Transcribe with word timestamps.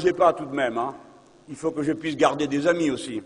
sais 0.00 0.12
pas 0.12 0.32
tout 0.32 0.46
de 0.46 0.54
même, 0.54 0.78
hein. 0.78 0.94
Il 1.48 1.56
faut 1.56 1.70
que 1.70 1.82
je 1.82 1.92
puisse 1.92 2.16
garder 2.16 2.46
des 2.46 2.66
amis 2.66 2.90
aussi. 2.90 3.22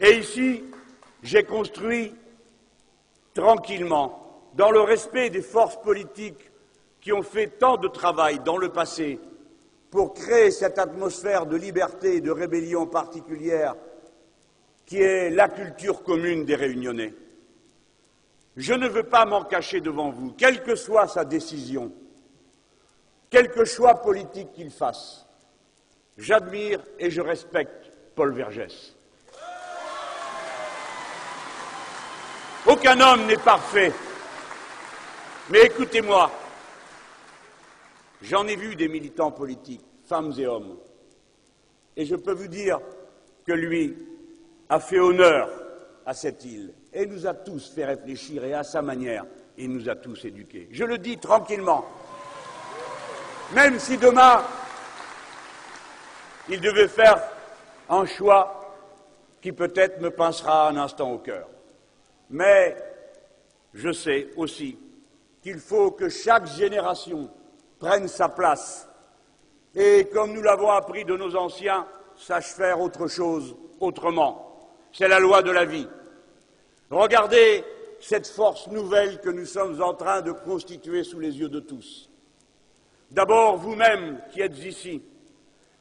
Et 0.00 0.18
ici, 0.18 0.64
j'ai 1.22 1.44
construit 1.44 2.14
tranquillement, 3.34 4.20
dans 4.54 4.70
le 4.70 4.80
respect 4.80 5.30
des 5.30 5.42
forces 5.42 5.80
politiques 5.80 6.50
qui 7.00 7.12
ont 7.12 7.22
fait 7.22 7.48
tant 7.48 7.76
de 7.76 7.88
travail 7.88 8.38
dans 8.40 8.56
le 8.56 8.70
passé 8.70 9.18
pour 9.90 10.14
créer 10.14 10.50
cette 10.50 10.78
atmosphère 10.78 11.46
de 11.46 11.56
liberté 11.56 12.16
et 12.16 12.20
de 12.20 12.30
rébellion 12.30 12.86
particulière 12.86 13.74
qui 14.86 14.98
est 14.98 15.30
la 15.30 15.48
culture 15.48 16.02
commune 16.02 16.44
des 16.44 16.54
Réunionnais. 16.54 17.14
Je 18.56 18.74
ne 18.74 18.88
veux 18.88 19.02
pas 19.02 19.24
m'en 19.24 19.44
cacher 19.44 19.80
devant 19.80 20.10
vous, 20.10 20.32
quelle 20.32 20.62
que 20.62 20.76
soit 20.76 21.08
sa 21.08 21.24
décision, 21.24 21.92
quelque 23.34 23.64
choix 23.64 23.94
politique 23.96 24.52
qu'il 24.52 24.70
fasse. 24.70 25.26
J'admire 26.16 26.78
et 27.00 27.10
je 27.10 27.20
respecte 27.20 27.90
Paul 28.14 28.32
Vergès. 28.32 28.94
Aucun 32.64 33.00
homme 33.00 33.26
n'est 33.26 33.36
parfait. 33.36 33.92
Mais 35.50 35.62
écoutez-moi, 35.62 36.30
j'en 38.22 38.46
ai 38.46 38.54
vu 38.54 38.76
des 38.76 38.86
militants 38.86 39.32
politiques, 39.32 39.84
femmes 40.04 40.32
et 40.38 40.46
hommes, 40.46 40.78
et 41.96 42.06
je 42.06 42.14
peux 42.14 42.34
vous 42.34 42.46
dire 42.46 42.78
que 43.44 43.52
lui 43.52 43.96
a 44.68 44.78
fait 44.78 45.00
honneur 45.00 45.50
à 46.06 46.14
cette 46.14 46.44
île 46.44 46.72
et 46.92 47.04
nous 47.04 47.26
a 47.26 47.34
tous 47.34 47.72
fait 47.74 47.84
réfléchir 47.84 48.44
et 48.44 48.54
à 48.54 48.62
sa 48.62 48.80
manière, 48.80 49.26
il 49.58 49.72
nous 49.72 49.88
a 49.88 49.96
tous 49.96 50.24
éduqués. 50.24 50.68
Je 50.70 50.84
le 50.84 50.98
dis 50.98 51.18
tranquillement, 51.18 51.84
même 53.52 53.78
si 53.78 53.96
demain 53.96 54.42
il 56.48 56.60
devait 56.60 56.88
faire 56.88 57.22
un 57.88 58.06
choix 58.06 58.76
qui 59.40 59.52
peut-être 59.52 60.00
me 60.00 60.10
pincera 60.10 60.68
un 60.68 60.76
instant 60.76 61.10
au 61.12 61.18
cœur. 61.18 61.48
Mais 62.30 62.76
je 63.74 63.92
sais 63.92 64.28
aussi 64.36 64.78
qu'il 65.42 65.58
faut 65.58 65.90
que 65.90 66.08
chaque 66.08 66.46
génération 66.46 67.30
prenne 67.78 68.08
sa 68.08 68.28
place 68.28 68.88
et, 69.74 70.08
comme 70.12 70.32
nous 70.32 70.42
l'avons 70.42 70.70
appris 70.70 71.04
de 71.04 71.16
nos 71.16 71.34
anciens, 71.36 71.86
sache 72.16 72.52
faire 72.52 72.80
autre 72.80 73.08
chose 73.08 73.56
autrement. 73.80 74.70
C'est 74.92 75.08
la 75.08 75.18
loi 75.18 75.42
de 75.42 75.50
la 75.50 75.64
vie. 75.64 75.88
Regardez 76.90 77.64
cette 78.00 78.26
force 78.26 78.68
nouvelle 78.68 79.20
que 79.20 79.30
nous 79.30 79.46
sommes 79.46 79.82
en 79.82 79.94
train 79.94 80.22
de 80.22 80.32
constituer 80.32 81.02
sous 81.02 81.18
les 81.18 81.38
yeux 81.38 81.48
de 81.48 81.60
tous. 81.60 82.08
D'abord, 83.10 83.56
vous-même 83.56 84.20
qui 84.32 84.40
êtes 84.40 84.58
ici, 84.58 85.02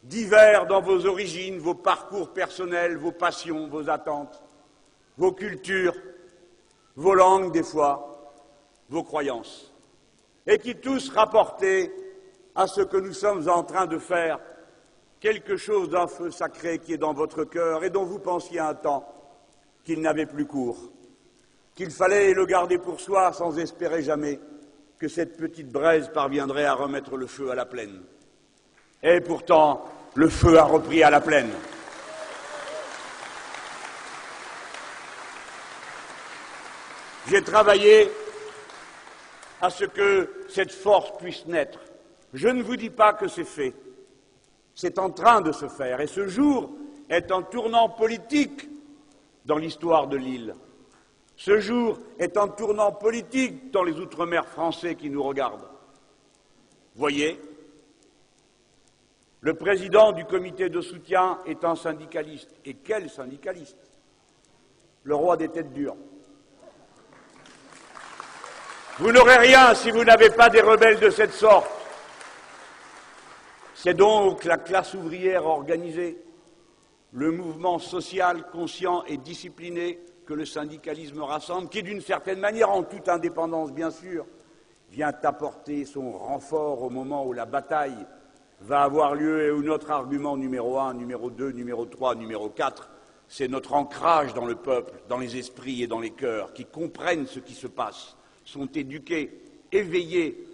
divers 0.04 0.68
dans 0.68 0.82
vos 0.82 1.06
origines, 1.06 1.60
vos 1.60 1.76
parcours 1.76 2.34
personnels, 2.34 2.98
vos 2.98 3.12
passions, 3.12 3.68
vos 3.68 3.90
attentes, 3.90 4.44
vos 5.18 5.32
cultures, 5.32 5.96
vos 6.96 7.16
langues 7.16 7.52
des 7.52 7.64
fois, 7.64 8.32
vos 8.90 9.04
croyances, 9.04 9.74
et 10.46 10.60
qui 10.60 10.76
tous 10.76 11.10
rapportaient 11.10 11.92
à 12.56 12.68
ce 12.68 12.82
que 12.82 12.98
nous 12.98 13.14
sommes 13.14 13.48
en 13.50 13.64
train 13.64 13.88
de 13.88 13.98
faire 13.98 14.40
quelque 15.20 15.56
chose 15.56 15.90
d'un 15.90 16.08
feu 16.08 16.30
sacré 16.32 16.80
qui 16.80 16.94
est 16.94 16.98
dans 16.98 17.14
votre 17.14 17.46
cœur 17.46 17.84
et 17.84 17.90
dont 17.90 18.04
vous 18.04 18.20
pensiez 18.20 18.60
un 18.60 18.76
temps 18.76 19.08
qu'il 19.84 20.02
n'avait 20.02 20.26
plus 20.26 20.46
cours, 20.46 20.92
qu'il 21.76 21.92
fallait 21.92 22.34
le 22.34 22.46
garder 22.46 22.78
pour 22.78 23.00
soi 23.00 23.32
sans 23.34 23.58
espérer 23.58 24.04
jamais 24.04 24.40
que 25.04 25.10
cette 25.10 25.36
petite 25.36 25.70
braise 25.70 26.10
parviendrait 26.14 26.64
à 26.64 26.76
remettre 26.76 27.18
le 27.18 27.28
feu 27.28 27.52
à 27.52 27.56
la 27.56 27.66
plaine. 27.66 28.04
Et 29.04 29.20
pourtant, 29.20 29.84
le 30.16 30.30
feu 30.30 30.58
a 30.58 30.64
repris 30.64 31.04
à 31.04 31.10
la 31.10 31.20
plaine. 31.20 31.50
J'ai 37.28 37.42
travaillé 37.42 38.10
à 39.60 39.70
ce 39.70 39.84
que 39.84 40.46
cette 40.48 40.72
force 40.72 41.12
puisse 41.18 41.46
naître. 41.48 41.80
Je 42.34 42.48
ne 42.48 42.64
vous 42.64 42.78
dis 42.78 42.90
pas 42.90 43.12
que 43.12 43.28
c'est 43.28 43.44
fait. 43.44 43.74
C'est 44.74 44.98
en 45.00 45.10
train 45.10 45.42
de 45.42 45.52
se 45.52 45.68
faire. 45.68 46.00
Et 46.00 46.08
ce 46.08 46.28
jour 46.28 46.72
est 47.10 47.30
un 47.30 47.42
tournant 47.42 47.90
politique 47.90 48.70
dans 49.44 49.58
l'histoire 49.58 50.08
de 50.08 50.16
l'île. 50.16 50.56
Ce 51.36 51.60
jour 51.60 52.00
est 52.20 52.38
un 52.38 52.48
tournant 52.48 52.92
politique 52.92 53.72
dans 53.72 53.84
les 53.84 54.00
Outre-mer 54.00 54.48
français 54.48 54.96
qui 54.96 55.10
nous 55.10 55.24
regardent. 55.24 55.68
Voyez, 56.96 57.40
le 59.42 59.56
président 59.56 60.12
du 60.12 60.26
comité 60.26 60.70
de 60.70 60.80
soutien 60.80 61.40
est 61.46 61.66
un 61.66 61.76
syndicaliste. 61.76 62.52
Et 62.66 62.76
quel 62.76 63.10
syndicaliste? 63.10 63.78
Le 65.04 65.16
roi 65.16 65.36
des 65.36 65.50
têtes 65.50 65.74
dures. 65.74 65.98
Vous 69.00 69.12
n'aurez 69.12 69.38
rien 69.38 69.74
si 69.74 69.92
vous 69.92 70.04
n'avez 70.04 70.30
pas 70.30 70.50
des 70.50 70.62
rebelles 70.62 71.00
de 71.00 71.10
cette 71.10 71.34
sorte. 71.34 71.70
C'est 73.74 73.96
donc 73.96 74.46
la 74.46 74.58
classe 74.58 74.94
ouvrière 74.94 75.46
organisée, 75.46 76.24
le 77.12 77.32
mouvement 77.32 77.80
social 77.80 78.50
conscient 78.50 79.04
et 79.06 79.18
discipliné 79.18 80.00
le 80.36 80.46
syndicalisme 80.46 81.22
rassemble, 81.22 81.70
qui 81.70 81.84
d'une 81.84 82.02
certaine 82.02 82.40
manière, 82.40 82.70
en 82.70 82.84
toute 82.84 83.10
indépendance 83.10 83.72
bien 83.72 83.92
sûr, 83.92 84.26
vient 84.92 85.14
apporter 85.24 85.86
son 85.86 86.12
renfort 86.12 86.84
au 86.84 86.90
moment 86.90 87.26
où 87.26 87.34
la 87.34 87.46
bataille 87.46 88.06
va 88.62 88.84
avoir 88.84 89.16
lieu 89.16 89.48
et 89.48 89.52
où 89.52 89.62
notre 89.62 89.92
argument 89.92 90.38
numéro 90.38 90.80
un, 90.80 90.94
numéro 90.94 91.30
deux, 91.30 91.52
numéro 91.52 91.86
trois, 91.86 92.16
numéro 92.16 92.50
quatre, 92.50 92.90
c'est 93.28 93.48
notre 93.48 93.74
ancrage 93.74 94.34
dans 94.34 94.46
le 94.46 94.56
peuple, 94.56 94.94
dans 95.10 95.18
les 95.18 95.38
esprits 95.38 95.82
et 95.82 95.88
dans 95.88 96.00
les 96.00 96.12
cœurs, 96.12 96.54
qui 96.54 96.66
comprennent 96.66 97.28
ce 97.28 97.40
qui 97.40 97.54
se 97.54 97.68
passe 97.68 98.16
sont 98.46 98.68
éduqués, 98.68 99.42
éveillés, 99.72 100.46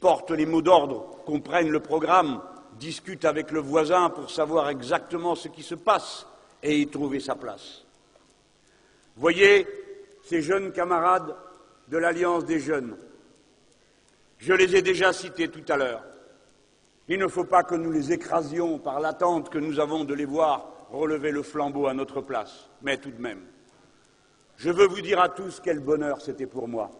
portent 0.00 0.32
les 0.32 0.46
mots 0.46 0.62
d'ordre, 0.62 1.18
comprennent 1.24 1.70
le 1.70 1.80
programme, 1.80 2.40
discutent 2.78 3.24
avec 3.24 3.50
le 3.50 3.60
voisin 3.60 4.10
pour 4.10 4.30
savoir 4.30 4.68
exactement 4.68 5.34
ce 5.34 5.48
qui 5.48 5.62
se 5.62 5.74
passe 5.74 6.26
et 6.62 6.80
y 6.80 6.86
trouver 6.88 7.20
sa 7.20 7.36
place. 7.36 7.84
Voyez 9.22 9.68
ces 10.24 10.42
jeunes 10.42 10.72
camarades 10.72 11.36
de 11.86 11.96
l'Alliance 11.96 12.44
des 12.44 12.58
jeunes. 12.58 12.96
Je 14.38 14.52
les 14.52 14.74
ai 14.74 14.82
déjà 14.82 15.12
cités 15.12 15.46
tout 15.46 15.62
à 15.68 15.76
l'heure. 15.76 16.02
Il 17.06 17.20
ne 17.20 17.28
faut 17.28 17.44
pas 17.44 17.62
que 17.62 17.76
nous 17.76 17.92
les 17.92 18.10
écrasions 18.10 18.80
par 18.80 18.98
l'attente 18.98 19.48
que 19.48 19.60
nous 19.60 19.78
avons 19.78 20.02
de 20.02 20.12
les 20.12 20.24
voir 20.24 20.88
relever 20.90 21.30
le 21.30 21.44
flambeau 21.44 21.86
à 21.86 21.94
notre 21.94 22.20
place, 22.20 22.68
mais 22.82 22.96
tout 22.96 23.12
de 23.12 23.22
même. 23.22 23.42
Je 24.56 24.70
veux 24.70 24.88
vous 24.88 25.00
dire 25.00 25.20
à 25.20 25.28
tous 25.28 25.60
quel 25.62 25.78
bonheur 25.78 26.20
c'était 26.20 26.46
pour 26.46 26.66
moi. 26.66 26.90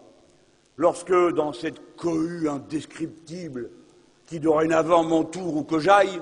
Lorsque, 0.77 1.11
dans 1.11 1.51
cette 1.51 1.97
cohue 1.97 2.47
indescriptible 2.47 3.69
qui 4.27 4.39
dorénavant 4.39 5.03
m'entoure 5.03 5.57
ou 5.57 5.63
que 5.65 5.79
j'aille, 5.79 6.21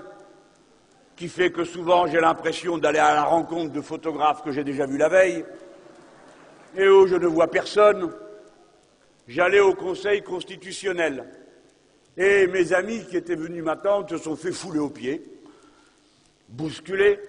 qui 1.15 1.27
fait 1.27 1.51
que 1.51 1.63
souvent 1.63 2.07
j'ai 2.07 2.19
l'impression 2.19 2.79
d'aller 2.79 2.97
à 2.97 3.13
la 3.13 3.23
rencontre 3.23 3.71
de 3.71 3.81
photographes 3.81 4.41
que 4.41 4.51
j'ai 4.51 4.63
déjà 4.63 4.87
vus 4.87 4.97
la 4.97 5.07
veille, 5.07 5.45
et 6.75 6.87
où 6.87 7.07
je 7.07 7.15
ne 7.15 7.27
vois 7.27 7.47
personne, 7.47 8.11
j'allais 9.27 9.59
au 9.59 9.73
Conseil 9.73 10.21
constitutionnel. 10.23 11.25
Et 12.17 12.47
mes 12.47 12.73
amis 12.73 13.05
qui 13.05 13.17
étaient 13.17 13.35
venus 13.35 13.63
m'attendre 13.63 14.09
se 14.09 14.17
sont 14.17 14.35
fait 14.35 14.51
fouler 14.51 14.79
aux 14.79 14.89
pieds, 14.89 15.23
bousculer, 16.49 17.19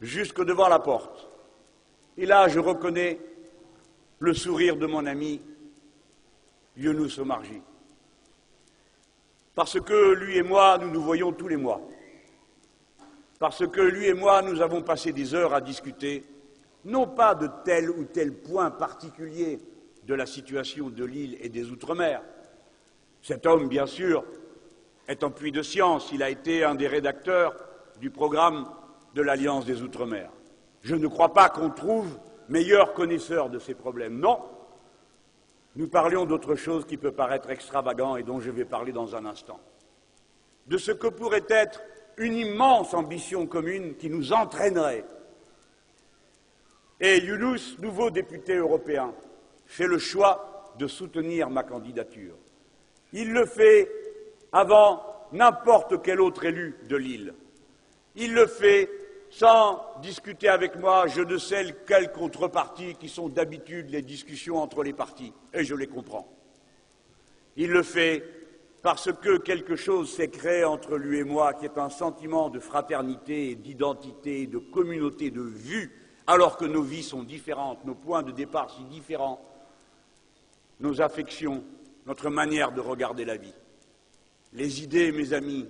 jusque 0.00 0.44
devant 0.44 0.68
la 0.68 0.80
porte. 0.80 1.28
Et 2.18 2.26
là, 2.26 2.48
je 2.48 2.58
reconnais 2.58 3.18
le 4.18 4.34
sourire 4.34 4.76
de 4.76 4.86
mon 4.86 5.06
ami 5.06 5.40
Younous 6.76 7.20
Omarji. 7.20 7.62
Parce 9.54 9.80
que 9.80 10.14
lui 10.14 10.38
et 10.38 10.42
moi, 10.42 10.78
nous 10.78 10.90
nous 10.90 11.02
voyons 11.02 11.32
tous 11.32 11.48
les 11.48 11.56
mois. 11.56 11.80
Parce 13.38 13.66
que 13.66 13.80
lui 13.80 14.06
et 14.06 14.14
moi, 14.14 14.42
nous 14.42 14.60
avons 14.60 14.82
passé 14.82 15.12
des 15.12 15.34
heures 15.34 15.52
à 15.52 15.60
discuter, 15.60 16.24
non 16.84 17.06
pas 17.06 17.34
de 17.34 17.48
tel 17.64 17.90
ou 17.90 18.04
tel 18.04 18.32
point 18.32 18.70
particulier 18.70 19.60
de 20.04 20.14
la 20.14 20.26
situation 20.26 20.90
de 20.90 21.04
l'île 21.04 21.36
et 21.40 21.48
des 21.48 21.70
Outre-mer. 21.70 22.22
Cet 23.22 23.46
homme, 23.46 23.68
bien 23.68 23.86
sûr, 23.86 24.24
est 25.06 25.22
un 25.22 25.30
puits 25.30 25.52
de 25.52 25.62
science. 25.62 26.10
Il 26.12 26.22
a 26.22 26.30
été 26.30 26.64
un 26.64 26.74
des 26.74 26.88
rédacteurs 26.88 27.54
du 28.00 28.10
programme 28.10 28.68
de 29.14 29.22
l'Alliance 29.22 29.64
des 29.64 29.82
Outre-mer. 29.82 30.30
Je 30.82 30.96
ne 30.96 31.06
crois 31.06 31.32
pas 31.32 31.48
qu'on 31.48 31.70
trouve 31.70 32.18
meilleur 32.48 32.94
connaisseur 32.94 33.48
de 33.48 33.58
ces 33.58 33.74
problèmes. 33.74 34.18
Non. 34.18 34.40
Nous 35.76 35.88
parlions 35.88 36.26
d'autre 36.26 36.54
chose 36.56 36.84
qui 36.84 36.96
peut 36.96 37.12
paraître 37.12 37.50
extravagant 37.50 38.16
et 38.16 38.24
dont 38.24 38.40
je 38.40 38.50
vais 38.50 38.64
parler 38.64 38.92
dans 38.92 39.14
un 39.14 39.24
instant. 39.24 39.60
De 40.66 40.76
ce 40.76 40.92
que 40.92 41.06
pourrait 41.06 41.46
être 41.48 41.80
une 42.18 42.34
immense 42.34 42.92
ambition 42.92 43.46
commune 43.46 43.96
qui 43.96 44.10
nous 44.10 44.32
entraînerait. 44.32 45.04
Et 47.04 47.18
Younous, 47.18 47.80
nouveau 47.80 48.12
député 48.12 48.54
européen, 48.54 49.12
fait 49.66 49.88
le 49.88 49.98
choix 49.98 50.72
de 50.78 50.86
soutenir 50.86 51.50
ma 51.50 51.64
candidature. 51.64 52.36
Il 53.12 53.32
le 53.32 53.44
fait 53.44 53.90
avant 54.52 55.02
n'importe 55.32 56.00
quel 56.00 56.20
autre 56.20 56.44
élu 56.44 56.76
de 56.88 56.94
l'île. 56.94 57.34
Il 58.14 58.34
le 58.34 58.46
fait 58.46 58.88
sans 59.30 59.84
discuter 60.00 60.48
avec 60.48 60.76
moi 60.76 61.08
je 61.08 61.22
ne 61.22 61.38
sais 61.38 61.74
quelles 61.88 62.12
contreparties 62.12 62.94
qui 62.94 63.08
sont 63.08 63.28
d'habitude 63.28 63.90
les 63.90 64.02
discussions 64.02 64.58
entre 64.58 64.84
les 64.84 64.92
partis, 64.92 65.32
et 65.52 65.64
je 65.64 65.74
les 65.74 65.88
comprends. 65.88 66.32
Il 67.56 67.72
le 67.72 67.82
fait 67.82 68.22
parce 68.80 69.10
que 69.12 69.38
quelque 69.38 69.74
chose 69.74 70.14
s'est 70.14 70.30
créé 70.30 70.64
entre 70.64 70.96
lui 70.96 71.18
et 71.18 71.24
moi 71.24 71.52
qui 71.52 71.64
est 71.64 71.78
un 71.78 71.90
sentiment 71.90 72.48
de 72.48 72.60
fraternité, 72.60 73.56
d'identité, 73.56 74.46
de 74.46 74.58
communauté, 74.58 75.32
de 75.32 75.42
vue, 75.42 76.01
alors 76.26 76.56
que 76.56 76.64
nos 76.64 76.82
vies 76.82 77.02
sont 77.02 77.22
différentes, 77.22 77.84
nos 77.84 77.94
points 77.94 78.22
de 78.22 78.32
départ 78.32 78.74
si 78.76 78.84
différents, 78.84 79.40
nos 80.80 81.00
affections, 81.00 81.62
notre 82.06 82.30
manière 82.30 82.72
de 82.72 82.80
regarder 82.80 83.24
la 83.24 83.36
vie. 83.36 83.54
Les 84.52 84.82
idées, 84.82 85.12
mes 85.12 85.32
amis, 85.32 85.66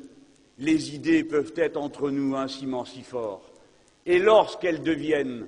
les 0.58 0.94
idées 0.94 1.24
peuvent 1.24 1.52
être 1.56 1.76
entre 1.76 2.10
nous 2.10 2.36
un 2.36 2.48
ciment 2.48 2.84
si 2.84 3.02
fort. 3.02 3.42
Et 4.06 4.18
lorsqu'elles 4.18 4.82
deviennent 4.82 5.46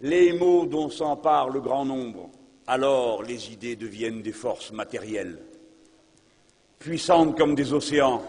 les 0.00 0.32
mots 0.32 0.66
dont 0.66 0.90
s'empare 0.90 1.50
le 1.50 1.60
grand 1.60 1.84
nombre, 1.84 2.30
alors 2.66 3.22
les 3.22 3.52
idées 3.52 3.76
deviennent 3.76 4.22
des 4.22 4.32
forces 4.32 4.72
matérielles, 4.72 5.38
puissantes 6.78 7.36
comme 7.36 7.54
des 7.54 7.72
océans, 7.72 8.22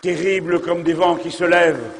terribles 0.00 0.60
comme 0.60 0.82
des 0.82 0.92
vents 0.92 1.16
qui 1.16 1.30
se 1.30 1.44
lèvent, 1.44 1.90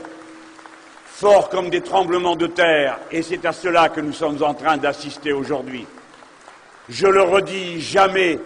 forts 1.14 1.48
comme 1.48 1.70
des 1.70 1.80
tremblements 1.80 2.34
de 2.34 2.48
terre, 2.48 2.98
et 3.12 3.22
c'est 3.22 3.46
à 3.46 3.52
cela 3.52 3.88
que 3.88 4.00
nous 4.00 4.12
sommes 4.12 4.42
en 4.42 4.52
train 4.52 4.78
d'assister 4.78 5.32
aujourd'hui. 5.32 5.86
Je 6.88 7.06
le 7.06 7.22
redis, 7.22 7.80
jamais 7.80 8.40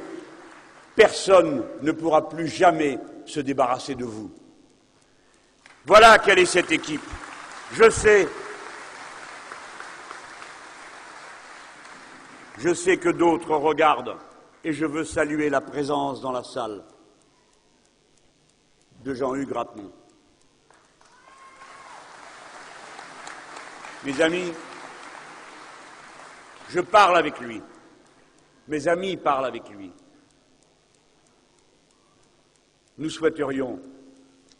personne 0.95 1.65
ne 1.81 1.93
pourra 1.93 2.29
plus 2.29 2.47
jamais 2.47 2.99
se 3.25 3.41
débarrasser 3.41 3.95
de 3.95 4.05
vous. 4.05 4.31
Voilà 5.87 6.19
quelle 6.19 6.41
est 6.41 6.45
cette 6.45 6.71
équipe. 6.71 7.01
Je 7.73 7.89
sais, 7.89 8.29
je 12.59 12.75
sais 12.75 12.99
que 12.99 13.09
d'autres 13.09 13.57
regardent 13.57 14.17
et 14.63 14.75
je 14.75 14.85
veux 14.85 15.05
saluer 15.05 15.49
la 15.49 15.63
présence 15.63 16.21
dans 16.21 16.33
la 16.33 16.45
salle 16.45 16.85
de 19.05 19.15
Jean-Hugues. 19.15 19.55
Mes 24.05 24.21
amis, 24.21 24.53
je 26.71 26.81
parle 26.81 27.17
avec 27.17 27.41
lui. 27.41 27.61
Mes 28.69 28.87
amis 28.87 29.17
parlent 29.17 29.47
avec 29.47 29.69
lui. 29.71 29.91
Nous 32.99 33.11
souhaiterions 33.11 33.81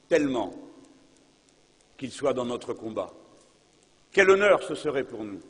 tellement 0.09 0.53
qu'il 1.97 2.11
soit 2.11 2.33
dans 2.33 2.45
notre 2.45 2.73
combat. 2.73 3.11
Quel 4.11 4.31
honneur 4.31 4.63
ce 4.63 4.75
serait 4.75 5.05
pour 5.05 5.25
nous. 5.25 5.41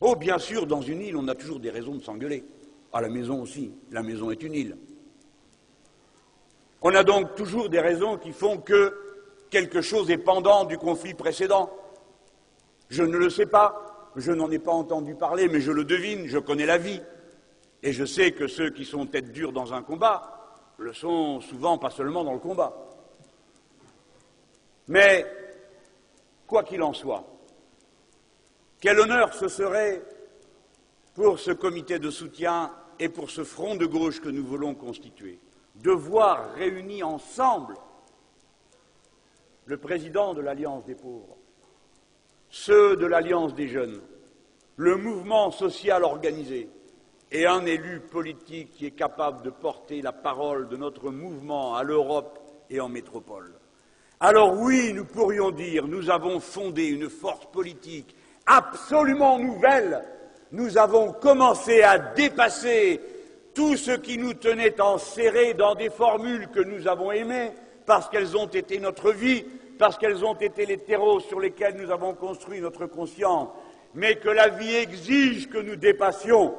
Oh, 0.00 0.16
bien 0.16 0.38
sûr, 0.38 0.66
dans 0.66 0.80
une 0.80 1.02
île, 1.02 1.16
on 1.16 1.28
a 1.28 1.34
toujours 1.34 1.60
des 1.60 1.70
raisons 1.70 1.94
de 1.94 2.02
s'engueuler. 2.02 2.44
À 2.92 3.00
la 3.00 3.08
maison 3.08 3.42
aussi, 3.42 3.72
la 3.90 4.02
maison 4.02 4.30
est 4.30 4.42
une 4.42 4.54
île. 4.54 4.76
On 6.82 6.94
a 6.94 7.02
donc 7.02 7.34
toujours 7.34 7.68
des 7.68 7.80
raisons 7.80 8.18
qui 8.18 8.32
font 8.32 8.58
que 8.58 8.96
quelque 9.50 9.80
chose 9.80 10.10
est 10.10 10.18
pendant 10.18 10.64
du 10.64 10.78
conflit 10.78 11.14
précédent. 11.14 11.70
Je 12.88 13.02
ne 13.02 13.16
le 13.16 13.30
sais 13.30 13.46
pas, 13.46 14.10
je 14.16 14.32
n'en 14.32 14.50
ai 14.50 14.58
pas 14.58 14.72
entendu 14.72 15.14
parler, 15.14 15.48
mais 15.48 15.60
je 15.60 15.72
le 15.72 15.84
devine, 15.84 16.26
je 16.26 16.38
connais 16.38 16.66
la 16.66 16.78
vie. 16.78 17.00
Et 17.82 17.92
je 17.92 18.04
sais 18.04 18.32
que 18.32 18.46
ceux 18.46 18.70
qui 18.70 18.84
sont 18.84 19.06
tête 19.06 19.32
dure 19.32 19.52
dans 19.52 19.74
un 19.74 19.82
combat 19.82 20.30
le 20.78 20.92
sont 20.92 21.40
souvent 21.40 21.78
pas 21.78 21.90
seulement 21.90 22.24
dans 22.24 22.32
le 22.32 22.38
combat. 22.38 22.74
Mais, 24.88 25.26
quoi 26.46 26.62
qu'il 26.62 26.82
en 26.82 26.92
soit, 26.92 27.24
quel 28.80 28.98
honneur 28.98 29.32
ce 29.32 29.48
serait 29.48 30.02
pour 31.14 31.38
ce 31.38 31.52
comité 31.52 31.98
de 31.98 32.10
soutien 32.10 32.72
et 32.98 33.08
pour 33.08 33.30
ce 33.30 33.44
front 33.44 33.76
de 33.76 33.86
gauche 33.86 34.20
que 34.20 34.28
nous 34.28 34.44
voulons 34.44 34.74
constituer, 34.74 35.40
de 35.76 35.90
voir 35.90 36.54
réunis 36.54 37.02
ensemble 37.02 37.74
le 39.66 39.76
président 39.78 40.34
de 40.34 40.42
l'Alliance 40.42 40.84
des 40.84 40.94
pauvres, 40.94 41.36
ceux 42.54 42.96
de 42.96 43.04
l'Alliance 43.04 43.52
des 43.52 43.66
jeunes, 43.66 44.00
le 44.76 44.94
mouvement 44.94 45.50
social 45.50 46.04
organisé 46.04 46.68
et 47.32 47.46
un 47.46 47.66
élu 47.66 47.98
politique 47.98 48.70
qui 48.74 48.86
est 48.86 48.92
capable 48.92 49.42
de 49.42 49.50
porter 49.50 50.00
la 50.02 50.12
parole 50.12 50.68
de 50.68 50.76
notre 50.76 51.10
mouvement 51.10 51.74
à 51.74 51.82
l'Europe 51.82 52.38
et 52.70 52.80
en 52.80 52.88
métropole. 52.88 53.54
Alors 54.20 54.56
oui, 54.60 54.92
nous 54.94 55.04
pourrions 55.04 55.50
dire, 55.50 55.88
nous 55.88 56.10
avons 56.10 56.38
fondé 56.38 56.86
une 56.86 57.10
force 57.10 57.44
politique 57.46 58.14
absolument 58.46 59.40
nouvelle. 59.40 60.04
Nous 60.52 60.78
avons 60.78 61.12
commencé 61.12 61.82
à 61.82 61.98
dépasser 61.98 63.00
tout 63.52 63.76
ce 63.76 63.90
qui 63.90 64.16
nous 64.16 64.34
tenait 64.34 64.80
enserrés 64.80 65.54
dans 65.54 65.74
des 65.74 65.90
formules 65.90 66.46
que 66.54 66.60
nous 66.60 66.86
avons 66.86 67.10
aimées, 67.10 67.50
parce 67.84 68.08
qu'elles 68.08 68.36
ont 68.36 68.46
été 68.46 68.78
notre 68.78 69.10
vie, 69.10 69.44
parce 69.78 69.98
qu'elles 69.98 70.24
ont 70.24 70.34
été 70.34 70.66
les 70.66 70.78
terreaux 70.78 71.20
sur 71.20 71.40
lesquels 71.40 71.76
nous 71.76 71.90
avons 71.90 72.14
construit 72.14 72.60
notre 72.60 72.86
conscience, 72.86 73.48
mais 73.94 74.16
que 74.16 74.28
la 74.28 74.48
vie 74.48 74.74
exige 74.74 75.48
que 75.48 75.58
nous 75.58 75.76
dépassions 75.76 76.54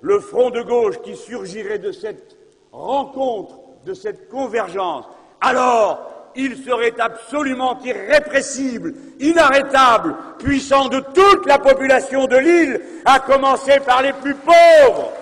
le 0.00 0.20
front 0.20 0.50
de 0.50 0.62
gauche 0.62 1.00
qui 1.02 1.16
surgirait 1.16 1.78
de 1.78 1.92
cette 1.92 2.36
rencontre, 2.72 3.58
de 3.84 3.94
cette 3.94 4.28
convergence. 4.28 5.04
Alors, 5.40 6.30
il 6.34 6.56
serait 6.64 6.94
absolument 6.98 7.78
irrépressible, 7.84 8.94
inarrêtable, 9.18 10.14
puissant 10.38 10.88
de 10.88 11.00
toute 11.00 11.46
la 11.46 11.58
population 11.58 12.26
de 12.26 12.36
l'île, 12.36 12.80
à 13.04 13.18
commencer 13.20 13.80
par 13.80 14.02
les 14.02 14.12
plus 14.12 14.34
pauvres, 14.34 15.12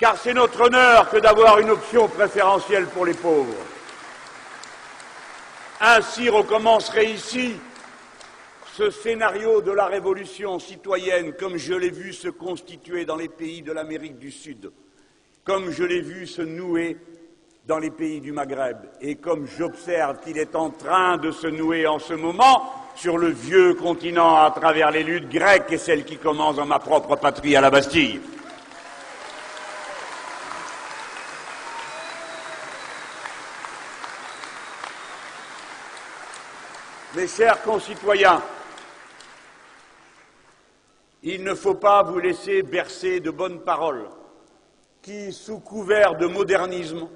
car 0.00 0.16
c'est 0.16 0.34
notre 0.34 0.62
honneur 0.62 1.08
que 1.10 1.18
d'avoir 1.18 1.60
une 1.60 1.70
option 1.70 2.08
préférentielle 2.08 2.86
pour 2.86 3.06
les 3.06 3.14
pauvres. 3.14 3.54
Ainsi 5.82 6.28
recommencerait 6.28 7.10
ici 7.10 7.54
ce 8.74 8.90
scénario 8.90 9.62
de 9.62 9.72
la 9.72 9.86
révolution 9.86 10.58
citoyenne, 10.58 11.32
comme 11.32 11.56
je 11.56 11.72
l'ai 11.72 11.88
vu 11.88 12.12
se 12.12 12.28
constituer 12.28 13.06
dans 13.06 13.16
les 13.16 13.30
pays 13.30 13.62
de 13.62 13.72
l'Amérique 13.72 14.18
du 14.18 14.30
Sud, 14.30 14.72
comme 15.42 15.70
je 15.70 15.82
l'ai 15.82 16.02
vu 16.02 16.26
se 16.26 16.42
nouer 16.42 16.98
dans 17.66 17.78
les 17.78 17.90
pays 17.90 18.20
du 18.20 18.30
Maghreb. 18.30 18.76
Et 19.00 19.14
comme 19.14 19.46
j'observe 19.46 20.20
qu'il 20.20 20.36
est 20.36 20.54
en 20.54 20.68
train 20.68 21.16
de 21.16 21.30
se 21.30 21.46
nouer 21.46 21.86
en 21.86 21.98
ce 21.98 22.12
moment 22.12 22.74
sur 22.94 23.16
le 23.16 23.28
vieux 23.28 23.72
continent 23.72 24.36
à 24.36 24.50
travers 24.50 24.90
les 24.90 25.02
luttes 25.02 25.30
grecques 25.30 25.72
et 25.72 25.78
celles 25.78 26.04
qui 26.04 26.18
commencent 26.18 26.56
dans 26.56 26.66
ma 26.66 26.78
propre 26.78 27.16
patrie 27.16 27.56
à 27.56 27.62
la 27.62 27.70
Bastille. 27.70 28.20
Mes 37.20 37.28
chers 37.28 37.62
concitoyens, 37.62 38.42
il 41.22 41.44
ne 41.44 41.52
faut 41.52 41.74
pas 41.74 42.02
vous 42.02 42.18
laisser 42.18 42.62
bercer 42.62 43.20
de 43.20 43.30
bonnes 43.30 43.60
paroles 43.60 44.08
qui, 45.02 45.30
sous 45.30 45.58
couvert 45.58 46.16
de 46.16 46.26
modernisme, 46.26 47.10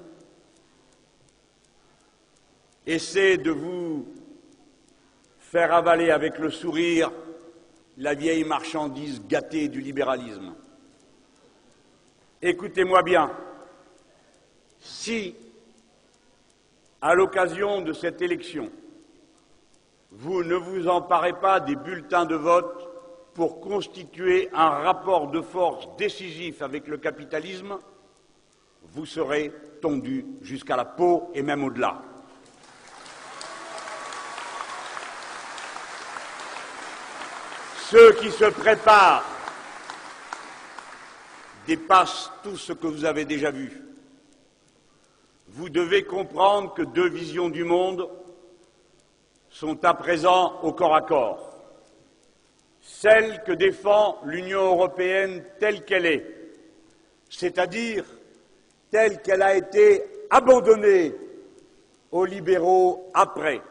essaie 2.85 3.37
de 3.37 3.49
vous 3.49 4.05
faire 5.39 5.73
avaler 5.73 6.11
avec 6.11 6.37
le 6.37 6.51
sourire 6.51 7.11
la 7.97 8.13
vieille 8.13 8.43
marchandise 8.43 9.23
gâtée 9.27 9.69
du 9.69 9.81
libéralisme. 9.81 10.53
Écoutez-moi 12.43 13.01
bien, 13.01 13.31
si, 14.79 15.35
à 17.01 17.15
l'occasion 17.15 17.81
de 17.81 17.91
cette 17.91 18.21
élection, 18.21 18.69
vous 20.17 20.43
ne 20.43 20.55
vous 20.55 20.87
emparez 20.87 21.33
pas 21.33 21.59
des 21.59 21.75
bulletins 21.75 22.25
de 22.25 22.35
vote 22.35 22.89
pour 23.33 23.59
constituer 23.59 24.49
un 24.53 24.69
rapport 24.69 25.27
de 25.27 25.41
force 25.41 25.89
décisif 25.97 26.61
avec 26.61 26.87
le 26.87 26.97
capitalisme, 26.97 27.77
vous 28.93 29.05
serez 29.05 29.51
tondu 29.81 30.25
jusqu'à 30.41 30.77
la 30.77 30.85
peau 30.85 31.29
et 31.33 31.41
même 31.41 31.65
au-delà. 31.65 32.01
Ceux 37.89 38.13
qui 38.13 38.31
se 38.31 38.45
préparent 38.45 39.25
dépassent 41.67 42.31
tout 42.41 42.57
ce 42.57 42.71
que 42.71 42.87
vous 42.87 43.03
avez 43.03 43.25
déjà 43.25 43.51
vu. 43.51 43.81
Vous 45.49 45.69
devez 45.69 46.03
comprendre 46.03 46.73
que 46.73 46.83
deux 46.83 47.09
visions 47.09 47.49
du 47.49 47.63
monde 47.63 48.09
sont 49.55 49.85
à 49.85 49.93
présent 49.93 50.59
au 50.63 50.73
corps 50.73 50.95
à 50.95 51.01
corps. 51.01 51.39
Celle 52.81 53.41
que 53.43 53.53
défend 53.53 54.17
l'Union 54.25 54.65
européenne 54.65 55.43
telle 55.61 55.85
qu'elle 55.85 56.05
est, 56.05 56.25
c'est-à-dire 57.29 58.03
telle 58.91 59.21
qu'elle 59.21 59.41
a 59.41 59.55
été 59.55 60.03
abandonnée 60.29 61.15
aux 62.11 62.25
libéraux 62.25 63.09
après 63.13 63.61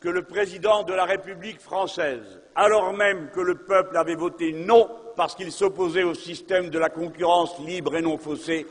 que 0.00 0.10
le 0.10 0.22
président 0.22 0.82
de 0.82 0.92
la 0.92 1.06
République 1.06 1.62
française, 1.62 2.42
alors 2.54 2.92
même 2.92 3.30
que 3.34 3.40
le 3.40 3.54
peuple 3.54 3.96
avait 3.96 4.16
voté 4.16 4.52
non 4.52 4.86
parce 5.16 5.34
qu'il 5.34 5.50
s'opposait 5.50 6.02
au 6.02 6.12
système 6.12 6.68
de 6.68 6.78
la 6.78 6.90
concurrence 6.90 7.58
libre 7.60 7.96
et 7.96 8.02
non 8.02 8.18
faussée, 8.18 8.66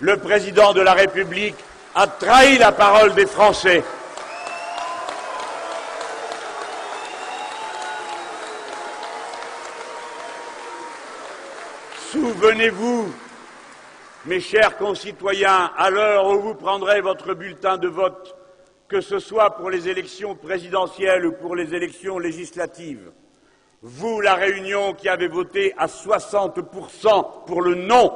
le 0.00 0.18
président 0.18 0.74
de 0.74 0.82
la 0.82 0.92
République 0.92 1.56
a 1.94 2.06
trahi 2.06 2.58
la 2.58 2.72
parole 2.72 3.14
des 3.14 3.24
Français. 3.24 3.82
Souvenez-vous, 12.38 13.10
mes 14.26 14.40
chers 14.40 14.76
concitoyens, 14.76 15.70
à 15.74 15.88
l'heure 15.88 16.26
où 16.26 16.38
vous 16.38 16.54
prendrez 16.54 17.00
votre 17.00 17.32
bulletin 17.32 17.78
de 17.78 17.88
vote, 17.88 18.36
que 18.88 19.00
ce 19.00 19.18
soit 19.18 19.56
pour 19.56 19.70
les 19.70 19.88
élections 19.88 20.34
présidentielles 20.34 21.24
ou 21.24 21.32
pour 21.32 21.56
les 21.56 21.74
élections 21.74 22.18
législatives, 22.18 23.10
vous, 23.80 24.20
la 24.20 24.34
Réunion, 24.34 24.92
qui 24.92 25.08
avez 25.08 25.28
voté 25.28 25.72
à 25.78 25.86
60% 25.86 27.46
pour 27.46 27.62
le 27.62 27.74
non, 27.74 28.12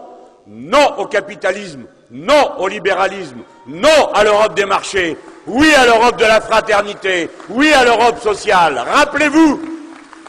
non 0.47 0.99
au 0.99 1.07
capitalisme, 1.07 1.87
non 2.11 2.59
au 2.59 2.69
libéralisme, 2.69 3.41
non 3.69 4.12
à 4.12 4.23
l'Europe 4.23 4.55
des 4.55 4.67
marchés, 4.67 5.17
oui 5.47 5.73
à 5.73 5.87
l'Europe 5.87 6.19
de 6.19 6.27
la 6.27 6.43
fraternité, 6.43 7.31
oui 7.49 7.73
à 7.73 7.87
l'Europe 7.87 8.19
sociale. 8.19 8.85
Rappelez-vous 8.87 9.62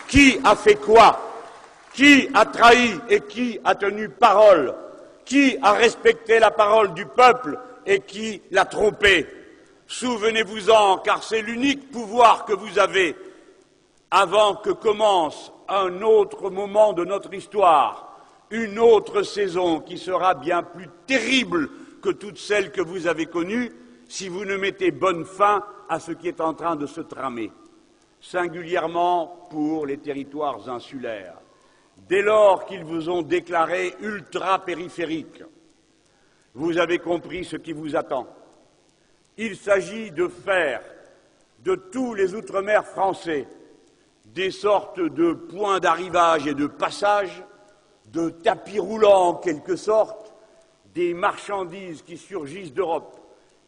qui 0.08 0.40
a 0.46 0.56
fait 0.56 0.76
quoi 0.76 1.31
qui 1.94 2.30
a 2.34 2.46
trahi 2.46 3.00
et 3.10 3.22
qui 3.22 3.60
a 3.64 3.76
tenu 3.76 4.10
parole? 4.10 4.74
Qui 5.26 5.58
a 5.62 5.74
respecté 5.74 6.40
la 6.40 6.52
parole 6.52 6.94
du 6.94 7.06
peuple 7.06 7.58
et 7.86 8.00
qui 8.02 8.42
l'a 8.52 8.66
trompé? 8.66 9.28
Souvenez-vous-en, 9.88 11.00
car 11.00 11.24
c'est 11.24 11.42
l'unique 11.42 11.92
pouvoir 11.92 12.46
que 12.46 12.54
vous 12.54 12.80
avez. 12.80 13.16
Avant 14.10 14.56
que 14.56 14.72
commence 14.72 15.52
un 15.68 16.02
autre 16.02 16.50
moment 16.50 16.94
de 16.94 17.06
notre 17.06 17.34
histoire, 17.34 18.18
une 18.50 18.80
autre 18.80 19.24
saison 19.24 19.80
qui 19.80 19.98
sera 19.98 20.34
bien 20.34 20.64
plus 20.64 20.88
terrible 21.08 21.70
que 22.02 22.10
toutes 22.10 22.38
celles 22.38 22.72
que 22.72 22.82
vous 22.82 23.08
avez 23.08 23.26
connues 23.26 23.72
si 24.08 24.28
vous 24.28 24.44
ne 24.44 24.58
mettez 24.58 24.92
bonne 24.92 25.24
fin 25.24 25.64
à 25.88 26.00
ce 26.00 26.12
qui 26.12 26.28
est 26.28 26.42
en 26.42 26.54
train 26.54 26.76
de 26.76 26.86
se 26.86 27.02
tramer, 27.02 27.52
singulièrement 28.20 29.48
pour 29.50 29.86
les 29.86 29.98
territoires 29.98 30.70
insulaires 30.70 31.41
dès 32.12 32.22
lors 32.22 32.66
qu'ils 32.66 32.84
vous 32.84 33.10
ont 33.10 33.22
déclaré 33.22 33.96
ultra-périphériques. 34.02 35.46
Vous 36.54 36.78
avez 36.78 37.00
compris 37.00 37.46
ce 37.46 37.56
qui 37.56 37.72
vous 37.72 37.96
attend. 37.96 38.28
Il 39.38 39.56
s'agit 39.56 40.12
de 40.12 40.28
faire 40.28 40.82
de 41.60 41.76
tous 41.76 42.14
les 42.14 42.36
Outre-mer 42.36 42.86
français 42.86 43.48
des 44.26 44.52
sortes 44.52 45.00
de 45.00 45.32
points 45.32 45.80
d'arrivage 45.80 46.48
et 46.48 46.54
de 46.54 46.68
passage, 46.68 47.46
de 48.08 48.30
tapis 48.30 48.80
roulants 48.80 49.30
en 49.30 49.36
quelque 49.36 49.78
sorte, 49.78 50.34
des 50.94 51.14
marchandises 51.14 52.02
qui 52.02 52.18
surgissent 52.18 52.74
d'Europe, 52.74 53.22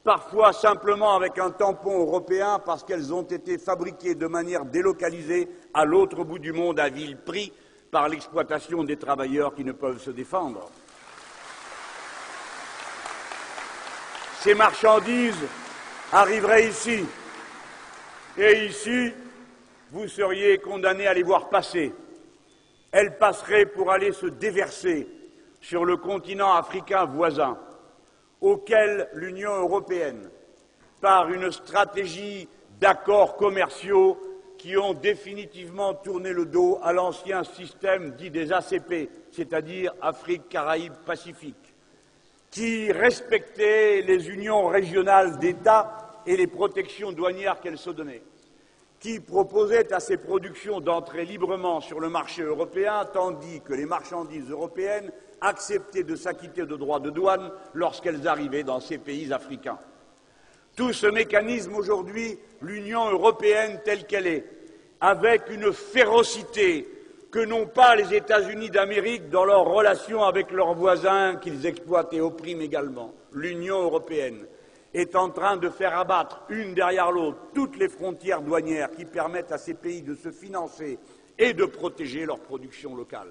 parfois 0.04 0.52
simplement 0.52 1.16
avec 1.16 1.40
un 1.40 1.52
tampon 1.52 1.98
européen 1.98 2.60
parce 2.60 2.84
qu'elles 2.84 3.14
ont 3.14 3.24
été 3.24 3.58
fabriquées 3.58 4.16
de 4.16 4.28
manière 4.28 4.66
délocalisée 4.66 5.48
à 5.74 5.86
l'autre 5.86 6.26
bout 6.26 6.40
du 6.40 6.52
monde 6.52 6.78
à 6.82 6.90
vil 6.90 7.16
prix 7.16 7.54
par 7.94 8.10
l'exploitation 8.10 8.84
des 8.84 8.98
travailleurs 8.98 9.54
qui 9.54 9.64
ne 9.64 9.72
peuvent 9.72 10.02
se 10.02 10.10
défendre. 10.10 10.68
Ces 14.42 14.56
marchandises 14.56 15.46
arriveraient 16.12 16.68
ici, 16.68 17.06
et 18.36 18.66
ici, 18.66 19.14
vous 19.92 20.08
seriez 20.08 20.58
condamné 20.58 21.06
à 21.06 21.14
les 21.14 21.22
voir 21.22 21.50
passer. 21.50 21.94
Elles 22.92 23.16
passeraient 23.20 23.68
pour 23.68 23.92
aller 23.92 24.12
se 24.12 24.26
déverser 24.26 25.08
sur 25.62 25.86
le 25.86 25.98
continent 25.98 26.56
africain 26.56 27.06
voisin, 27.06 27.60
auquel 28.42 29.08
l'Union 29.14 29.54
européenne, 29.54 30.32
par 31.00 31.30
une 31.30 31.52
stratégie 31.52 32.50
d'accords 32.80 33.38
commerciaux 33.38 34.20
qui 34.64 34.78
ont 34.78 34.94
définitivement 34.94 35.94
tourné 35.94 36.32
le 36.32 36.46
dos 36.46 36.80
à 36.82 36.94
l'ancien 36.94 37.44
système 37.44 38.12
dit 38.12 38.30
des 38.30 38.54
ACP, 38.54 39.10
c'est-à-dire 39.30 39.94
Afrique, 40.02 40.48
Caraïbes, 40.48 40.94
Pacifique, 41.06 41.76
qui 42.50 42.90
respectait 42.94 44.02
les 44.04 44.30
unions 44.30 44.68
régionales 44.68 45.38
d'États 45.38 46.22
et 46.26 46.38
les 46.38 46.48
protections 46.48 47.12
douanières 47.12 47.60
qu'elles 47.60 47.78
se 47.78 47.90
donnaient, 47.90 48.24
qui 49.02 49.20
proposait 49.20 49.92
à 49.92 50.00
ces 50.00 50.16
productions 50.16 50.80
d'entrer 50.80 51.26
librement 51.26 51.82
sur 51.82 52.00
le 52.00 52.08
marché 52.08 52.44
européen, 52.44 53.04
tandis 53.12 53.60
que 53.60 53.74
les 53.74 53.86
marchandises 53.86 54.50
européennes 54.50 55.12
acceptaient 55.42 56.06
de 56.06 56.16
s'acquitter 56.16 56.66
de 56.66 56.78
droits 56.78 57.02
de 57.02 57.10
douane 57.10 57.52
lorsqu'elles 57.74 58.30
arrivaient 58.30 58.64
dans 58.64 58.80
ces 58.80 58.98
pays 58.98 59.34
africains. 59.34 59.80
Tout 60.76 60.92
ce 60.92 61.06
mécanisme 61.06 61.76
aujourd'hui, 61.76 62.40
l'Union 62.62 63.12
européenne 63.12 63.80
telle 63.86 64.08
qu'elle 64.08 64.26
est, 64.26 64.46
avec 65.02 65.44
une 65.52 65.72
férocité 65.72 66.88
que 67.30 67.46
n'ont 67.46 67.68
pas 67.68 67.96
les 67.96 68.16
États-Unis 68.16 68.72
d'Amérique 68.72 69.30
dans 69.30 69.46
leurs 69.46 69.66
relations 69.66 70.24
avec 70.24 70.52
leurs 70.52 70.74
voisins 70.74 71.36
qu'ils 71.36 71.66
exploitent 71.68 72.14
et 72.14 72.22
oppriment 72.22 72.62
également. 72.62 73.14
L'Union 73.34 73.84
européenne 73.84 74.48
est 74.96 75.16
en 75.16 75.30
train 75.30 75.58
de 75.58 75.70
faire 75.70 75.98
abattre 75.98 76.42
une 76.50 76.74
derrière 76.74 77.12
l'autre 77.12 77.38
toutes 77.54 77.78
les 77.78 77.90
frontières 77.90 78.42
douanières 78.42 78.92
qui 78.92 79.06
permettent 79.06 79.52
à 79.52 79.58
ces 79.60 79.74
pays 79.76 80.02
de 80.02 80.16
se 80.16 80.32
financer 80.32 80.98
et 81.38 81.54
de 81.54 81.66
protéger 81.66 82.26
leur 82.26 82.40
production 82.40 82.96
locale, 82.96 83.30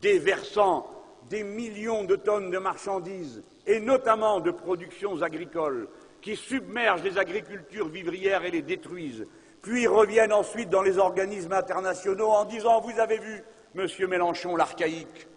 déversant 0.00 0.90
des 1.28 1.42
millions 1.42 2.04
de 2.04 2.16
tonnes 2.16 2.50
de 2.50 2.58
marchandises 2.58 3.42
et 3.66 3.80
notamment 3.80 4.40
de 4.40 4.50
productions 4.50 5.22
agricoles 5.22 5.88
qui 6.26 6.34
submergent 6.34 7.04
les 7.04 7.18
agricultures 7.18 7.86
vivrières 7.86 8.44
et 8.44 8.50
les 8.50 8.62
détruisent, 8.62 9.28
puis 9.62 9.86
reviennent 9.86 10.32
ensuite 10.32 10.68
dans 10.68 10.82
les 10.82 10.98
organismes 10.98 11.52
internationaux 11.52 12.30
en 12.30 12.44
disant 12.44 12.80
Vous 12.80 12.98
avez 12.98 13.18
vu, 13.18 13.44
monsieur 13.76 14.08
Mélenchon, 14.08 14.56
l'archaïque. 14.56 15.28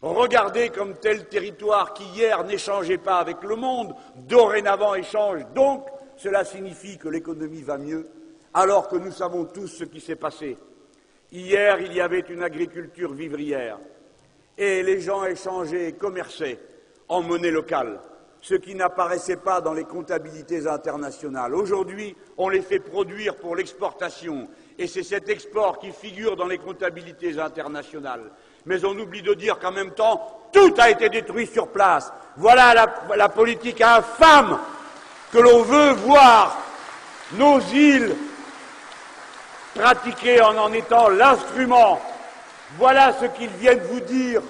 Regardez 0.00 0.70
comme 0.70 0.94
tel 0.94 1.28
territoire 1.28 1.92
qui 1.92 2.04
hier 2.04 2.44
n'échangeait 2.44 2.96
pas 2.96 3.18
avec 3.18 3.42
le 3.42 3.56
monde, 3.56 3.94
dorénavant 4.16 4.94
échange. 4.94 5.42
Donc, 5.54 5.86
cela 6.16 6.46
signifie 6.46 6.96
que 6.96 7.10
l'économie 7.10 7.60
va 7.60 7.76
mieux, 7.76 8.08
alors 8.54 8.88
que 8.88 8.96
nous 8.96 9.12
savons 9.12 9.44
tous 9.44 9.68
ce 9.68 9.84
qui 9.84 10.00
s'est 10.00 10.16
passé. 10.16 10.56
Hier, 11.30 11.78
il 11.78 11.92
y 11.92 12.00
avait 12.00 12.20
une 12.20 12.42
agriculture 12.42 13.12
vivrière, 13.12 13.78
et 14.56 14.82
les 14.82 15.02
gens 15.02 15.26
échangeaient 15.26 15.88
et 15.88 15.92
commerçaient 15.92 16.58
en 17.06 17.20
monnaie 17.20 17.50
locale 17.50 18.00
ce 18.42 18.56
qui 18.56 18.74
n'apparaissait 18.74 19.36
pas 19.36 19.60
dans 19.60 19.72
les 19.72 19.84
comptabilités 19.84 20.66
internationales. 20.66 21.54
Aujourd'hui, 21.54 22.14
on 22.36 22.48
les 22.48 22.60
fait 22.60 22.80
produire 22.80 23.36
pour 23.36 23.54
l'exportation, 23.54 24.48
et 24.76 24.88
c'est 24.88 25.04
cet 25.04 25.28
export 25.28 25.78
qui 25.78 25.92
figure 25.92 26.36
dans 26.36 26.48
les 26.48 26.58
comptabilités 26.58 27.38
internationales. 27.38 28.32
Mais 28.66 28.84
on 28.84 28.98
oublie 28.98 29.22
de 29.22 29.34
dire 29.34 29.60
qu'en 29.60 29.70
même 29.70 29.92
temps, 29.92 30.48
tout 30.52 30.74
a 30.78 30.90
été 30.90 31.08
détruit 31.08 31.46
sur 31.46 31.68
place. 31.68 32.12
Voilà 32.36 32.74
la, 33.16 33.28
politique 33.28 33.80
infâme 33.80 34.58
que 35.32 35.38
l'on 35.38 35.62
veut 35.62 35.92
voir 35.92 36.58
nos 37.34 37.60
îles 37.60 38.14
pratiquer 39.74 40.42
en 40.42 40.56
en 40.58 40.72
étant 40.72 41.08
l'instrument. 41.08 42.00
Voilà 42.76 43.14
ce 43.20 43.26
qu'ils 43.26 43.50
viennent 43.50 43.82
vous 43.84 44.00
dire 44.00 44.42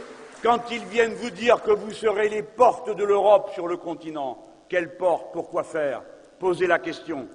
quand 0.42 0.70
ils 0.70 0.84
viennent 0.84 1.14
vous 1.14 1.30
dire 1.30 1.62
que 1.62 1.70
vous 1.70 1.92
serez 1.92 2.28
les 2.28 2.42
portes 2.42 2.94
de 2.94 3.04
l'Europe 3.04 3.50
sur 3.54 3.68
le 3.68 3.76
continent, 3.76 4.44
quelles 4.68 4.96
portes 4.96 5.32
Pourquoi 5.32 5.62
faire? 5.62 6.02
Posez 6.38 6.66
la 6.66 6.78
question. 6.78 7.28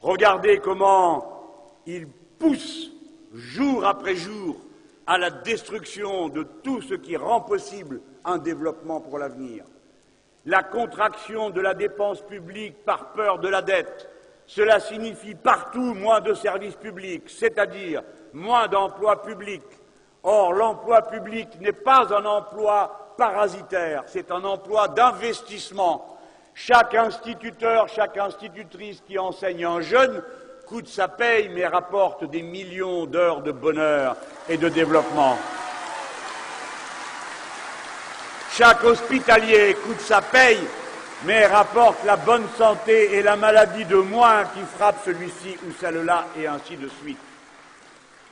Regardez 0.00 0.58
comment 0.58 1.42
ils 1.86 2.06
poussent 2.06 2.90
jour 3.34 3.84
après 3.84 4.14
jour 4.14 4.56
à 5.06 5.18
la 5.18 5.30
destruction 5.30 6.28
de 6.28 6.44
tout 6.62 6.80
ce 6.82 6.94
qui 6.94 7.16
rend 7.16 7.40
possible 7.40 8.00
un 8.24 8.38
développement 8.38 9.00
pour 9.00 9.18
l'avenir. 9.18 9.64
La 10.44 10.62
contraction 10.62 11.50
de 11.50 11.60
la 11.60 11.74
dépense 11.74 12.20
publique 12.20 12.84
par 12.84 13.12
peur 13.12 13.38
de 13.38 13.48
la 13.48 13.62
dette, 13.62 14.08
cela 14.46 14.80
signifie 14.80 15.34
partout 15.34 15.94
moins 15.94 16.20
de 16.20 16.34
services 16.34 16.74
publics, 16.76 17.28
c'est-à-dire 17.28 18.02
moins 18.32 18.68
d'emplois 18.68 19.22
publics, 19.22 19.62
Or, 20.22 20.52
l'emploi 20.52 21.02
public 21.02 21.48
n'est 21.60 21.72
pas 21.72 22.06
un 22.14 22.24
emploi 22.24 23.14
parasitaire, 23.16 24.04
c'est 24.06 24.30
un 24.30 24.44
emploi 24.44 24.88
d'investissement. 24.88 26.18
Chaque 26.54 26.94
instituteur, 26.94 27.88
chaque 27.88 28.16
institutrice 28.18 29.02
qui 29.06 29.18
enseigne 29.18 29.64
un 29.64 29.80
jeune 29.80 30.22
coûte 30.66 30.88
sa 30.88 31.08
paye, 31.08 31.48
mais 31.48 31.66
rapporte 31.66 32.24
des 32.24 32.42
millions 32.42 33.06
d'heures 33.06 33.42
de 33.42 33.52
bonheur 33.52 34.16
et 34.48 34.56
de 34.56 34.68
développement. 34.68 35.36
Chaque 38.52 38.84
hospitalier 38.84 39.74
coûte 39.74 40.00
sa 40.00 40.20
paye, 40.22 40.60
mais 41.24 41.46
rapporte 41.46 42.04
la 42.04 42.16
bonne 42.16 42.46
santé 42.56 43.14
et 43.14 43.22
la 43.22 43.34
maladie 43.34 43.86
de 43.86 43.96
moins 43.96 44.44
qui 44.44 44.60
frappe 44.76 45.02
celui-ci 45.04 45.56
ou 45.66 45.72
celle-là, 45.80 46.26
et 46.38 46.46
ainsi 46.46 46.76
de 46.76 46.88
suite. 47.02 47.18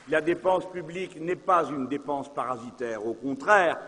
La 0.09 0.21
dépense 0.21 0.65
publique 0.69 1.19
n'est 1.19 1.35
pas 1.35 1.65
une 1.69 1.87
dépense 1.87 2.33
parasitaire, 2.33 3.05
au 3.05 3.13
contraire, 3.13 3.79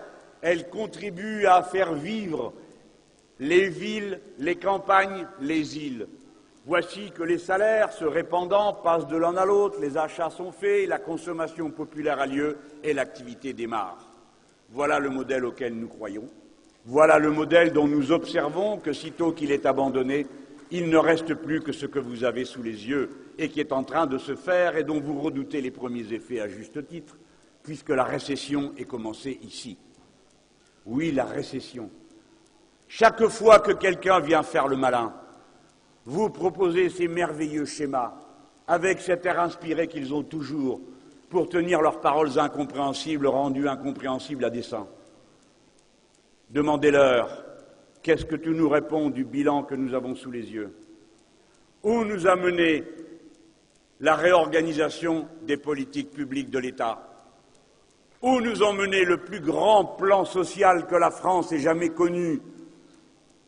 elle 0.41 0.70
contribue 0.70 1.46
à 1.46 1.63
faire 1.63 1.93
vivre 1.93 2.53
les 3.39 3.70
villes, 3.70 4.20
les 4.39 4.55
campagnes, 4.55 5.25
les 5.41 5.77
îles. 5.77 6.08
Voici 6.65 7.12
que 7.12 7.24
les 7.24 7.39
salaires, 7.39 7.91
se 7.91 8.05
répandant, 8.05 8.74
passent 8.74 9.08
de 9.08 9.17
l'un 9.17 9.36
à 9.36 9.46
l'autre, 9.46 9.79
les 9.82 9.98
achats 9.98 10.29
sont 10.29 10.51
faits, 10.51 10.88
la 10.88 11.00
consommation 11.00 11.70
populaire 11.72 12.20
a 12.20 12.25
lieu 12.25 12.58
et 12.84 12.93
l'activité 12.93 13.53
démarre. 13.53 13.98
Voilà 14.70 15.00
le 15.00 15.10
modèle 15.10 15.46
auquel 15.46 15.74
nous 15.74 15.88
croyons. 15.88 16.29
Voilà 16.86 17.20
le 17.20 17.32
modèle 17.32 17.72
dont 17.72 17.88
nous 17.88 18.12
observons 18.12 18.77
que 18.77 18.93
sitôt 18.93 19.32
qu'il 19.32 19.51
est 19.51 19.65
abandonné, 19.65 20.25
il 20.73 20.89
ne 20.89 20.97
reste 20.97 21.35
plus 21.35 21.61
que 21.61 21.71
ce 21.71 21.85
que 21.85 21.99
vous 21.99 22.23
avez 22.23 22.45
sous 22.45 22.63
les 22.63 22.87
yeux 22.87 23.11
et 23.37 23.47
qui 23.49 23.59
est 23.59 23.71
en 23.71 23.83
train 23.83 24.07
de 24.07 24.17
se 24.17 24.35
faire 24.35 24.75
et 24.75 24.83
dont 24.83 24.99
vous 24.99 25.21
redoutez 25.21 25.61
les 25.61 25.69
premiers 25.69 26.11
effets 26.13 26.39
à 26.39 26.49
juste 26.49 26.87
titre, 26.87 27.15
puisque 27.61 27.89
la 27.89 28.03
récession 28.03 28.73
est 28.75 28.85
commencée 28.85 29.39
ici. 29.43 29.77
Oui, 30.87 31.11
la 31.11 31.25
récession. 31.25 31.91
Chaque 32.87 33.27
fois 33.27 33.59
que 33.59 33.71
quelqu'un 33.71 34.19
vient 34.19 34.41
faire 34.41 34.67
le 34.67 34.75
malin, 34.75 35.13
vous 36.05 36.31
proposez 36.31 36.89
ces 36.89 37.07
merveilleux 37.07 37.65
schémas, 37.65 38.15
avec 38.67 38.99
cet 38.99 39.27
air 39.27 39.39
inspiré 39.39 39.87
qu'ils 39.87 40.11
ont 40.11 40.23
toujours, 40.23 40.81
pour 41.29 41.49
tenir 41.49 41.83
leurs 41.83 42.01
paroles 42.01 42.39
incompréhensibles 42.39 43.27
rendues 43.27 43.69
incompréhensibles 43.69 44.45
à 44.45 44.49
dessein. 44.49 44.87
Demandez-leur 46.49 47.42
qu'est-ce 48.03 48.25
que 48.25 48.36
tu 48.36 48.50
nous 48.50 48.69
réponds 48.69 49.10
du 49.10 49.24
bilan 49.24 49.63
que 49.63 49.75
nous 49.75 49.93
avons 49.93 50.13
sous 50.13 50.29
les 50.29 50.51
yeux? 50.51 50.75
Où 51.81 52.03
nous 52.03 52.27
a 52.27 52.36
mené 52.36 52.83
la 54.01 54.15
réorganisation 54.15 55.27
des 55.41 55.57
politiques 55.57 56.12
publiques 56.12 56.50
de 56.50 56.60
l'État? 56.60 57.10
Où 58.22 58.41
nous 58.41 58.62
a 58.62 58.74
mené 58.74 59.03
le 59.03 59.17
plus 59.17 59.39
grand 59.39 59.86
plan 59.86 60.25
social 60.25 60.86
que 60.86 60.95
la 60.95 61.12
France 61.12 61.51
ait 61.51 61.60
jamais 61.60 61.89
connu 61.89 62.41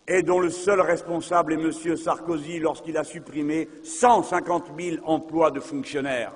et 0.07 0.21
dont 0.21 0.39
le 0.39 0.49
seul 0.49 0.81
responsable 0.81 1.53
est 1.53 1.87
M. 1.87 1.97
Sarkozy 1.97 2.59
lorsqu'il 2.59 2.97
a 2.97 3.03
supprimé 3.03 3.67
150 3.83 4.71
000 4.77 4.97
emplois 5.05 5.51
de 5.51 5.59
fonctionnaires? 5.59 6.33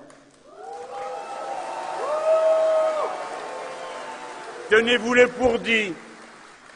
Tenez-vous-les 4.69 5.27
pour 5.27 5.57
dit 5.59 5.93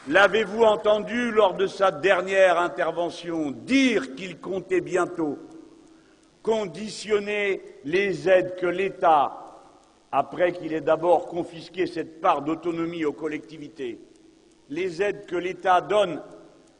L'avez-vous 0.08 0.64
entendu 0.64 1.30
lors 1.30 1.54
de 1.54 1.66
sa 1.66 1.90
dernière 1.90 2.58
intervention 2.58 3.50
dire 3.50 4.14
qu'il 4.14 4.38
comptait 4.38 4.82
bientôt 4.82 5.38
conditionner 6.42 7.62
les 7.86 8.28
aides 8.28 8.54
que 8.56 8.66
l'État, 8.66 9.62
après 10.12 10.52
qu'il 10.52 10.74
ait 10.74 10.82
d'abord 10.82 11.26
confisqué 11.26 11.86
cette 11.86 12.20
part 12.20 12.42
d'autonomie 12.42 13.06
aux 13.06 13.14
collectivités, 13.14 13.98
les 14.68 15.00
aides 15.00 15.24
que 15.24 15.36
l'État 15.36 15.80
donne, 15.80 16.20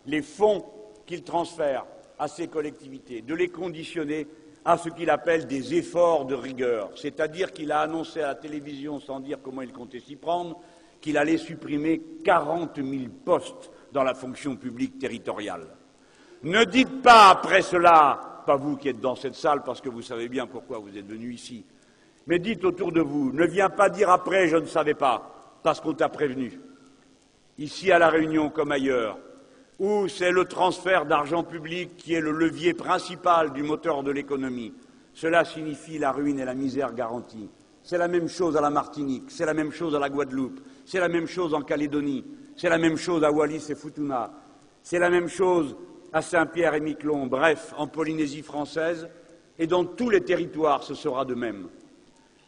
les 0.05 0.21
fonds 0.21 0.67
qu'il 1.07 1.23
transfère 1.23 1.87
à 2.19 2.29
ces 2.29 2.49
collectivités, 2.49 3.23
de 3.23 3.35
les 3.35 3.49
conditionner 3.49 4.27
à 4.67 4.77
ce 4.77 4.91
qu'il 4.91 5.09
appelle 5.09 5.47
des 5.47 5.75
efforts 5.75 6.27
de 6.27 6.35
rigueur, 6.35 6.91
c'est-à-dire 6.95 7.55
qu'il 7.55 7.73
a 7.73 7.81
annoncé 7.81 8.21
à 8.21 8.29
la 8.29 8.35
télévision, 8.35 9.01
sans 9.01 9.21
dire 9.21 9.39
comment 9.43 9.63
il 9.63 9.73
comptait 9.73 10.01
s'y 10.01 10.17
prendre, 10.17 10.61
qu'il 11.05 11.19
allait 11.19 11.37
supprimer 11.37 12.01
40 12.25 12.77
000 12.77 12.89
postes 13.27 13.71
dans 13.93 14.03
la 14.03 14.15
fonction 14.15 14.57
publique 14.57 14.99
territoriale. 14.99 15.67
Ne 16.45 16.65
dites 16.65 17.03
pas 17.03 17.29
après 17.29 17.61
cela, 17.61 18.43
pas 18.47 18.57
vous 18.57 18.79
qui 18.79 18.89
êtes 18.89 19.03
dans 19.03 19.15
cette 19.15 19.35
salle 19.35 19.63
parce 19.65 19.83
que 19.83 19.91
vous 19.91 20.01
savez 20.01 20.31
bien 20.31 20.47
pourquoi 20.47 20.79
vous 20.79 20.97
êtes 20.97 21.07
venu 21.07 21.35
ici, 21.35 21.67
mais 22.27 22.39
dites 22.39 22.65
autour 22.65 22.91
de 22.91 23.03
vous, 23.03 23.33
ne 23.33 23.45
viens 23.45 23.69
pas 23.69 23.91
dire 23.91 24.09
après 24.09 24.49
je 24.49 24.57
ne 24.57 24.65
savais 24.65 24.95
pas, 24.95 25.59
parce 25.63 25.79
qu'on 25.79 25.93
t'a 25.93 26.09
prévenu. 26.09 26.59
Ici 27.59 27.93
à 27.93 27.99
La 27.99 28.09
Réunion 28.09 28.49
comme 28.49 28.73
ailleurs, 28.73 29.19
où 29.79 30.09
c'est 30.09 30.33
le 30.33 30.47
transfert 30.47 31.05
d'argent 31.05 31.45
public 31.45 31.99
qui 31.99 32.15
est 32.15 32.23
le 32.23 32.33
levier 32.33 32.73
principal 32.73 33.53
du 33.53 33.63
moteur 33.63 34.05
de 34.05 34.11
l'économie, 34.11 34.73
cela 35.13 35.45
signifie 35.45 35.99
la 35.99 36.13
ruine 36.13 36.41
et 36.41 36.47
la 36.47 36.55
misère 36.55 36.95
garantie. 36.95 37.51
C'est 37.83 37.99
la 37.99 38.09
même 38.09 38.29
chose 38.29 38.57
à 38.57 38.63
la 38.63 38.71
Martinique, 38.71 39.25
c'est 39.29 39.45
la 39.45 39.53
même 39.53 39.71
chose 39.71 39.95
à 39.95 39.99
la 39.99 40.09
Guadeloupe, 40.09 40.61
c'est 40.85 41.01
la 41.01 41.09
même 41.09 41.27
chose 41.27 41.55
en 41.55 41.63
Calédonie, 41.63 42.25
c'est 42.57 42.69
la 42.69 42.79
même 42.79 42.97
chose 42.97 43.25
à 43.25 43.33
Wallis 43.33 43.67
et 43.71 43.75
Futuna, 43.75 44.33
c'est 44.83 44.99
la 44.99 45.11
même 45.11 45.29
chose 45.29 45.77
à 46.13 46.23
Saint-Pierre 46.23 46.75
et 46.75 46.81
Miquelon, 46.81 47.27
bref, 47.27 47.75
en 47.77 47.87
Polynésie 47.87 48.43
française, 48.43 49.09
et 49.59 49.67
dans 49.67 49.85
tous 49.85 50.11
les 50.11 50.23
territoires 50.23 50.83
ce 50.83 50.95
sera 50.95 51.25
de 51.25 51.35
même. 51.35 51.69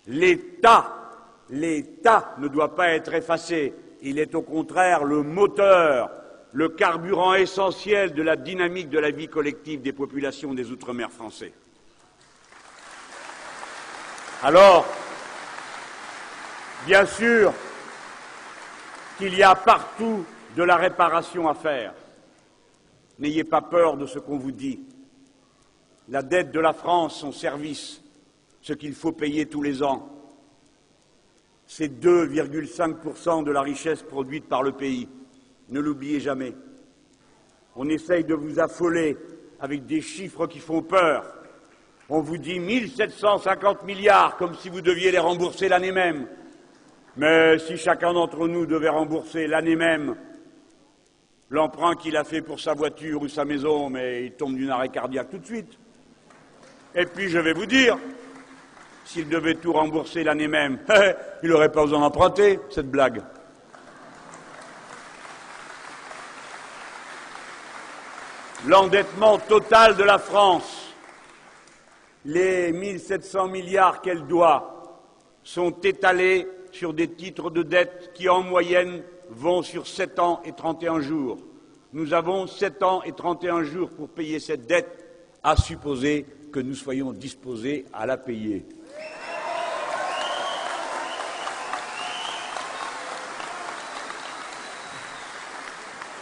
L'État, 0.07 1.11
l'État 1.51 2.35
ne 2.39 2.49
doit 2.49 2.75
pas 2.75 2.91
être 2.91 3.15
effacé, 3.15 3.75
il 4.03 4.19
est 4.19 4.35
au 4.35 4.43
contraire 4.43 5.05
le 5.05 5.23
moteur, 5.23 6.11
le 6.53 6.69
carburant 6.69 7.35
essentiel 7.35 8.15
de 8.15 8.23
la 8.23 8.37
dynamique 8.37 8.89
de 8.89 8.99
la 8.99 9.11
vie 9.11 9.29
collective 9.29 9.83
des 9.83 9.93
populations 9.93 10.55
des 10.55 10.71
Outre-mer 10.71 11.11
français. 11.11 11.53
Alors, 14.43 14.87
bien 16.87 17.05
sûr, 17.05 17.53
qu'il 19.19 19.35
y 19.35 19.43
a 19.43 19.55
partout 19.55 20.25
de 20.57 20.63
la 20.63 20.77
réparation 20.77 21.49
à 21.49 21.55
faire. 21.55 21.95
N'ayez 23.19 23.45
pas 23.45 23.63
peur 23.63 23.97
de 23.97 24.07
ce 24.07 24.19
qu'on 24.19 24.39
vous 24.39 24.53
dit. 24.53 24.81
La 26.09 26.23
dette 26.23 26.53
de 26.53 26.61
la 26.61 26.73
France, 26.73 27.21
son 27.21 27.33
service, 27.33 28.03
ce 28.63 28.73
qu'il 28.73 28.95
faut 28.95 29.13
payer 29.13 29.47
tous 29.47 29.63
les 29.63 29.83
ans, 29.83 30.09
c'est 31.67 32.01
2,5% 32.01 33.45
de 33.45 33.51
la 33.51 33.63
richesse 33.63 34.03
produite 34.03 34.49
par 34.49 34.63
le 34.63 34.73
pays. 34.73 35.09
Ne 35.69 35.81
l'oubliez 35.81 36.21
jamais. 36.21 36.55
On 37.75 37.89
essaye 37.89 38.25
de 38.25 38.35
vous 38.35 38.61
affoler 38.61 39.17
avec 39.61 39.87
des 39.87 40.01
chiffres 40.01 40.47
qui 40.47 40.61
font 40.61 40.83
peur. 40.83 41.25
On 42.09 42.21
vous 42.21 42.39
dit 42.39 42.61
1750 42.61 43.83
milliards 43.83 44.37
comme 44.37 44.55
si 44.55 44.69
vous 44.69 44.81
deviez 44.81 45.11
les 45.11 45.19
rembourser 45.19 45.69
l'année 45.69 45.91
même. 45.91 46.29
Mais 47.17 47.59
si 47.59 47.79
chacun 47.79 48.13
d'entre 48.13 48.47
nous 48.47 48.67
devait 48.67 48.91
rembourser 48.91 49.47
l'année 49.47 49.77
même 49.77 50.17
l'emprunt 51.49 51.95
qu'il 51.95 52.17
a 52.17 52.25
fait 52.25 52.43
pour 52.43 52.61
sa 52.61 52.75
voiture 52.75 53.23
ou 53.23 53.29
sa 53.29 53.45
maison, 53.45 53.89
mais 53.89 54.27
il 54.27 54.33
tombe 54.33 54.57
d'une 54.57 54.71
arrêt 54.71 54.91
cardiaque 54.91 55.31
tout 55.31 55.39
de 55.39 55.47
suite. 55.47 55.79
Et 56.95 57.07
puis 57.07 57.31
je 57.31 57.39
vais 57.39 57.55
vous 57.55 57.65
dire, 57.65 57.97
s'il 59.05 59.29
devait 59.29 59.55
tout 59.55 59.73
rembourser 59.73 60.25
l'année 60.25 60.49
même, 60.49 60.79
il 61.43 61.49
n'aurait 61.49 61.73
pas 61.73 61.83
besoin 61.83 62.01
d'emprunter, 62.01 62.61
cette 62.69 62.91
blague. 62.91 63.23
L'endettement 68.67 69.39
total 69.39 69.97
de 69.97 70.03
la 70.03 70.19
France, 70.19 70.93
les 72.25 72.73
1700 72.73 73.49
milliards 73.49 74.03
qu'elle 74.03 74.27
doit, 74.27 74.73
sont 75.45 75.71
étalés 75.83 76.49
sur 76.77 76.93
des 76.93 77.09
titres 77.09 77.51
de 77.51 77.63
dette 77.63 78.11
qui, 78.15 78.29
en 78.29 78.43
moyenne, 78.43 79.03
vont 79.31 79.63
sur 79.63 79.87
sept 79.87 80.19
ans 80.19 80.43
et 80.45 80.53
trente 80.53 80.83
et 80.83 80.89
un 80.89 81.01
jours. 81.01 81.39
Nous 81.93 82.13
avons 82.13 82.47
sept 82.47 82.83
ans 82.83 83.03
et 83.03 83.13
trente 83.13 83.43
et 83.45 83.49
un 83.49 83.63
jours 83.63 83.89
pour 83.89 84.11
payer 84.11 84.39
cette 84.41 84.67
dette, 84.67 85.05
à 85.43 85.57
supposer 85.57 86.27
que 86.53 86.61
nous 86.61 86.75
soyons 86.75 87.13
disposés 87.13 87.87
à 87.93 88.05
la 88.05 88.19
payer. 88.19 88.67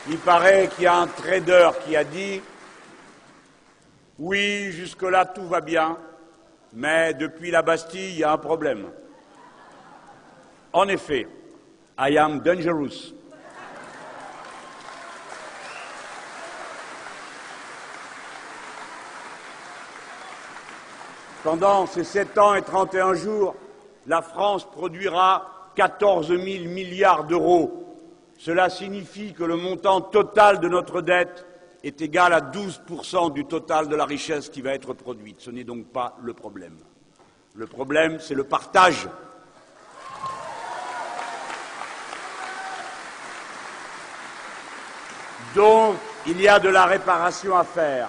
Il 0.09 0.19
paraît 0.19 0.69
qu'il 0.69 0.85
y 0.85 0.87
a 0.87 0.97
un 0.97 1.07
trader 1.07 1.71
qui 1.85 1.97
a 1.97 2.05
dit 2.05 2.43
Oui, 4.19 4.71
jusque-là 4.71 5.25
tout 5.25 5.47
va 5.47 5.61
bien, 5.61 5.99
mais 6.73 7.15
depuis 7.15 7.51
la 7.51 7.63
Bastille, 7.63 8.11
il 8.11 8.19
y 8.19 8.25
a 8.25 8.33
un 8.33 8.39
problème. 8.39 8.87
En 10.75 10.89
effet, 10.89 11.29
I 11.97 12.19
am 12.19 12.41
dangerous. 12.41 13.15
Pendant 21.45 21.87
ces 21.87 22.03
sept 22.03 22.37
ans 22.39 22.55
et 22.55 22.63
trente 22.63 22.93
et 22.95 23.01
un 23.01 23.15
jours, 23.15 23.55
la 24.09 24.21
France 24.21 24.69
produira 24.69 25.71
quatorze 25.77 26.31
000 26.31 26.41
milliards 26.65 27.23
d'euros. 27.23 27.97
Cela 28.37 28.69
signifie 28.69 29.33
que 29.33 29.45
le 29.45 29.57
montant 29.57 30.01
total 30.01 30.59
de 30.59 30.67
notre 30.67 31.03
dette 31.03 31.47
est 31.85 32.03
égal 32.03 32.33
à 32.33 32.41
12% 32.41 33.33
du 33.33 33.45
total 33.45 33.87
de 33.87 33.95
la 33.95 34.07
richesse 34.07 34.49
qui 34.49 34.61
va 34.61 34.75
être 34.75 34.93
produite. 34.93 35.41
Ce 35.41 35.53
n'est 35.53 35.63
donc 35.63 35.87
pas 35.93 36.17
le 36.21 36.35
problème. 36.35 36.79
Le 37.55 37.69
problème, 37.69 38.19
c'est 38.19 38.35
le 38.35 38.43
partage 38.43 39.07
Donc, 45.55 45.97
il 46.27 46.41
y 46.41 46.49
a 46.49 46.59
de 46.59 46.69
la 46.69 46.87
réparation 46.87 47.57
à 47.57 47.65
faire. 47.65 48.09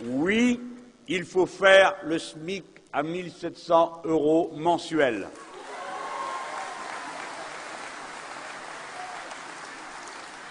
Oui, 0.00 0.60
il 1.08 1.24
faut 1.24 1.46
faire 1.46 1.94
le 2.04 2.18
SMIC 2.18 2.64
à 2.92 3.02
1700 3.02 4.02
euros 4.04 4.52
mensuels. 4.54 5.28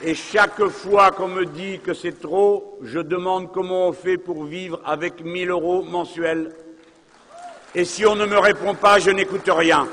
Et 0.02 0.14
chaque 0.14 0.64
fois 0.68 1.12
qu'on 1.12 1.28
me 1.28 1.46
dit 1.46 1.80
que 1.80 1.94
c'est 1.94 2.20
trop, 2.20 2.78
je 2.84 3.00
demande 3.00 3.52
comment 3.52 3.88
on 3.88 3.94
fait 3.94 4.18
pour 4.18 4.44
vivre 4.44 4.80
avec 4.86 5.24
1000 5.24 5.50
euros 5.50 5.84
mensuels. 5.84 6.56
Et 7.74 7.84
si 7.84 8.06
on 8.06 8.16
ne 8.16 8.26
me 8.26 8.38
répond 8.38 8.76
pas, 8.76 9.00
je 9.00 9.10
n'écoute 9.10 9.48
rien. 9.48 9.88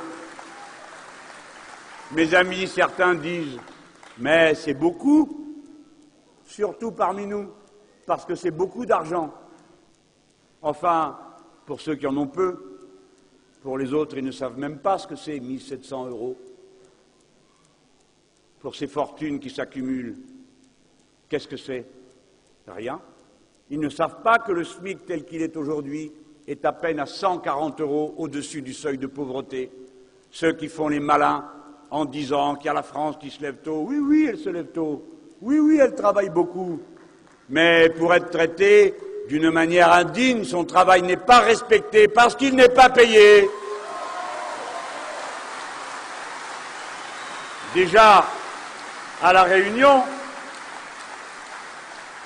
Mes 2.13 2.35
amis, 2.35 2.69
certains 2.69 3.15
disent, 3.15 3.59
mais 4.19 4.55
c'est 4.55 4.75
beaucoup, 4.75 5.44
surtout 6.45 6.93
parmi 6.93 7.27
nous, 7.27 7.51
parce 8.07 8.25
que 8.25 8.35
c'est 8.35 8.51
beaucoup 8.51 8.87
d'argent. 8.87 9.33
Enfin, 10.63 11.19
pour 11.67 11.81
ceux 11.81 11.95
qui 11.95 12.07
en 12.07 12.17
ont 12.17 12.27
peu, 12.27 12.59
pour 13.63 13.79
les 13.79 13.93
autres, 13.95 14.19
ils 14.19 14.25
ne 14.25 14.31
savent 14.31 14.59
même 14.59 14.79
pas 14.79 14.99
ce 14.99 15.07
que 15.07 15.17
c'est 15.17 15.41
1700 15.41 16.09
euros 16.09 16.37
pour 18.61 18.77
ces 18.77 18.87
fortunes 18.87 19.41
qui 19.41 19.51
s'accumulent. 19.51 20.17
Qu'est-ce 21.29 21.49
que 21.49 21.57
c'est? 21.57 21.87
Rien. 22.67 23.01
Ils 23.71 23.81
ne 23.81 23.89
savent 23.89 24.23
pas 24.23 24.39
que 24.39 24.53
le 24.53 24.65
SMIC 24.65 25.07
tel 25.07 25.25
qu'il 25.25 25.43
est 25.43 25.57
aujourd'hui 25.57 26.13
est 26.47 26.65
à 26.65 26.73
peine 26.73 27.01
à 27.01 27.07
140 27.07 27.81
euros 27.81 28.15
au-dessus 28.19 28.63
du 28.63 28.73
seuil 28.73 28.99
de 28.99 29.07
pauvreté. 29.07 29.71
Ceux 30.31 30.53
qui 30.53 30.69
font 30.69 30.89
les 30.89 31.01
malins 31.01 31.51
en 31.91 32.05
disant 32.05 32.57
qu'il 32.57 32.67
y 32.67 32.69
a 32.69 32.75
la 32.75 32.83
France 32.83 33.17
qui 33.19 33.31
se 33.31 33.41
lève 33.43 33.59
tôt. 33.63 33.85
Oui, 33.87 33.99
oui, 33.99 34.27
elle 34.29 34.39
se 34.39 34.51
lève 34.51 34.73
tôt. 34.73 35.14
Oui, 35.47 35.59
oui, 35.59 35.79
elle 35.79 35.95
travaille 35.95 36.31
beaucoup. 36.31 36.81
Mais 37.51 37.91
pour 37.91 38.15
être 38.15 38.31
traitée 38.31 38.95
d'une 39.29 39.51
manière 39.51 39.93
indigne, 39.93 40.43
son 40.43 40.65
travail 40.65 41.03
n'est 41.03 41.19
pas 41.19 41.41
respecté 41.41 42.09
parce 42.09 42.35
qu'il 42.35 42.57
n'est 42.57 42.71
pas 42.71 42.89
payé. 42.89 43.47
Déjà, 47.75 48.25
à 49.23 49.33
La 49.35 49.43
Réunion, 49.43 50.03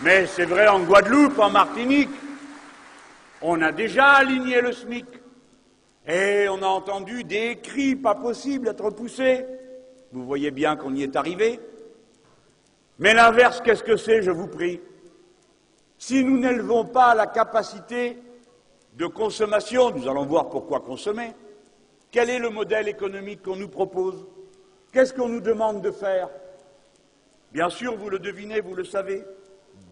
mais 0.03 0.29
c'est 0.29 0.45
vrai 0.45 0.69
en 0.69 0.79
Guadeloupe, 0.85 1.41
en 1.41 1.51
Martinique, 1.51 2.15
on 3.43 3.61
a 3.63 3.73
déjà 3.73 4.13
aligné 4.13 4.61
le 4.61 4.71
SMIC. 4.71 5.07
Et 6.07 6.47
on 6.49 6.63
a 6.63 6.67
entendu 6.67 7.25
des 7.25 7.59
cris 7.61 7.97
pas 7.97 8.15
possibles 8.15 8.69
être 8.69 8.91
poussés. 8.91 9.45
Vous 10.13 10.25
voyez 10.25 10.53
bien 10.53 10.77
qu'on 10.77 10.95
y 10.95 11.03
est 11.03 11.17
arrivé. 11.17 11.59
Mais 12.99 13.15
l'inverse, 13.15 13.61
qu'est-ce 13.61 13.85
que 13.85 13.97
c'est, 13.97 14.23
je 14.23 14.31
vous 14.31 14.49
prie? 14.49 14.81
Si 15.99 16.25
nous 16.25 16.39
n'élevons 16.39 16.85
pas 16.85 17.15
la 17.15 17.27
capacité 17.27 18.19
de 18.95 19.07
consommation, 19.07 19.91
nous 19.91 20.09
allons 20.09 20.27
voir 20.27 20.49
pourquoi 20.49 20.81
consommer, 20.81 21.33
quel 22.11 22.31
est 22.31 22.39
le 22.39 22.51
modèle 22.51 22.89
économique 22.89 23.43
qu'on 23.43 23.57
nous 23.57 23.69
propose? 23.69 24.27
Qu'est-ce 24.93 25.13
qu'on 25.13 25.29
nous 25.29 25.41
demande 25.41 25.83
de 25.83 25.91
faire? 25.91 26.29
Bien 27.53 27.71
sûr, 27.71 27.97
vous 27.97 28.11
le 28.11 28.19
devinez, 28.19 28.61
vous 28.61 28.75
le 28.75 28.85
savez, 28.85 29.25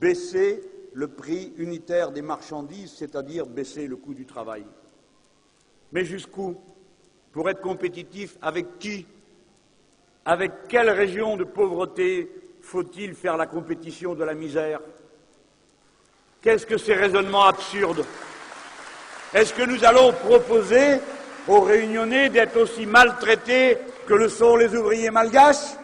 baisser 0.00 0.62
le 0.92 1.08
prix 1.08 1.52
unitaire 1.58 2.10
des 2.10 2.22
marchandises, 2.22 2.94
c'est-à-dire 2.96 3.46
baisser 3.46 3.86
le 3.86 3.96
coût 3.96 4.14
du 4.14 4.26
travail. 4.26 4.64
Mais 5.92 6.04
jusqu'où? 6.04 6.56
Pour 7.32 7.50
être 7.50 7.60
compétitif, 7.60 8.36
avec 8.40 8.78
qui? 8.78 9.06
Avec 10.24 10.68
quelle 10.68 10.90
région 10.90 11.36
de 11.36 11.44
pauvreté 11.44 12.30
faut-il 12.66 13.14
faire 13.14 13.37
la 13.37 13.46
compétition 13.46 14.14
de 14.14 14.24
la 14.24 14.35
misère? 14.35 14.81
Qu'est-ce 16.42 16.66
que 16.66 16.76
ces 16.76 16.94
raisonnements 16.94 17.46
absurdes? 17.46 18.05
Est-ce 19.33 19.55
que 19.55 19.62
nous 19.62 19.85
allons 19.85 20.12
proposer 20.12 20.98
aux 21.46 21.61
Réunionnais 21.61 22.29
d'être 22.29 22.57
aussi 22.57 22.85
maltraités 22.85 23.79
que 24.07 24.14
le 24.14 24.29
sont 24.29 24.57
les 24.57 24.74
ouvriers 24.74 25.11
malgaches? 25.11 25.76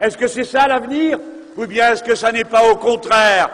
Est-ce 0.00 0.16
que 0.16 0.28
c'est 0.28 0.44
ça 0.44 0.68
l'avenir? 0.68 1.18
Ou 1.56 1.66
bien 1.66 1.92
est-ce 1.92 2.04
que 2.04 2.14
ça 2.14 2.30
n'est 2.30 2.44
pas 2.44 2.64
au 2.70 2.76
contraire, 2.76 3.50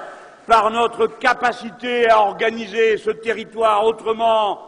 par 0.47 0.71
notre 0.71 1.07
capacité 1.07 2.11
à 2.11 2.21
organiser 2.21 2.99
ce 2.99 3.11
territoire 3.11 3.85
autrement, 3.85 4.61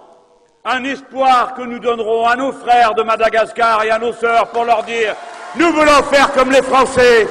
un 0.64 0.83
espoir 0.85 1.55
que 1.55 1.62
nous 1.62 1.78
donnerons 1.78 2.26
à 2.26 2.37
nos 2.37 2.52
frères 2.52 2.94
de 2.94 3.02
Madagascar 3.02 3.85
et 3.85 3.90
à 3.90 3.98
nos 3.98 4.12
sœurs 4.12 4.48
pour 4.48 4.64
leur 4.64 4.83
dire 4.85 5.14
nous 5.57 5.70
voulons 5.72 6.02
faire 6.05 6.33
comme 6.33 6.50
les 6.50 6.62
Français 6.62 7.26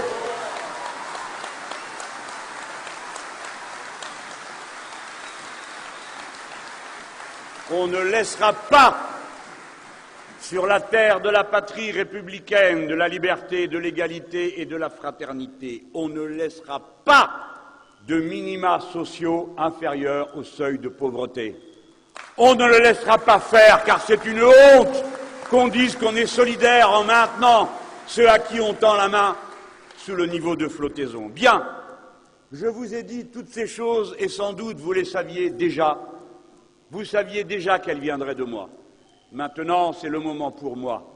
On 7.73 7.87
ne 7.87 7.99
laissera 7.99 8.51
pas 8.51 8.97
sur 10.41 10.65
la 10.65 10.81
terre 10.81 11.21
de 11.21 11.29
la 11.29 11.45
patrie 11.45 11.91
républicaine, 11.91 12.87
de 12.87 12.95
la 12.95 13.07
liberté, 13.07 13.67
de 13.67 13.77
l'égalité 13.77 14.59
et 14.59 14.65
de 14.65 14.75
la 14.75 14.89
fraternité. 14.89 15.85
On 15.93 16.09
ne 16.09 16.21
laissera 16.21 16.81
pas 17.05 17.29
de 18.07 18.19
minima 18.19 18.81
sociaux 18.91 19.55
inférieurs 19.57 20.35
au 20.35 20.43
seuil 20.43 20.79
de 20.79 20.89
pauvreté. 20.89 21.55
On 22.37 22.55
ne 22.55 22.65
le 22.65 22.79
laissera 22.79 23.17
pas 23.19 23.39
faire 23.39 23.85
car 23.85 24.01
c'est 24.01 24.25
une 24.25 24.43
honte 24.43 25.05
qu'on 25.49 25.69
dise 25.69 25.95
qu'on 25.95 26.15
est 26.15 26.25
solidaire 26.25 26.91
en 26.91 27.05
maintenant 27.05 27.69
ceux 28.05 28.27
à 28.27 28.39
qui 28.39 28.59
on 28.59 28.73
tend 28.73 28.95
la 28.95 29.07
main 29.07 29.37
sous 29.97 30.15
le 30.15 30.25
niveau 30.25 30.57
de 30.57 30.67
flottaison. 30.67 31.27
Bien, 31.27 31.65
je 32.51 32.65
vous 32.65 32.93
ai 32.93 33.03
dit 33.03 33.27
toutes 33.27 33.49
ces 33.49 33.67
choses 33.67 34.13
et 34.19 34.27
sans 34.27 34.51
doute 34.51 34.77
vous 34.77 34.91
les 34.91 35.05
saviez 35.05 35.51
déjà. 35.51 35.97
Vous 36.91 37.05
saviez 37.05 37.45
déjà 37.45 37.79
qu'elles 37.79 38.01
viendraient 38.01 38.35
de 38.35 38.43
moi. 38.43 38.69
Maintenant, 39.31 39.93
c'est 39.93 40.09
le 40.09 40.19
moment 40.19 40.51
pour 40.51 40.75
moi 40.75 41.07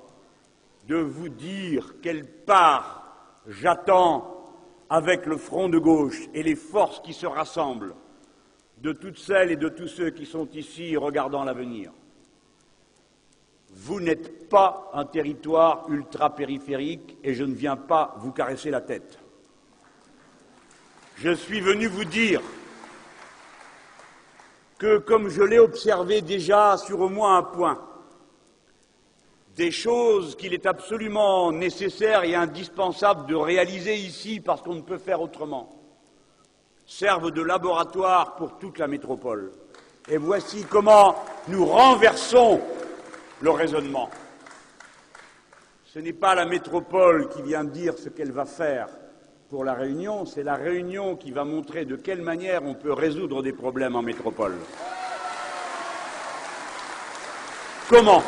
de 0.88 0.96
vous 0.96 1.28
dire 1.28 1.96
quelle 2.02 2.26
part 2.26 3.04
j'attends 3.46 4.54
avec 4.90 5.26
le 5.26 5.36
front 5.36 5.68
de 5.68 5.78
gauche 5.78 6.22
et 6.34 6.44
les 6.44 6.56
forces 6.56 7.02
qui 7.02 7.14
se 7.14 7.26
rassemblent 7.26 7.94
de 8.78 8.94
toutes 8.94 9.18
celles 9.18 9.52
et 9.52 9.58
de 9.58 9.68
tous 9.68 9.88
ceux 9.88 10.12
qui 10.12 10.26
sont 10.26 10.48
ici 10.52 10.96
regardant 10.96 11.44
l'avenir. 11.44 11.92
Vous 13.72 14.00
n'êtes 14.00 14.48
pas 14.48 14.90
un 14.94 15.04
territoire 15.04 15.90
ultra-périphérique 15.90 17.18
et 17.22 17.34
je 17.34 17.44
ne 17.44 17.54
viens 17.54 17.76
pas 17.76 18.16
vous 18.20 18.32
caresser 18.32 18.70
la 18.70 18.80
tête. 18.80 19.20
Je 21.18 21.34
suis 21.34 21.60
venu 21.60 21.88
vous 21.88 22.06
dire 22.06 22.42
que, 24.78 24.98
comme 24.98 25.30
je 25.30 25.44
l'ai 25.44 25.60
observé 25.60 26.22
déjà 26.22 26.78
sur 26.78 27.00
au 27.02 27.10
moins 27.10 27.38
un 27.38 27.44
point, 27.44 27.82
des 29.56 29.72
choses 29.72 30.36
qu'il 30.36 30.54
est 30.54 30.66
absolument 30.66 31.52
nécessaire 31.52 32.24
et 32.24 32.36
indispensable 32.36 33.26
de 33.26 33.36
réaliser 33.36 33.96
ici 33.96 34.42
parce 34.42 34.62
qu'on 34.62 34.76
ne 34.76 34.82
peut 34.82 34.98
faire 34.98 35.22
autrement, 35.22 35.70
servent 36.86 37.32
de 37.32 37.42
laboratoire 37.42 38.36
pour 38.36 38.58
toute 38.60 38.78
la 38.78 38.88
métropole. 38.88 39.54
Et 40.10 40.18
voici 40.18 40.66
comment 40.70 41.16
nous 41.48 41.66
renversons 41.66 42.60
le 43.42 43.50
raisonnement. 43.50 44.10
Ce 45.86 46.00
n'est 46.00 46.14
pas 46.14 46.36
la 46.36 46.46
métropole 46.46 47.30
qui 47.30 47.42
vient 47.42 47.64
dire 47.64 47.98
ce 47.98 48.10
qu'elle 48.10 48.34
va 48.34 48.46
faire 48.46 48.90
pour 49.50 49.64
la 49.64 49.74
Réunion, 49.74 50.26
c'est 50.26 50.44
la 50.44 50.56
Réunion 50.56 51.16
qui 51.16 51.32
va 51.32 51.44
montrer 51.44 51.86
de 51.86 51.96
quelle 51.96 52.22
manière 52.22 52.64
on 52.64 52.74
peut 52.74 52.94
résoudre 52.94 53.44
des 53.44 53.54
problèmes 53.54 53.96
en 53.96 54.02
métropole. 54.02 54.56
Comment? 57.88 58.24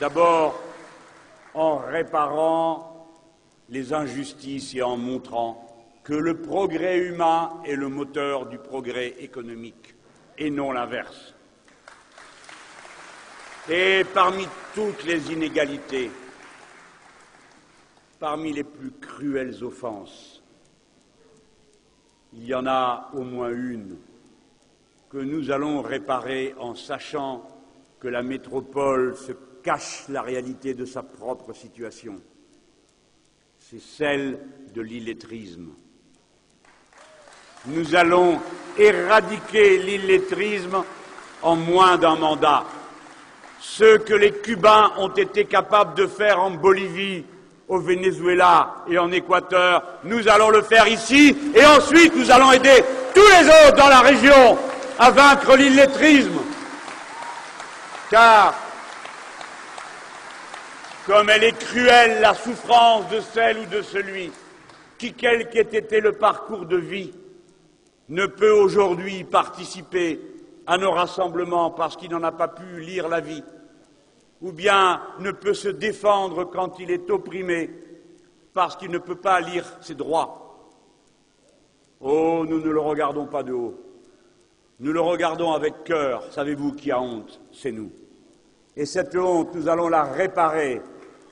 D'abord, 0.00 0.62
en 1.54 1.78
réparant 1.78 3.06
les 3.68 3.92
injustices 3.92 4.74
et 4.74 4.82
en 4.82 4.96
montrant 4.96 5.66
que 6.04 6.14
le 6.14 6.38
progrès 6.38 6.98
humain 6.98 7.60
est 7.66 7.76
le 7.76 7.88
moteur 7.88 8.46
du 8.46 8.56
progrès 8.56 9.14
économique 9.18 9.94
et 10.38 10.50
non 10.50 10.72
l'inverse. 10.72 11.34
Et 13.68 14.04
parmi 14.14 14.48
toutes 14.74 15.04
les 15.04 15.30
inégalités, 15.30 16.10
parmi 18.18 18.52
les 18.52 18.64
plus 18.64 18.90
cruelles 18.90 19.62
offenses, 19.62 20.42
il 22.32 22.44
y 22.44 22.54
en 22.54 22.66
a 22.66 23.10
au 23.14 23.22
moins 23.22 23.50
une 23.50 23.96
que 25.10 25.18
nous 25.18 25.50
allons 25.50 25.80
réparer 25.80 26.54
en 26.58 26.74
sachant 26.74 27.46
que 27.98 28.08
la 28.08 28.22
métropole 28.22 29.16
se 29.16 29.32
cache 29.62 30.04
la 30.08 30.22
réalité 30.22 30.74
de 30.74 30.84
sa 30.84 31.02
propre 31.02 31.52
situation. 31.52 32.20
C'est 33.58 33.80
celle 33.80 34.38
de 34.74 34.82
l'illettrisme. 34.82 35.70
Nous 37.66 37.94
allons 37.94 38.38
éradiquer 38.78 39.78
l'illettrisme 39.78 40.84
en 41.42 41.56
moins 41.56 41.96
d'un 41.96 42.16
mandat. 42.16 42.64
Ce 43.60 43.98
que 43.98 44.14
les 44.14 44.32
Cubains 44.32 44.92
ont 44.98 45.08
été 45.08 45.46
capables 45.46 45.94
de 45.94 46.06
faire 46.06 46.40
en 46.40 46.50
Bolivie 46.52 47.24
au 47.68 47.78
Venezuela 47.78 48.76
et 48.88 48.98
en 48.98 49.12
Équateur, 49.12 49.82
nous 50.04 50.26
allons 50.28 50.50
le 50.50 50.62
faire 50.62 50.88
ici, 50.88 51.36
et 51.54 51.64
ensuite 51.66 52.14
nous 52.16 52.30
allons 52.30 52.52
aider 52.52 52.82
tous 53.14 53.20
les 53.20 53.48
autres 53.48 53.76
dans 53.76 53.88
la 53.88 54.00
région 54.00 54.58
à 54.98 55.10
vaincre 55.10 55.56
l'illettrisme. 55.56 56.40
Car, 58.10 58.54
comme 61.06 61.28
elle 61.28 61.44
est 61.44 61.58
cruelle 61.58 62.20
la 62.20 62.34
souffrance 62.34 63.08
de 63.10 63.20
celle 63.20 63.58
ou 63.58 63.66
de 63.66 63.82
celui 63.82 64.32
qui, 64.96 65.12
quel 65.12 65.48
qu'ait 65.48 65.78
été 65.78 66.00
le 66.00 66.12
parcours 66.12 66.64
de 66.64 66.76
vie, 66.76 67.12
ne 68.08 68.26
peut 68.26 68.50
aujourd'hui 68.50 69.24
participer 69.24 70.20
à 70.66 70.78
nos 70.78 70.90
rassemblements 70.90 71.70
parce 71.70 71.96
qu'il 71.96 72.10
n'en 72.10 72.22
a 72.22 72.32
pas 72.32 72.48
pu 72.48 72.80
lire 72.80 73.08
la 73.08 73.20
vie, 73.20 73.42
ou 74.40 74.52
bien 74.52 75.00
ne 75.18 75.30
peut 75.30 75.54
se 75.54 75.68
défendre 75.68 76.44
quand 76.44 76.78
il 76.78 76.90
est 76.90 77.10
opprimé 77.10 77.70
parce 78.54 78.76
qu'il 78.76 78.90
ne 78.90 78.98
peut 78.98 79.16
pas 79.16 79.40
lire 79.40 79.64
ses 79.80 79.94
droits. 79.94 80.44
Oh, 82.00 82.44
nous 82.48 82.60
ne 82.60 82.70
le 82.70 82.80
regardons 82.80 83.26
pas 83.26 83.42
de 83.42 83.52
haut. 83.52 83.74
Nous 84.80 84.92
le 84.92 85.00
regardons 85.00 85.52
avec 85.52 85.84
cœur. 85.84 86.22
Savez-vous 86.30 86.72
qui 86.72 86.92
a 86.92 87.00
honte? 87.00 87.40
C'est 87.52 87.72
nous. 87.72 87.90
Et 88.76 88.86
cette 88.86 89.16
honte, 89.16 89.54
nous 89.54 89.68
allons 89.68 89.88
la 89.88 90.04
réparer 90.04 90.80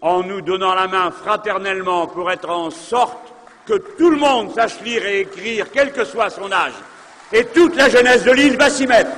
en 0.00 0.22
nous 0.22 0.40
donnant 0.40 0.74
la 0.74 0.88
main 0.88 1.10
fraternellement 1.12 2.08
pour 2.08 2.30
être 2.30 2.50
en 2.50 2.70
sorte 2.70 3.32
que 3.66 3.74
tout 3.74 4.10
le 4.10 4.16
monde 4.16 4.52
sache 4.54 4.80
lire 4.82 5.06
et 5.06 5.20
écrire, 5.20 5.70
quel 5.72 5.92
que 5.92 6.04
soit 6.04 6.30
son 6.30 6.50
âge. 6.50 6.74
Et 7.32 7.44
toute 7.46 7.76
la 7.76 7.88
jeunesse 7.88 8.24
de 8.24 8.32
l'île 8.32 8.56
va 8.56 8.70
s'y 8.70 8.86
mettre. 8.86 9.10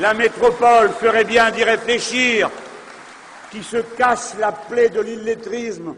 La 0.00 0.14
métropole 0.14 0.90
ferait 0.90 1.24
bien 1.24 1.50
d'y 1.50 1.64
réfléchir, 1.64 2.48
qui 3.50 3.64
se 3.64 3.78
cache 3.78 4.38
la 4.38 4.52
plaie 4.52 4.90
de 4.90 5.00
l'illettrisme 5.00 5.96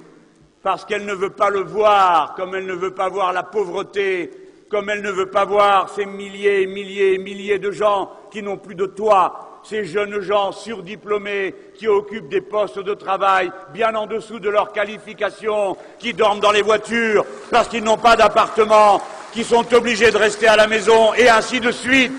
parce 0.62 0.86
qu'elle 0.86 1.04
ne 1.04 1.12
veut 1.12 1.30
pas 1.30 1.50
le 1.50 1.60
voir, 1.60 2.34
comme 2.34 2.54
elle 2.54 2.64
ne 2.64 2.74
veut 2.74 2.94
pas 2.94 3.10
voir 3.10 3.34
la 3.34 3.42
pauvreté, 3.42 4.30
comme 4.70 4.88
elle 4.88 5.02
ne 5.02 5.10
veut 5.10 5.30
pas 5.30 5.44
voir 5.44 5.90
ces 5.94 6.06
milliers 6.06 6.62
et 6.62 6.66
milliers 6.66 7.14
et 7.14 7.18
milliers 7.18 7.58
de 7.58 7.70
gens 7.70 8.10
qui 8.30 8.42
n'ont 8.42 8.56
plus 8.56 8.74
de 8.74 8.86
toit, 8.86 9.60
ces 9.62 9.84
jeunes 9.84 10.20
gens 10.20 10.52
surdiplômés 10.52 11.54
qui 11.74 11.86
occupent 11.86 12.28
des 12.28 12.40
postes 12.40 12.78
de 12.78 12.94
travail 12.94 13.52
bien 13.74 13.94
en 13.94 14.06
dessous 14.06 14.38
de 14.38 14.48
leurs 14.48 14.72
qualifications, 14.72 15.76
qui 15.98 16.14
dorment 16.14 16.40
dans 16.40 16.52
les 16.52 16.62
voitures 16.62 17.26
parce 17.50 17.68
qu'ils 17.68 17.84
n'ont 17.84 17.98
pas 17.98 18.16
d'appartement, 18.16 19.02
qui 19.32 19.44
sont 19.44 19.74
obligés 19.74 20.10
de 20.10 20.16
rester 20.16 20.48
à 20.48 20.56
la 20.56 20.66
maison, 20.66 21.12
et 21.14 21.28
ainsi 21.28 21.60
de 21.60 21.70
suite. 21.70 22.12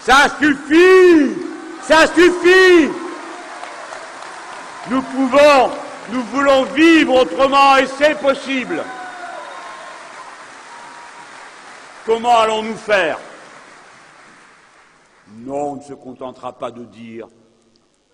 Ça 0.00 0.26
suffit. 0.38 1.34
Ça 1.82 2.06
suffit. 2.06 2.88
Nous 4.90 5.02
pouvons, 5.02 5.70
nous 6.10 6.22
voulons 6.24 6.64
vivre 6.64 7.14
autrement 7.22 7.76
et 7.76 7.86
c'est 7.86 8.18
possible. 8.18 8.82
Comment 12.06 12.38
allons-nous 12.38 12.76
faire? 12.76 13.18
Non, 15.36 15.72
on 15.72 15.76
ne 15.76 15.82
se 15.82 15.92
contentera 15.92 16.52
pas 16.52 16.70
de 16.70 16.84
dire. 16.84 17.28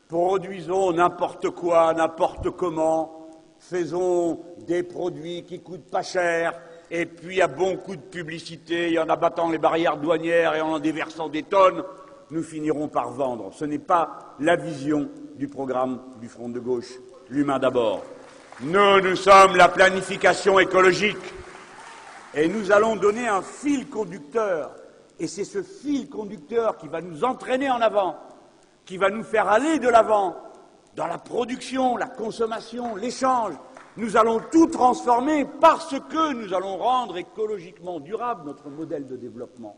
Produisons 0.08 0.92
n'importe 0.92 1.50
quoi, 1.50 1.94
n'importe 1.94 2.50
comment, 2.50 3.28
faisons 3.58 4.40
des 4.66 4.82
produits 4.82 5.44
qui 5.44 5.60
coûtent 5.60 5.90
pas 5.90 6.02
cher, 6.02 6.52
et 6.90 7.06
puis 7.06 7.40
à 7.42 7.48
bon 7.48 7.76
coup 7.76 7.96
de 7.96 8.00
publicité, 8.00 8.98
en 8.98 9.08
abattant 9.08 9.50
les 9.50 9.58
barrières 9.58 9.96
douanières 9.96 10.54
et 10.54 10.60
en 10.60 10.74
en 10.74 10.78
déversant 10.78 11.28
des 11.28 11.42
tonnes, 11.42 11.82
nous 12.30 12.42
finirons 12.42 12.88
par 12.88 13.10
vendre. 13.10 13.52
Ce 13.54 13.64
n'est 13.64 13.78
pas 13.78 14.34
la 14.40 14.56
vision 14.56 15.08
du 15.36 15.48
programme 15.48 16.00
du 16.20 16.28
Front 16.28 16.48
de 16.48 16.60
gauche, 16.60 16.92
l'humain 17.28 17.58
d'abord. 17.58 18.02
Nous, 18.60 19.00
nous 19.00 19.16
sommes 19.16 19.56
la 19.56 19.68
planification 19.68 20.58
écologique 20.58 21.34
et 22.34 22.48
nous 22.48 22.72
allons 22.72 22.96
donner 22.96 23.28
un 23.28 23.42
fil 23.42 23.88
conducteur. 23.88 24.70
Et 25.18 25.26
c'est 25.26 25.44
ce 25.44 25.62
fil 25.62 26.08
conducteur 26.08 26.76
qui 26.78 26.88
va 26.88 27.00
nous 27.00 27.24
entraîner 27.24 27.70
en 27.70 27.80
avant, 27.80 28.16
qui 28.84 28.96
va 28.96 29.10
nous 29.10 29.24
faire 29.24 29.48
aller 29.48 29.78
de 29.78 29.88
l'avant 29.88 30.36
dans 30.94 31.06
la 31.06 31.18
production, 31.18 31.96
la 31.96 32.06
consommation, 32.06 32.96
l'échange, 32.96 33.54
nous 33.96 34.16
allons 34.16 34.40
tout 34.50 34.66
transformer 34.66 35.46
parce 35.60 35.94
que 35.98 36.32
nous 36.32 36.52
allons 36.52 36.76
rendre 36.76 37.16
écologiquement 37.16 38.00
durable 38.00 38.46
notre 38.46 38.68
modèle 38.68 39.06
de 39.06 39.16
développement. 39.16 39.76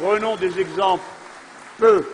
Prenons 0.00 0.36
des 0.36 0.58
exemples 0.60 1.04
peu, 1.78 2.04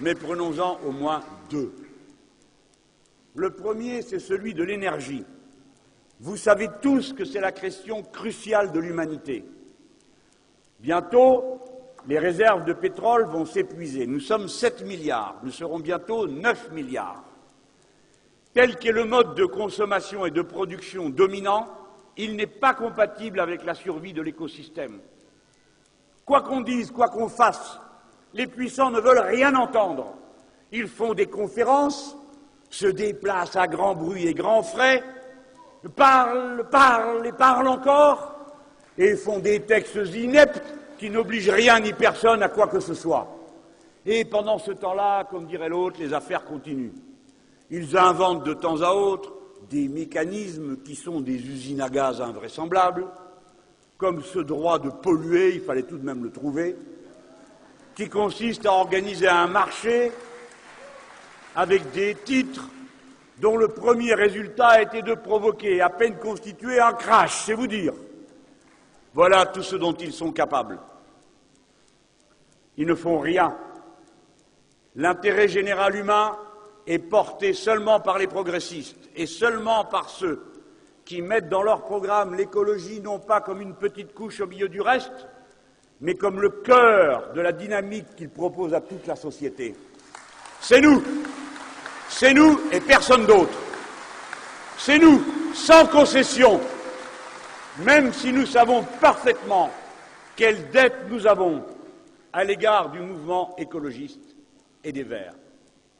mais 0.00 0.14
prenons-en 0.14 0.78
au 0.84 0.90
moins 0.90 1.20
deux. 1.50 1.72
Le 3.36 3.50
premier, 3.50 4.02
c'est 4.02 4.20
celui 4.20 4.54
de 4.54 4.62
l'énergie. 4.62 5.24
Vous 6.20 6.36
savez 6.36 6.68
tous 6.80 7.12
que 7.12 7.24
c'est 7.24 7.40
la 7.40 7.52
question 7.52 8.02
cruciale 8.02 8.70
de 8.70 8.78
l'humanité. 8.78 9.44
Bientôt, 10.78 11.60
les 12.06 12.18
réserves 12.18 12.64
de 12.64 12.72
pétrole 12.72 13.24
vont 13.24 13.46
s'épuiser. 13.46 14.06
Nous 14.06 14.20
sommes 14.20 14.48
7 14.48 14.84
milliards, 14.84 15.36
nous 15.42 15.50
serons 15.50 15.78
bientôt 15.78 16.26
9 16.26 16.72
milliards. 16.72 17.24
Tel 18.52 18.76
qu'est 18.76 18.92
le 18.92 19.04
mode 19.04 19.34
de 19.34 19.46
consommation 19.46 20.26
et 20.26 20.30
de 20.30 20.42
production 20.42 21.08
dominant, 21.08 21.68
il 22.16 22.36
n'est 22.36 22.46
pas 22.46 22.74
compatible 22.74 23.40
avec 23.40 23.64
la 23.64 23.74
survie 23.74 24.12
de 24.12 24.22
l'écosystème. 24.22 25.00
Quoi 26.24 26.42
qu'on 26.42 26.60
dise, 26.60 26.90
quoi 26.90 27.08
qu'on 27.08 27.28
fasse, 27.28 27.80
les 28.32 28.46
puissants 28.46 28.90
ne 28.90 29.00
veulent 29.00 29.18
rien 29.18 29.54
entendre. 29.54 30.14
Ils 30.72 30.88
font 30.88 31.14
des 31.14 31.26
conférences, 31.26 32.16
se 32.70 32.86
déplacent 32.86 33.56
à 33.56 33.66
grand 33.66 33.94
bruit 33.94 34.26
et 34.26 34.34
grand 34.34 34.62
frais, 34.62 35.02
parlent, 35.96 36.68
parlent 36.70 37.26
et 37.26 37.32
parlent 37.32 37.68
encore, 37.68 38.34
et 38.96 39.16
font 39.16 39.38
des 39.38 39.60
textes 39.60 39.96
ineptes 40.14 40.62
qui 40.98 41.10
n'oblige 41.10 41.50
rien 41.50 41.80
ni 41.80 41.92
personne 41.92 42.42
à 42.42 42.48
quoi 42.48 42.66
que 42.66 42.80
ce 42.80 42.94
soit. 42.94 43.28
Et 44.06 44.24
pendant 44.24 44.58
ce 44.58 44.72
temps-là, 44.72 45.24
comme 45.24 45.46
dirait 45.46 45.68
l'autre, 45.68 45.96
les 46.00 46.12
affaires 46.12 46.44
continuent. 46.44 46.92
Ils 47.70 47.96
inventent 47.96 48.44
de 48.44 48.54
temps 48.54 48.82
à 48.82 48.92
autre 48.92 49.32
des 49.70 49.88
mécanismes 49.88 50.76
qui 50.84 50.94
sont 50.94 51.20
des 51.20 51.34
usines 51.36 51.80
à 51.80 51.88
gaz 51.88 52.20
invraisemblables, 52.20 53.06
comme 53.96 54.22
ce 54.22 54.38
droit 54.40 54.78
de 54.78 54.90
polluer, 54.90 55.54
il 55.54 55.62
fallait 55.62 55.84
tout 55.84 55.96
de 55.96 56.04
même 56.04 56.22
le 56.22 56.30
trouver, 56.30 56.76
qui 57.94 58.08
consiste 58.08 58.66
à 58.66 58.72
organiser 58.72 59.28
un 59.28 59.46
marché 59.46 60.12
avec 61.56 61.90
des 61.92 62.14
titres 62.14 62.68
dont 63.38 63.56
le 63.56 63.68
premier 63.68 64.14
résultat 64.14 64.82
était 64.82 65.02
de 65.02 65.14
provoquer, 65.14 65.80
à 65.80 65.88
peine 65.88 66.16
constitué, 66.16 66.78
un 66.78 66.92
crash, 66.92 67.44
c'est 67.46 67.54
vous 67.54 67.66
dire. 67.66 67.94
Voilà 69.14 69.46
tout 69.46 69.62
ce 69.62 69.76
dont 69.76 69.94
ils 69.94 70.12
sont 70.12 70.32
capables. 70.32 70.78
Ils 72.76 72.86
ne 72.86 72.94
font 72.96 73.20
rien. 73.20 73.56
L'intérêt 74.96 75.46
général 75.46 75.94
humain 75.94 76.36
est 76.86 76.98
porté 76.98 77.52
seulement 77.52 78.00
par 78.00 78.18
les 78.18 78.26
progressistes 78.26 79.08
et 79.14 79.26
seulement 79.26 79.84
par 79.84 80.10
ceux 80.10 80.42
qui 81.04 81.22
mettent 81.22 81.48
dans 81.48 81.62
leur 81.62 81.82
programme 81.82 82.34
l'écologie 82.34 83.00
non 83.00 83.20
pas 83.20 83.40
comme 83.40 83.60
une 83.60 83.74
petite 83.74 84.14
couche 84.14 84.40
au 84.40 84.46
milieu 84.46 84.68
du 84.68 84.80
reste, 84.80 85.28
mais 86.00 86.14
comme 86.14 86.40
le 86.40 86.48
cœur 86.48 87.32
de 87.34 87.40
la 87.40 87.52
dynamique 87.52 88.16
qu'ils 88.16 88.30
proposent 88.30 88.74
à 88.74 88.80
toute 88.80 89.06
la 89.06 89.16
société. 89.16 89.76
C'est 90.60 90.80
nous, 90.80 91.02
c'est 92.08 92.34
nous 92.34 92.60
et 92.72 92.80
personne 92.80 93.26
d'autre. 93.26 93.58
C'est 94.76 94.98
nous, 94.98 95.22
sans 95.54 95.86
concession, 95.86 96.60
même 97.78 98.12
si 98.12 98.32
nous 98.32 98.46
savons 98.46 98.82
parfaitement 99.00 99.70
quelle 100.36 100.70
dette 100.70 101.06
nous 101.08 101.26
avons 101.26 101.64
à 102.32 102.44
l'égard 102.44 102.90
du 102.90 103.00
mouvement 103.00 103.54
écologiste 103.56 104.36
et 104.82 104.92
des 104.92 105.02
Verts. 105.02 105.34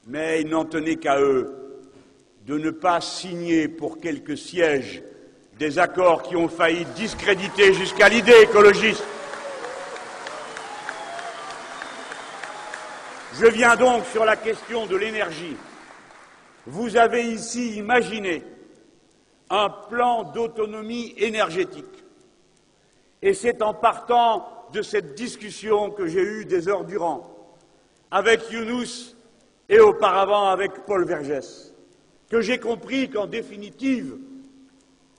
Mais 0.07 0.43
il 0.43 0.49
n'en 0.49 0.65
tenait 0.65 0.97
qu'à 0.97 1.21
eux 1.21 1.81
de 2.47 2.59
ne 2.59 2.71
pas 2.71 3.01
signer 3.01 3.69
pour 3.69 4.01
quelques 4.01 4.37
sièges 4.37 5.03
des 5.59 5.79
accords 5.79 6.23
qui 6.23 6.37
ont 6.37 6.49
failli 6.49 6.85
discréditer 6.97 7.73
jusqu'à 7.73 8.09
l'idée 8.09 8.43
écologiste. 8.43 9.05
Je 13.41 13.47
viens 13.47 13.77
donc 13.77 14.05
sur 14.07 14.25
la 14.25 14.37
question 14.37 14.87
de 14.87 14.97
l'énergie. 14.97 15.57
Vous 16.67 16.97
avez 16.97 17.25
ici 17.27 17.77
imaginé 17.77 18.43
un 19.50 19.68
plan 19.68 20.24
d'autonomie 20.24 21.14
énergétique. 21.16 22.04
Et 23.22 23.35
c'est 23.35 23.62
en 23.62 23.74
partant 23.74 24.46
de 24.72 24.83
cette 24.83 25.14
discussion 25.14 25.90
que 25.90 26.07
j'ai 26.07 26.22
eue 26.22 26.44
des 26.44 26.68
heures 26.68 26.85
durant 26.85 27.30
avec 28.11 28.50
Younous 28.50 29.14
et 29.68 29.80
auparavant 29.80 30.48
avec 30.48 30.85
Paul 30.87 31.04
Vergès 31.04 31.74
que 32.28 32.40
j'ai 32.40 32.59
compris 32.59 33.11
qu'en 33.11 33.26
définitive, 33.26 34.16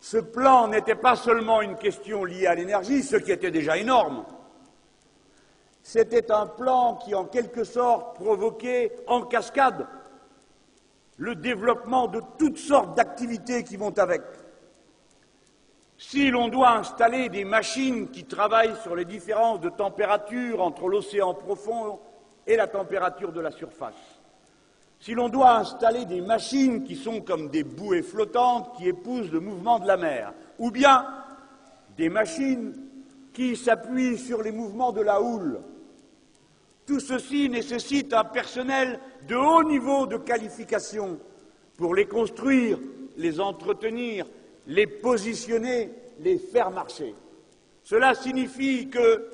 ce 0.01 0.17
plan 0.17 0.67
n'était 0.67 0.95
pas 0.95 1.15
seulement 1.15 1.61
une 1.61 1.75
question 1.75 2.25
liée 2.25 2.45
à 2.45 2.55
l'énergie, 2.55 3.03
ce 3.03 3.15
qui 3.15 3.31
était 3.31 3.51
déjà 3.51 3.77
énorme. 3.77 4.25
C'était 5.81 6.31
un 6.31 6.45
plan 6.45 6.95
qui, 6.95 7.15
en 7.15 7.25
quelque 7.25 7.63
sorte, 7.63 8.15
provoquait 8.15 8.95
en 9.07 9.21
cascade 9.21 9.87
le 11.17 11.35
développement 11.35 12.07
de 12.07 12.21
toutes 12.37 12.57
sortes 12.57 12.95
d'activités 12.95 13.63
qui 13.63 13.77
vont 13.77 13.97
avec. 13.97 14.21
Si 15.97 16.29
l'on 16.29 16.49
doit 16.49 16.71
installer 16.71 17.29
des 17.29 17.45
machines 17.45 18.09
qui 18.09 18.25
travaillent 18.25 18.75
sur 18.83 18.95
les 18.95 19.05
différences 19.05 19.61
de 19.61 19.69
température 19.69 20.61
entre 20.61 20.89
l'océan 20.89 21.33
profond 21.33 21.99
et 22.45 22.57
la 22.57 22.67
température 22.67 23.31
de 23.31 23.39
la 23.39 23.51
surface, 23.51 24.19
si 24.99 25.13
l'on 25.13 25.29
doit 25.29 25.57
installer 25.57 26.05
des 26.05 26.21
machines 26.21 26.83
qui 26.83 26.95
sont 26.95 27.21
comme 27.21 27.49
des 27.49 27.63
bouées 27.63 28.01
flottantes 28.01 28.75
qui 28.77 28.87
épousent 28.87 29.31
le 29.31 29.39
mouvement 29.39 29.79
de 29.79 29.87
la 29.87 29.97
mer, 29.97 30.33
ou 30.59 30.69
bien 30.69 31.05
des 31.95 32.09
machines 32.09 32.73
qui 33.33 33.55
s'appuient 33.55 34.17
sur 34.17 34.41
les 34.41 34.51
mouvements 34.51 34.91
de 34.91 35.01
la 35.01 35.21
houle, 35.21 35.61
tout 36.85 36.99
ceci 36.99 37.49
nécessite 37.49 38.13
un 38.13 38.23
personnel 38.23 38.99
de 39.27 39.35
haut 39.35 39.63
niveau 39.63 40.05
de 40.05 40.17
qualification 40.17 41.19
pour 41.77 41.95
les 41.95 42.05
construire, 42.05 42.79
les 43.17 43.39
entretenir, 43.39 44.25
les 44.67 44.87
positionner, 44.87 45.91
les 46.19 46.37
faire 46.37 46.71
marcher. 46.71 47.15
Cela 47.83 48.13
signifie 48.13 48.89
que 48.89 49.27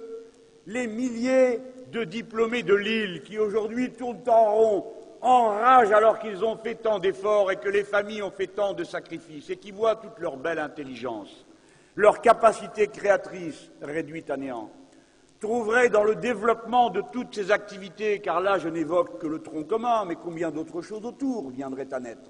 les 0.67 0.87
milliers 0.87 1.59
de 1.91 2.03
diplômés 2.03 2.63
de 2.63 2.75
Lille 2.75 3.21
qui 3.23 3.37
aujourd'hui 3.37 3.91
tournent 3.91 4.27
en 4.27 4.53
rond, 4.53 4.85
enragent 5.21 5.91
alors 5.91 6.19
qu'ils 6.19 6.43
ont 6.43 6.57
fait 6.57 6.75
tant 6.75 6.99
d'efforts 6.99 7.51
et 7.51 7.57
que 7.57 7.69
les 7.69 7.83
familles 7.83 8.23
ont 8.23 8.31
fait 8.31 8.47
tant 8.47 8.73
de 8.73 8.83
sacrifices 8.83 9.49
et 9.49 9.57
qui 9.57 9.71
voient 9.71 9.95
toute 9.95 10.19
leur 10.19 10.37
belle 10.37 10.59
intelligence, 10.59 11.45
leur 11.95 12.21
capacité 12.21 12.87
créatrice 12.87 13.69
réduite 13.81 14.29
à 14.29 14.37
néant, 14.37 14.71
trouveraient 15.41 15.89
dans 15.89 16.03
le 16.03 16.15
développement 16.15 16.91
de 16.91 17.01
toutes 17.11 17.33
ces 17.33 17.51
activités, 17.51 18.19
car 18.19 18.39
là 18.39 18.59
je 18.59 18.69
n'évoque 18.69 19.19
que 19.19 19.27
le 19.27 19.39
tronc 19.39 19.63
commun, 19.63 20.05
mais 20.05 20.15
combien 20.15 20.51
d'autres 20.51 20.81
choses 20.83 21.03
autour 21.03 21.49
viendraient 21.49 21.91
à 21.91 21.99
naître, 21.99 22.29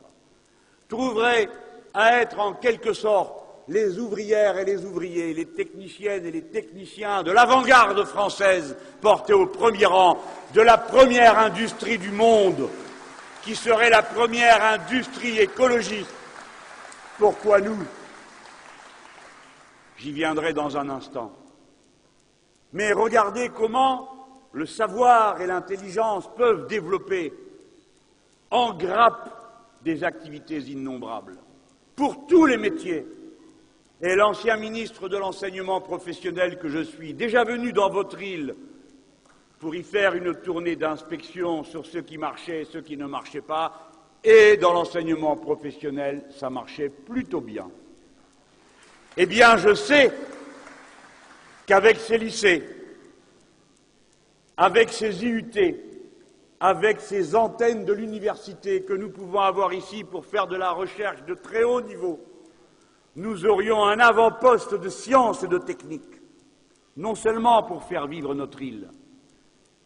trouveraient 0.87 1.49
à 1.93 2.21
être 2.21 2.39
en 2.39 2.53
quelque 2.53 2.93
sorte 2.93 3.35
les 3.67 3.99
ouvrières 3.99 4.57
et 4.57 4.65
les 4.65 4.85
ouvriers, 4.85 5.33
les 5.33 5.45
techniciennes 5.45 6.25
et 6.25 6.31
les 6.31 6.45
techniciens 6.45 7.21
de 7.21 7.31
l'avant-garde 7.31 8.03
française 8.05 8.77
portés 9.01 9.33
au 9.33 9.45
premier 9.45 9.85
rang 9.85 10.17
de 10.53 10.61
la 10.61 10.77
première 10.77 11.37
industrie 11.37 11.97
du 11.97 12.11
monde, 12.11 12.69
qui 13.43 13.55
serait 13.55 13.89
la 13.89 14.03
première 14.03 14.63
industrie 14.63 15.37
écologiste. 15.37 16.13
Pourquoi 17.17 17.59
nous? 17.59 17.77
J'y 19.97 20.11
viendrai 20.11 20.53
dans 20.53 20.77
un 20.77 20.89
instant. 20.89 21.31
Mais 22.73 22.93
regardez 22.93 23.49
comment 23.49 24.09
le 24.53 24.65
savoir 24.65 25.41
et 25.41 25.47
l'intelligence 25.47 26.29
peuvent 26.35 26.67
développer 26.67 27.33
en 28.49 28.73
grappe 28.73 29.29
des 29.83 30.03
activités 30.03 30.59
innombrables 30.59 31.37
pour 31.95 32.27
tous 32.27 32.45
les 32.45 32.57
métiers. 32.57 33.05
Et 34.01 34.15
l'ancien 34.15 34.57
ministre 34.57 35.09
de 35.09 35.17
l'enseignement 35.17 35.79
professionnel 35.79 36.57
que 36.57 36.69
je 36.69 36.83
suis, 36.83 37.13
déjà 37.13 37.43
venu 37.43 37.71
dans 37.71 37.89
votre 37.89 38.21
île 38.21 38.55
pour 39.59 39.75
y 39.75 39.83
faire 39.83 40.15
une 40.15 40.33
tournée 40.33 40.75
d'inspection 40.75 41.63
sur 41.63 41.85
ce 41.85 41.99
qui 41.99 42.17
marchait 42.17 42.61
et 42.61 42.65
ce 42.65 42.79
qui 42.79 42.97
ne 42.97 43.05
marchait 43.05 43.41
pas, 43.41 43.91
et 44.23 44.57
dans 44.57 44.73
l'enseignement 44.73 45.35
professionnel, 45.35 46.23
ça 46.31 46.49
marchait 46.49 46.89
plutôt 46.89 47.41
bien. 47.41 47.69
Eh 49.17 49.25
bien, 49.25 49.57
je 49.57 49.73
sais 49.73 50.11
qu'avec 51.71 52.01
ces 52.01 52.17
lycées, 52.17 52.63
avec 54.57 54.91
ces 54.91 55.23
IUT, 55.23 55.53
avec 56.59 56.99
ces 56.99 57.33
antennes 57.33 57.85
de 57.85 57.93
l'université 57.93 58.83
que 58.83 58.91
nous 58.91 59.09
pouvons 59.09 59.39
avoir 59.39 59.71
ici 59.73 60.03
pour 60.03 60.25
faire 60.25 60.47
de 60.47 60.57
la 60.57 60.71
recherche 60.71 61.23
de 61.23 61.33
très 61.33 61.63
haut 61.63 61.79
niveau, 61.79 62.19
nous 63.15 63.45
aurions 63.45 63.85
un 63.85 63.99
avant-poste 64.01 64.73
de 64.73 64.89
science 64.89 65.43
et 65.43 65.47
de 65.47 65.59
technique, 65.59 66.21
non 66.97 67.15
seulement 67.15 67.63
pour 67.63 67.85
faire 67.85 68.05
vivre 68.05 68.35
notre 68.35 68.61
île, 68.61 68.89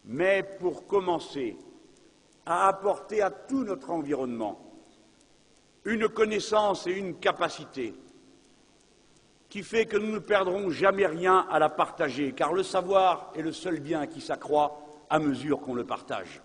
mais 0.06 0.42
pour 0.58 0.88
commencer 0.88 1.56
à 2.46 2.66
apporter 2.66 3.22
à 3.22 3.30
tout 3.30 3.62
notre 3.62 3.90
environnement 3.90 4.58
une 5.84 6.08
connaissance 6.08 6.88
et 6.88 6.94
une 6.94 7.20
capacité 7.20 7.94
qui 9.56 9.62
fait 9.62 9.86
que 9.86 9.96
nous 9.96 10.12
ne 10.12 10.18
perdrons 10.18 10.68
jamais 10.68 11.06
rien 11.06 11.46
à 11.50 11.58
la 11.58 11.70
partager, 11.70 12.32
car 12.32 12.52
le 12.52 12.62
savoir 12.62 13.32
est 13.34 13.40
le 13.40 13.52
seul 13.52 13.80
bien 13.80 14.06
qui 14.06 14.20
s'accroît 14.20 14.82
à 15.08 15.18
mesure 15.18 15.62
qu'on 15.62 15.72
le 15.72 15.82
partage. 15.82 16.42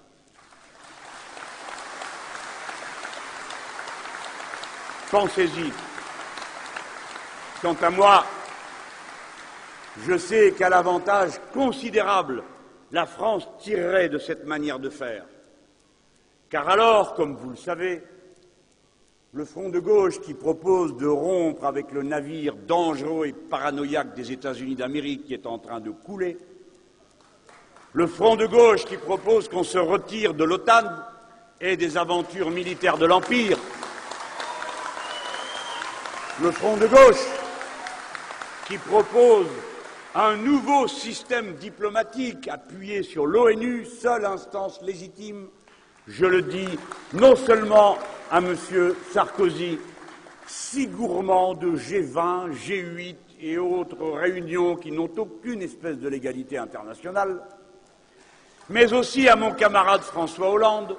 Pensez-y. 5.11 5.73
Quant 7.61 7.75
à 7.81 7.89
moi, 7.89 8.23
je 10.03 10.17
sais 10.17 10.55
quel 10.57 10.71
avantage 10.71 11.31
considérable 11.53 12.45
la 12.93 13.05
France 13.05 13.45
tirerait 13.59 14.07
de 14.07 14.19
cette 14.19 14.45
manière 14.45 14.79
de 14.79 14.89
faire. 14.89 15.25
Car 16.49 16.69
alors, 16.69 17.13
comme 17.15 17.35
vous 17.35 17.49
le 17.49 17.57
savez, 17.57 18.05
le 19.33 19.45
front 19.45 19.69
de 19.69 19.79
gauche 19.79 20.19
qui 20.19 20.33
propose 20.33 20.97
de 20.97 21.07
rompre 21.07 21.65
avec 21.65 21.93
le 21.93 22.03
navire 22.03 22.53
dangereux 22.67 23.27
et 23.27 23.31
paranoïaque 23.31 24.13
des 24.13 24.33
États-Unis 24.33 24.75
d'Amérique 24.75 25.25
qui 25.25 25.33
est 25.33 25.45
en 25.45 25.57
train 25.57 25.79
de 25.79 25.89
couler, 25.89 26.37
le 27.93 28.07
front 28.07 28.35
de 28.35 28.45
gauche 28.45 28.83
qui 28.85 28.97
propose 28.97 29.47
qu'on 29.47 29.63
se 29.63 29.77
retire 29.77 30.33
de 30.33 30.43
l'OTAN 30.43 30.83
et 31.61 31.77
des 31.77 31.97
aventures 31.97 32.49
militaires 32.49 32.97
de 32.97 33.05
l'Empire, 33.05 33.57
le 36.41 36.51
front 36.51 36.75
de 36.75 36.87
gauche 36.87 37.25
qui 38.67 38.77
propose 38.77 39.47
un 40.13 40.35
nouveau 40.35 40.89
système 40.89 41.55
diplomatique 41.55 42.49
appuyé 42.49 43.01
sur 43.01 43.25
l'ONU, 43.25 43.85
seule 43.85 44.25
instance 44.25 44.81
légitime, 44.81 45.47
je 46.11 46.25
le 46.25 46.41
dis 46.41 46.67
non 47.13 47.35
seulement 47.35 47.97
à 48.29 48.39
M. 48.39 48.55
Sarkozy, 49.11 49.79
si 50.45 50.87
gourmand 50.87 51.53
de 51.53 51.71
G20, 51.71 52.51
G8 52.51 53.15
et 53.39 53.57
autres 53.57 54.11
réunions 54.11 54.75
qui 54.75 54.91
n'ont 54.91 55.09
aucune 55.17 55.61
espèce 55.61 55.97
de 55.97 56.09
légalité 56.09 56.57
internationale, 56.57 57.41
mais 58.69 58.91
aussi 58.93 59.29
à 59.29 59.35
mon 59.35 59.53
camarade 59.53 60.01
François 60.01 60.51
Hollande, 60.51 60.97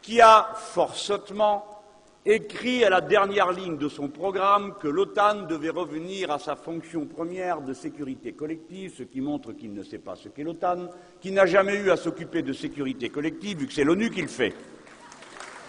qui 0.00 0.20
a 0.20 0.48
fort 0.54 0.96
sottement 0.96 1.75
écrit 2.26 2.84
à 2.84 2.90
la 2.90 3.00
dernière 3.00 3.52
ligne 3.52 3.78
de 3.78 3.88
son 3.88 4.08
programme 4.08 4.74
que 4.80 4.88
l'OTAN 4.88 5.42
devait 5.42 5.70
revenir 5.70 6.32
à 6.32 6.40
sa 6.40 6.56
fonction 6.56 7.06
première 7.06 7.60
de 7.60 7.72
sécurité 7.72 8.32
collective, 8.32 8.92
ce 8.96 9.04
qui 9.04 9.20
montre 9.20 9.52
qu'il 9.52 9.72
ne 9.72 9.84
sait 9.84 9.98
pas 9.98 10.16
ce 10.16 10.28
qu'est 10.28 10.42
l'OTAN, 10.42 10.88
qui 11.20 11.30
n'a 11.30 11.46
jamais 11.46 11.76
eu 11.76 11.90
à 11.90 11.96
s'occuper 11.96 12.42
de 12.42 12.52
sécurité 12.52 13.10
collective, 13.10 13.58
vu 13.58 13.66
que 13.68 13.72
c'est 13.72 13.84
l'ONU 13.84 14.10
qui 14.10 14.22
le 14.22 14.28
fait. 14.28 14.52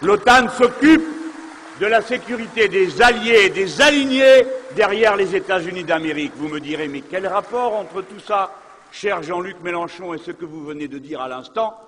L'OTAN 0.02 0.48
s'occupe 0.48 1.04
de 1.80 1.86
la 1.86 2.02
sécurité 2.02 2.66
des 2.68 3.00
alliés 3.00 3.44
et 3.44 3.50
des 3.50 3.80
alignés 3.80 4.42
derrière 4.74 5.14
les 5.14 5.36
États-Unis 5.36 5.84
d'Amérique. 5.84 6.32
Vous 6.34 6.48
me 6.48 6.58
direz, 6.58 6.88
mais 6.88 7.02
quel 7.02 7.28
rapport 7.28 7.76
entre 7.76 8.02
tout 8.02 8.18
ça, 8.18 8.52
cher 8.90 9.22
Jean-Luc 9.22 9.60
Mélenchon, 9.62 10.12
et 10.12 10.18
ce 10.18 10.32
que 10.32 10.44
vous 10.44 10.64
venez 10.64 10.88
de 10.88 10.98
dire 10.98 11.20
à 11.20 11.28
l'instant 11.28 11.78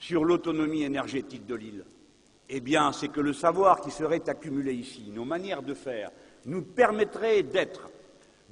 sur 0.00 0.24
l'autonomie 0.24 0.82
énergétique 0.82 1.46
de 1.46 1.54
l'île? 1.54 1.84
Eh 2.48 2.60
bien, 2.60 2.92
c'est 2.92 3.08
que 3.08 3.20
le 3.20 3.32
savoir 3.32 3.80
qui 3.80 3.90
serait 3.90 4.28
accumulé 4.28 4.72
ici, 4.72 5.10
nos 5.14 5.24
manières 5.24 5.62
de 5.62 5.74
faire, 5.74 6.10
nous 6.46 6.62
permettrait 6.62 7.42
d'être 7.42 7.90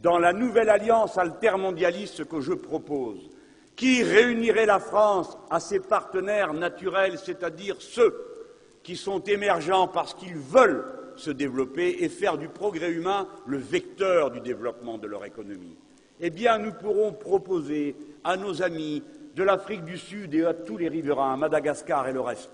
dans 0.02 0.18
la 0.18 0.32
nouvelle 0.32 0.68
alliance 0.68 1.16
altermondialiste 1.16 2.26
que 2.26 2.40
je 2.40 2.52
propose, 2.52 3.30
qui 3.74 4.02
réunirait 4.02 4.66
la 4.66 4.78
France 4.78 5.36
à 5.50 5.60
ses 5.60 5.80
partenaires 5.80 6.52
naturels, 6.52 7.18
c'est-à-dire 7.18 7.76
ceux 7.78 8.14
qui 8.82 8.96
sont 8.96 9.20
émergents 9.20 9.88
parce 9.88 10.14
qu'ils 10.14 10.36
veulent 10.36 10.84
se 11.16 11.30
développer 11.30 12.04
et 12.04 12.08
faire 12.08 12.36
du 12.36 12.48
progrès 12.48 12.90
humain 12.90 13.26
le 13.46 13.56
vecteur 13.56 14.30
du 14.30 14.40
développement 14.40 14.98
de 14.98 15.06
leur 15.06 15.24
économie. 15.24 15.76
Eh 16.20 16.30
bien, 16.30 16.58
nous 16.58 16.72
pourrons 16.72 17.12
proposer 17.12 17.96
à 18.24 18.36
nos 18.36 18.62
amis 18.62 19.02
de 19.34 19.42
l'Afrique 19.42 19.84
du 19.84 19.98
Sud 19.98 20.34
et 20.34 20.44
à 20.44 20.54
tous 20.54 20.76
les 20.76 20.88
riverains, 20.88 21.36
Madagascar 21.36 22.08
et 22.08 22.12
le 22.12 22.20
reste, 22.20 22.50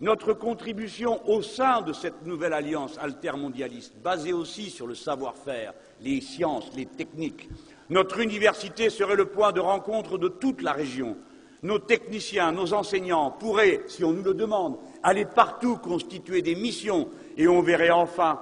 notre 0.00 0.32
contribution 0.32 1.20
au 1.28 1.42
sein 1.42 1.82
de 1.82 1.92
cette 1.92 2.24
nouvelle 2.24 2.52
alliance 2.52 2.98
altermondialiste, 2.98 3.94
basée 4.02 4.32
aussi 4.32 4.70
sur 4.70 4.86
le 4.86 4.94
savoir-faire, 4.94 5.74
les 6.00 6.20
sciences, 6.20 6.70
les 6.76 6.86
techniques, 6.86 7.48
notre 7.90 8.20
université 8.20 8.90
serait 8.90 9.16
le 9.16 9.26
point 9.26 9.52
de 9.52 9.60
rencontre 9.60 10.18
de 10.18 10.28
toute 10.28 10.62
la 10.62 10.72
région. 10.72 11.16
Nos 11.62 11.78
techniciens, 11.78 12.52
nos 12.52 12.74
enseignants 12.74 13.32
pourraient, 13.32 13.82
si 13.86 14.04
on 14.04 14.12
nous 14.12 14.22
le 14.22 14.34
demande, 14.34 14.78
aller 15.02 15.24
partout 15.24 15.78
constituer 15.78 16.42
des 16.42 16.54
missions 16.54 17.08
et 17.36 17.48
on 17.48 17.62
verrait 17.62 17.90
enfin 17.90 18.40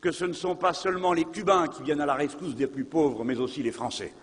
que 0.00 0.12
ce 0.12 0.24
ne 0.24 0.32
sont 0.32 0.56
pas 0.56 0.72
seulement 0.72 1.12
les 1.12 1.24
Cubains 1.24 1.68
qui 1.68 1.82
viennent 1.82 2.00
à 2.00 2.06
la 2.06 2.14
rescousse 2.14 2.54
des 2.54 2.66
plus 2.66 2.84
pauvres, 2.84 3.24
mais 3.24 3.38
aussi 3.38 3.62
les 3.62 3.72
Français. 3.72 4.14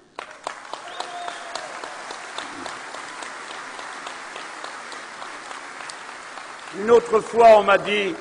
Une 6.80 6.92
autre 6.92 7.20
fois, 7.22 7.60
on 7.60 7.64
m'a 7.64 7.80
dit 7.80 8.14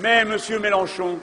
Mais, 0.00 0.24
monsieur 0.24 0.58
Mélenchon, 0.58 1.18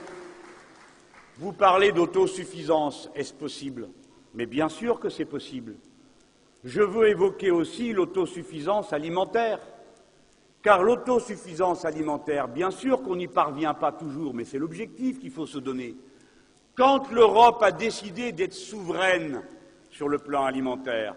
vous 1.38 1.52
parlez 1.52 1.90
d'autosuffisance, 1.90 3.10
est-ce 3.16 3.34
possible? 3.34 3.88
Mais 4.34 4.46
bien 4.46 4.68
sûr 4.68 5.00
que 5.00 5.08
c'est 5.08 5.24
possible. 5.24 5.74
Je 6.62 6.80
veux 6.82 7.08
évoquer 7.08 7.50
aussi 7.50 7.92
l'autosuffisance 7.92 8.92
alimentaire. 8.92 9.58
Car 10.62 10.84
l'autosuffisance 10.84 11.84
alimentaire, 11.84 12.46
bien 12.46 12.70
sûr 12.70 13.02
qu'on 13.02 13.16
n'y 13.16 13.26
parvient 13.26 13.74
pas 13.74 13.90
toujours, 13.90 14.32
mais 14.32 14.44
c'est 14.44 14.58
l'objectif 14.58 15.18
qu'il 15.18 15.32
faut 15.32 15.46
se 15.46 15.58
donner. 15.58 15.96
Quand 16.76 17.10
l'Europe 17.10 17.60
a 17.62 17.72
décidé 17.72 18.30
d'être 18.30 18.54
souveraine 18.54 19.42
sur 19.90 20.08
le 20.08 20.18
plan 20.18 20.44
alimentaire, 20.44 21.16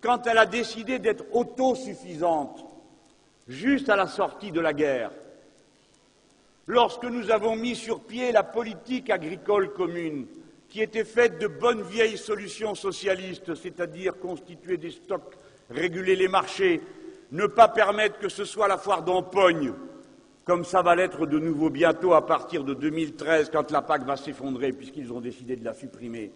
quand 0.00 0.26
elle 0.26 0.38
a 0.38 0.46
décidé 0.46 0.98
d'être 0.98 1.24
autosuffisante, 1.32 2.66
juste 3.50 3.88
à 3.88 3.96
la 3.96 4.06
sortie 4.06 4.52
de 4.52 4.60
la 4.60 4.72
guerre, 4.72 5.10
lorsque 6.66 7.04
nous 7.04 7.30
avons 7.30 7.56
mis 7.56 7.74
sur 7.74 8.00
pied 8.00 8.30
la 8.30 8.44
politique 8.44 9.10
agricole 9.10 9.72
commune, 9.72 10.26
qui 10.68 10.80
était 10.80 11.04
faite 11.04 11.40
de 11.40 11.48
bonnes 11.48 11.82
vieilles 11.82 12.16
solutions 12.16 12.76
socialistes, 12.76 13.56
c'est-à-dire 13.56 14.18
constituer 14.20 14.76
des 14.76 14.92
stocks, 14.92 15.34
réguler 15.68 16.14
les 16.14 16.28
marchés, 16.28 16.80
ne 17.32 17.46
pas 17.46 17.66
permettre 17.66 18.20
que 18.20 18.28
ce 18.28 18.44
soit 18.44 18.68
la 18.68 18.78
foire 18.78 19.02
d'empoigne, 19.02 19.72
comme 20.44 20.64
ça 20.64 20.80
va 20.80 20.94
l'être 20.94 21.26
de 21.26 21.40
nouveau 21.40 21.70
bientôt 21.70 22.14
à 22.14 22.24
partir 22.24 22.62
de 22.62 22.72
2013, 22.72 23.50
quand 23.52 23.72
la 23.72 23.82
PAC 23.82 24.04
va 24.04 24.16
s'effondrer, 24.16 24.72
puisqu'ils 24.72 25.12
ont 25.12 25.20
décidé 25.20 25.56
de 25.56 25.64
la 25.64 25.74
supprimer. 25.74 26.30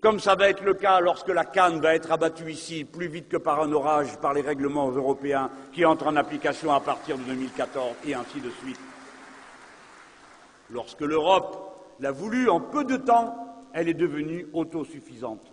Comme 0.00 0.18
ça 0.18 0.34
va 0.34 0.48
être 0.48 0.64
le 0.64 0.72
cas 0.72 1.00
lorsque 1.00 1.28
la 1.28 1.44
canne 1.44 1.80
va 1.80 1.94
être 1.94 2.10
abattue 2.10 2.50
ici 2.50 2.84
plus 2.84 3.08
vite 3.08 3.28
que 3.28 3.36
par 3.36 3.60
un 3.60 3.70
orage 3.72 4.16
par 4.18 4.32
les 4.32 4.40
règlements 4.40 4.90
européens 4.90 5.50
qui 5.72 5.84
entrent 5.84 6.06
en 6.06 6.16
application 6.16 6.72
à 6.72 6.80
partir 6.80 7.18
de 7.18 7.22
2014 7.24 7.96
et 8.06 8.14
ainsi 8.14 8.40
de 8.40 8.48
suite. 8.48 8.80
Lorsque 10.70 11.02
l'Europe 11.02 11.76
l'a 12.00 12.12
voulu 12.12 12.48
en 12.48 12.60
peu 12.60 12.84
de 12.84 12.96
temps, 12.96 13.68
elle 13.74 13.88
est 13.88 13.94
devenue 13.94 14.48
autosuffisante. 14.54 15.52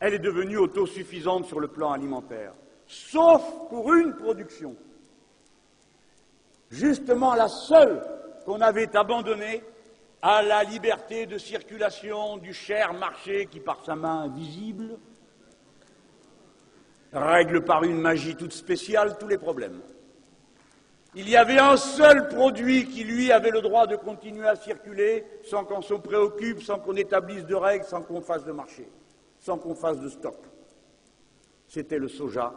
Elle 0.00 0.14
est 0.14 0.18
devenue 0.18 0.56
autosuffisante 0.56 1.44
sur 1.44 1.60
le 1.60 1.68
plan 1.68 1.92
alimentaire, 1.92 2.54
sauf 2.86 3.42
pour 3.68 3.92
une 3.92 4.14
production, 4.14 4.76
justement 6.70 7.34
la 7.34 7.48
seule 7.48 8.00
qu'on 8.46 8.60
avait 8.62 8.96
abandonnée 8.96 9.62
à 10.22 10.42
la 10.42 10.64
liberté 10.64 11.26
de 11.26 11.38
circulation 11.38 12.36
du 12.38 12.52
cher 12.52 12.92
marché 12.92 13.46
qui, 13.46 13.60
par 13.60 13.84
sa 13.84 13.94
main 13.94 14.22
invisible, 14.22 14.98
règle 17.12 17.64
par 17.64 17.84
une 17.84 18.00
magie 18.00 18.36
toute 18.36 18.52
spéciale 18.52 19.16
tous 19.18 19.28
les 19.28 19.38
problèmes. 19.38 19.80
Il 21.14 21.28
y 21.28 21.36
avait 21.36 21.58
un 21.58 21.76
seul 21.76 22.28
produit 22.28 22.86
qui, 22.86 23.04
lui, 23.04 23.32
avait 23.32 23.50
le 23.50 23.62
droit 23.62 23.86
de 23.86 23.96
continuer 23.96 24.46
à 24.46 24.56
circuler 24.56 25.24
sans 25.42 25.64
qu'on 25.64 25.80
s'en 25.80 26.00
préoccupe, 26.00 26.62
sans 26.62 26.78
qu'on 26.78 26.96
établisse 26.96 27.46
de 27.46 27.54
règles, 27.54 27.84
sans 27.84 28.02
qu'on 28.02 28.20
fasse 28.20 28.44
de 28.44 28.52
marché, 28.52 28.88
sans 29.38 29.56
qu'on 29.56 29.74
fasse 29.74 30.00
de 30.00 30.08
stock. 30.08 30.36
C'était 31.66 31.98
le 31.98 32.08
soja 32.08 32.52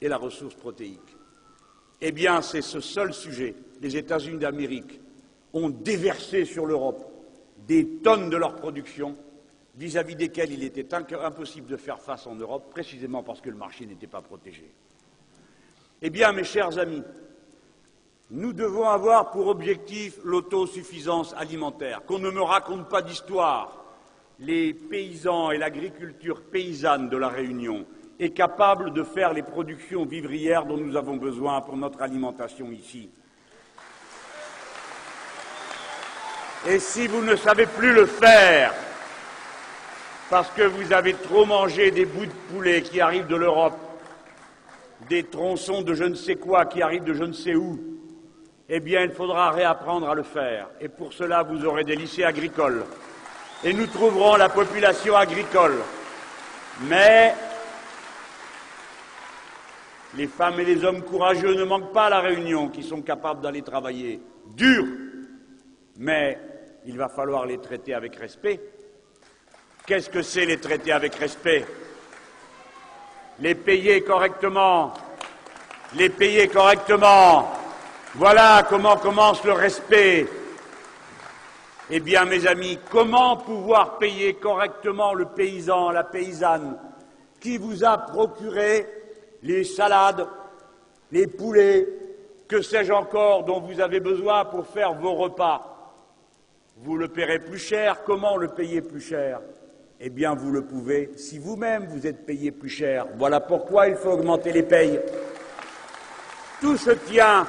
et 0.00 0.08
la 0.08 0.16
ressource 0.16 0.54
protéique. 0.54 1.16
Eh 2.00 2.12
bien, 2.12 2.42
c'est 2.42 2.62
ce 2.62 2.80
seul 2.80 3.12
sujet. 3.12 3.54
Les 3.80 3.96
États-Unis 3.96 4.38
d'Amérique 4.38 5.00
ont 5.52 5.70
déversé 5.70 6.44
sur 6.44 6.66
l'Europe 6.66 7.04
des 7.66 7.86
tonnes 8.02 8.30
de 8.30 8.36
leur 8.36 8.56
production 8.56 9.16
vis-à-vis 9.76 10.16
desquelles 10.16 10.52
il 10.52 10.64
était 10.64 10.92
impossible 10.92 11.68
de 11.68 11.76
faire 11.76 12.00
face 12.00 12.26
en 12.26 12.34
Europe, 12.34 12.70
précisément 12.70 13.22
parce 13.22 13.40
que 13.40 13.50
le 13.50 13.56
marché 13.56 13.86
n'était 13.86 14.08
pas 14.08 14.20
protégé. 14.20 14.68
Eh 16.02 16.10
bien, 16.10 16.32
mes 16.32 16.44
chers 16.44 16.78
amis, 16.78 17.02
nous 18.30 18.52
devons 18.52 18.88
avoir 18.88 19.30
pour 19.30 19.46
objectif 19.46 20.18
l'autosuffisance 20.24 21.34
alimentaire, 21.34 22.04
qu'on 22.04 22.18
ne 22.18 22.30
me 22.30 22.42
raconte 22.42 22.88
pas 22.88 23.02
d'histoire. 23.02 23.84
Les 24.40 24.74
paysans 24.74 25.50
et 25.50 25.58
l'agriculture 25.58 26.42
paysanne 26.42 27.08
de 27.08 27.16
la 27.16 27.28
Réunion 27.28 27.86
est 28.18 28.30
capable 28.30 28.92
de 28.92 29.02
faire 29.02 29.32
les 29.32 29.42
productions 29.42 30.04
vivrières 30.04 30.66
dont 30.66 30.76
nous 30.76 30.96
avons 30.96 31.16
besoin 31.16 31.60
pour 31.60 31.76
notre 31.76 32.02
alimentation 32.02 32.70
ici. 32.70 33.10
Et 36.66 36.78
si 36.78 37.06
vous 37.06 37.22
ne 37.22 37.36
savez 37.36 37.66
plus 37.66 37.92
le 37.92 38.06
faire, 38.06 38.74
parce 40.28 40.50
que 40.50 40.62
vous 40.62 40.92
avez 40.92 41.14
trop 41.14 41.46
mangé 41.46 41.90
des 41.90 42.04
bouts 42.04 42.26
de 42.26 42.32
poulet 42.52 42.82
qui 42.82 43.00
arrivent 43.00 43.28
de 43.28 43.36
l'Europe, 43.36 43.78
des 45.08 45.24
tronçons 45.24 45.82
de 45.82 45.94
je 45.94 46.04
ne 46.04 46.14
sais 46.14 46.36
quoi 46.36 46.66
qui 46.66 46.82
arrivent 46.82 47.04
de 47.04 47.14
je 47.14 47.24
ne 47.24 47.32
sais 47.32 47.54
où, 47.54 47.78
eh 48.68 48.80
bien, 48.80 49.02
il 49.02 49.12
faudra 49.12 49.50
réapprendre 49.50 50.10
à 50.10 50.14
le 50.14 50.22
faire. 50.22 50.68
Et 50.80 50.88
pour 50.88 51.12
cela, 51.12 51.42
vous 51.42 51.64
aurez 51.64 51.84
des 51.84 51.96
lycées 51.96 52.24
agricoles. 52.24 52.84
Et 53.64 53.72
nous 53.72 53.86
trouverons 53.86 54.36
la 54.36 54.50
population 54.50 55.16
agricole. 55.16 55.76
Mais 56.82 57.34
les 60.16 60.26
femmes 60.26 60.60
et 60.60 60.64
les 60.64 60.84
hommes 60.84 61.02
courageux 61.02 61.54
ne 61.54 61.64
manquent 61.64 61.92
pas 61.92 62.06
à 62.06 62.10
la 62.10 62.20
Réunion, 62.20 62.68
qui 62.68 62.82
sont 62.82 63.00
capables 63.00 63.40
d'aller 63.40 63.62
travailler 63.62 64.20
dur. 64.54 64.84
Mais 65.96 66.38
il 66.88 66.98
va 66.98 67.08
falloir 67.08 67.46
les 67.46 67.58
traiter 67.58 67.94
avec 67.94 68.16
respect. 68.16 68.60
Qu'est-ce 69.86 70.10
que 70.10 70.22
c'est 70.22 70.46
les 70.46 70.58
traiter 70.58 70.90
avec 70.90 71.14
respect? 71.14 71.64
Les 73.38 73.54
payer 73.54 74.02
correctement. 74.02 74.92
Les 75.94 76.08
payer 76.08 76.48
correctement 76.48 77.48
voilà 78.14 78.66
comment 78.68 78.96
commence 78.96 79.44
le 79.44 79.52
respect. 79.52 80.26
Eh 81.90 82.00
bien, 82.00 82.24
mes 82.24 82.46
amis, 82.46 82.78
comment 82.90 83.36
pouvoir 83.36 83.98
payer 83.98 84.34
correctement 84.34 85.14
le 85.14 85.26
paysan, 85.26 85.90
la 85.90 86.04
paysanne, 86.04 86.76
qui 87.40 87.58
vous 87.58 87.84
a 87.84 87.98
procuré 87.98 88.86
les 89.42 89.62
salades, 89.62 90.26
les 91.12 91.26
poulets, 91.26 91.86
que 92.48 92.60
sais-je 92.60 92.92
encore, 92.92 93.44
dont 93.44 93.60
vous 93.60 93.80
avez 93.80 94.00
besoin 94.00 94.44
pour 94.46 94.66
faire 94.66 94.94
vos 94.94 95.14
repas? 95.14 95.67
Vous 96.82 96.96
le 96.96 97.08
paierez 97.08 97.38
plus 97.38 97.58
cher. 97.58 98.02
Comment 98.04 98.36
le 98.36 98.48
payer 98.48 98.80
plus 98.80 99.00
cher? 99.00 99.40
Eh 100.00 100.10
bien, 100.10 100.34
vous 100.34 100.52
le 100.52 100.62
pouvez 100.62 101.10
si 101.16 101.38
vous-même 101.38 101.86
vous 101.86 102.06
êtes 102.06 102.24
payé 102.24 102.50
plus 102.50 102.68
cher. 102.68 103.06
Voilà 103.16 103.40
pourquoi 103.40 103.88
il 103.88 103.96
faut 103.96 104.10
augmenter 104.10 104.52
les 104.52 104.62
payes. 104.62 105.00
Tout 106.60 106.76
se 106.76 106.90
tient 106.90 107.46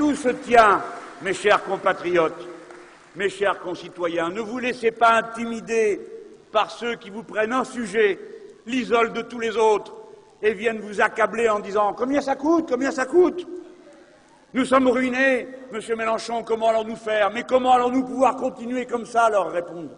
tout 0.00 0.14
se 0.14 0.30
tient, 0.30 0.82
mes 1.20 1.34
chers 1.34 1.62
compatriotes, 1.62 2.48
mes 3.16 3.28
chers 3.28 3.60
concitoyens. 3.60 4.30
Ne 4.30 4.40
vous 4.40 4.58
laissez 4.58 4.92
pas 4.92 5.12
intimider 5.12 6.00
par 6.52 6.70
ceux 6.70 6.94
qui 6.94 7.10
vous 7.10 7.22
prennent 7.22 7.52
un 7.52 7.64
sujet, 7.64 8.18
l'isolent 8.64 9.12
de 9.12 9.20
tous 9.20 9.38
les 9.38 9.58
autres 9.58 9.94
et 10.40 10.54
viennent 10.54 10.80
vous 10.80 11.02
accabler 11.02 11.50
en 11.50 11.60
disant 11.60 11.92
Combien 11.92 12.22
ça 12.22 12.34
coûte? 12.34 12.70
Combien 12.70 12.90
ça 12.90 13.04
coûte? 13.04 13.46
Nous 14.52 14.64
sommes 14.64 14.88
ruinés, 14.88 15.46
Monsieur 15.70 15.94
Mélenchon, 15.94 16.42
comment 16.42 16.70
allons-nous 16.70 16.96
faire? 16.96 17.30
Mais 17.30 17.44
comment 17.44 17.72
allons-nous 17.72 18.04
pouvoir 18.04 18.34
continuer 18.34 18.84
comme 18.84 19.06
ça? 19.06 19.30
Leur 19.30 19.52
répondre. 19.52 19.90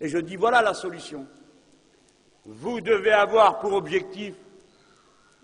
Et 0.00 0.08
je 0.08 0.18
dis 0.18 0.36
Voilà 0.36 0.62
la 0.62 0.72
solution. 0.72 1.26
Vous 2.44 2.80
devez 2.80 3.10
avoir 3.10 3.58
pour 3.58 3.72
objectif 3.72 4.34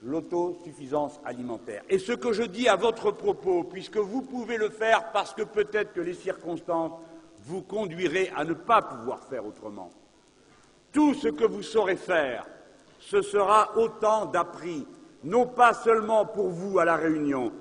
l'autosuffisance 0.04 1.20
alimentaire. 1.24 1.82
Et 1.88 1.98
ce 1.98 2.12
que 2.12 2.32
je 2.32 2.44
dis 2.44 2.68
à 2.68 2.76
votre 2.76 3.10
propos, 3.10 3.64
puisque 3.64 3.96
vous 3.96 4.22
pouvez 4.22 4.56
le 4.56 4.68
faire 4.68 5.10
parce 5.10 5.34
que 5.34 5.42
peut-être 5.42 5.92
que 5.92 6.00
les 6.00 6.14
circonstances 6.14 6.92
vous 7.40 7.62
conduiraient 7.62 8.30
à 8.36 8.44
ne 8.44 8.52
pas 8.52 8.82
pouvoir 8.82 9.24
faire 9.24 9.44
autrement, 9.44 9.90
tout 10.92 11.14
ce 11.14 11.26
que 11.26 11.44
vous 11.44 11.62
saurez 11.62 11.96
faire, 11.96 12.46
ce 13.00 13.20
sera 13.20 13.76
autant 13.76 14.26
d'appris, 14.26 14.86
non 15.24 15.46
pas 15.46 15.74
seulement 15.74 16.24
pour 16.24 16.50
vous 16.50 16.78
à 16.78 16.84
La 16.84 16.94
Réunion, 16.94 17.52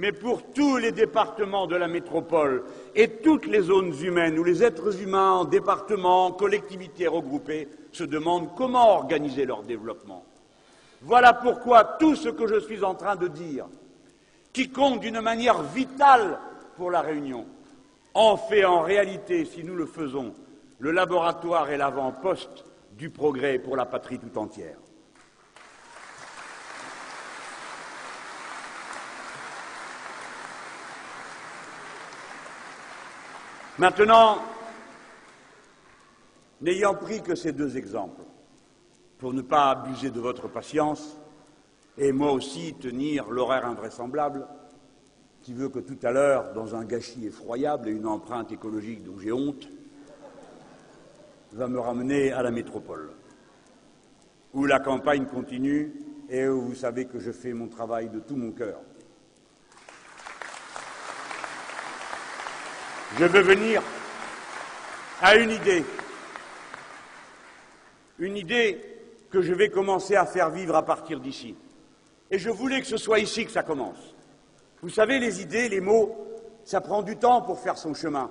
mais 0.00 0.12
pour 0.12 0.42
tous 0.54 0.78
les 0.78 0.92
départements 0.92 1.66
de 1.66 1.76
la 1.76 1.86
métropole 1.86 2.64
et 2.94 3.06
toutes 3.06 3.46
les 3.46 3.60
zones 3.60 3.92
humaines 4.02 4.38
où 4.38 4.44
les 4.44 4.64
êtres 4.64 4.98
humains, 5.02 5.32
en 5.32 5.44
départements, 5.44 6.26
en 6.26 6.32
collectivités 6.32 7.06
regroupées, 7.06 7.68
se 7.92 8.04
demandent 8.04 8.48
comment 8.56 8.94
organiser 8.94 9.44
leur 9.44 9.62
développement. 9.62 10.24
Voilà 11.02 11.34
pourquoi 11.34 11.84
tout 11.84 12.16
ce 12.16 12.30
que 12.30 12.46
je 12.46 12.60
suis 12.60 12.82
en 12.82 12.94
train 12.94 13.14
de 13.14 13.28
dire, 13.28 13.66
qui 14.54 14.70
compte 14.70 15.00
d'une 15.00 15.20
manière 15.20 15.62
vitale 15.62 16.38
pour 16.78 16.90
la 16.90 17.02
Réunion, 17.02 17.44
en 18.14 18.38
fait 18.38 18.64
en 18.64 18.80
réalité, 18.80 19.44
si 19.44 19.62
nous 19.64 19.76
le 19.76 19.86
faisons, 19.86 20.32
le 20.78 20.92
laboratoire 20.92 21.70
et 21.70 21.76
l'avant-poste 21.76 22.64
du 22.92 23.10
progrès 23.10 23.58
pour 23.58 23.76
la 23.76 23.84
patrie 23.84 24.18
tout 24.18 24.38
entière. 24.38 24.78
Maintenant, 33.78 34.38
n'ayant 36.60 36.94
pris 36.94 37.22
que 37.22 37.34
ces 37.34 37.52
deux 37.52 37.76
exemples, 37.76 38.22
pour 39.18 39.32
ne 39.32 39.42
pas 39.42 39.70
abuser 39.70 40.10
de 40.10 40.20
votre 40.20 40.48
patience, 40.48 41.16
et 41.98 42.12
moi 42.12 42.32
aussi 42.32 42.74
tenir 42.74 43.28
l'horaire 43.30 43.66
invraisemblable 43.66 44.46
qui 45.42 45.54
veut 45.54 45.68
que 45.68 45.78
tout 45.78 45.98
à 46.02 46.10
l'heure, 46.10 46.52
dans 46.52 46.74
un 46.74 46.84
gâchis 46.84 47.26
effroyable 47.26 47.88
et 47.88 47.92
une 47.92 48.06
empreinte 48.06 48.52
écologique 48.52 49.04
dont 49.04 49.18
j'ai 49.18 49.32
honte, 49.32 49.68
va 51.52 51.66
me 51.66 51.80
ramener 51.80 52.32
à 52.32 52.42
la 52.42 52.50
métropole, 52.50 53.10
où 54.52 54.66
la 54.66 54.80
campagne 54.80 55.26
continue 55.26 55.92
et 56.28 56.46
où 56.46 56.60
vous 56.60 56.74
savez 56.74 57.06
que 57.06 57.18
je 57.18 57.32
fais 57.32 57.52
mon 57.52 57.68
travail 57.68 58.08
de 58.08 58.20
tout 58.20 58.36
mon 58.36 58.52
cœur. 58.52 58.80
Je 63.18 63.24
veux 63.24 63.40
venir 63.40 63.82
à 65.20 65.36
une 65.36 65.50
idée, 65.50 65.84
une 68.18 68.36
idée 68.36 68.80
que 69.30 69.42
je 69.42 69.52
vais 69.52 69.68
commencer 69.68 70.16
à 70.16 70.26
faire 70.26 70.50
vivre 70.50 70.74
à 70.76 70.84
partir 70.84 71.20
d'ici. 71.20 71.56
Et 72.30 72.38
je 72.38 72.50
voulais 72.50 72.80
que 72.80 72.86
ce 72.86 72.96
soit 72.96 73.18
ici 73.18 73.44
que 73.44 73.50
ça 73.50 73.62
commence. 73.62 74.14
Vous 74.82 74.88
savez, 74.88 75.18
les 75.18 75.42
idées, 75.42 75.68
les 75.68 75.80
mots, 75.80 76.16
ça 76.64 76.80
prend 76.80 77.02
du 77.02 77.16
temps 77.16 77.42
pour 77.42 77.60
faire 77.60 77.76
son 77.76 77.94
chemin. 77.94 78.30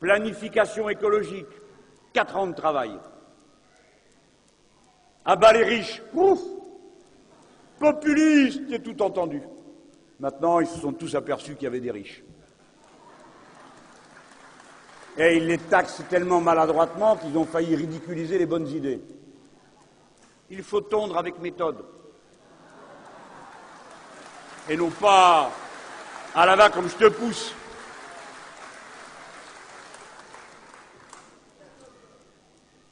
Planification 0.00 0.88
écologique, 0.88 1.46
quatre 2.12 2.36
ans 2.36 2.48
de 2.48 2.54
travail. 2.54 2.92
À 5.24 5.36
bas 5.36 5.52
les 5.52 5.64
riches, 5.64 6.02
ouf 6.12 6.40
Populiste, 7.78 8.70
et 8.70 8.80
tout 8.80 9.00
entendu. 9.02 9.42
Maintenant, 10.20 10.60
ils 10.60 10.68
se 10.68 10.78
sont 10.78 10.92
tous 10.92 11.16
aperçus 11.16 11.54
qu'il 11.54 11.64
y 11.64 11.66
avait 11.66 11.80
des 11.80 11.90
riches. 11.90 12.22
Et 15.18 15.36
ils 15.36 15.46
les 15.46 15.58
taxent 15.58 16.02
tellement 16.08 16.40
maladroitement 16.40 17.16
qu'ils 17.16 17.36
ont 17.36 17.44
failli 17.44 17.76
ridiculiser 17.76 18.38
les 18.38 18.46
bonnes 18.46 18.68
idées. 18.68 19.00
Il 20.50 20.62
faut 20.62 20.80
tondre 20.80 21.18
avec 21.18 21.38
méthode. 21.38 21.84
Et 24.68 24.76
non 24.76 24.90
pas 24.90 25.50
à 26.34 26.46
la 26.46 26.56
va 26.56 26.70
comme 26.70 26.88
je 26.88 26.96
te 26.96 27.08
pousse. 27.08 27.54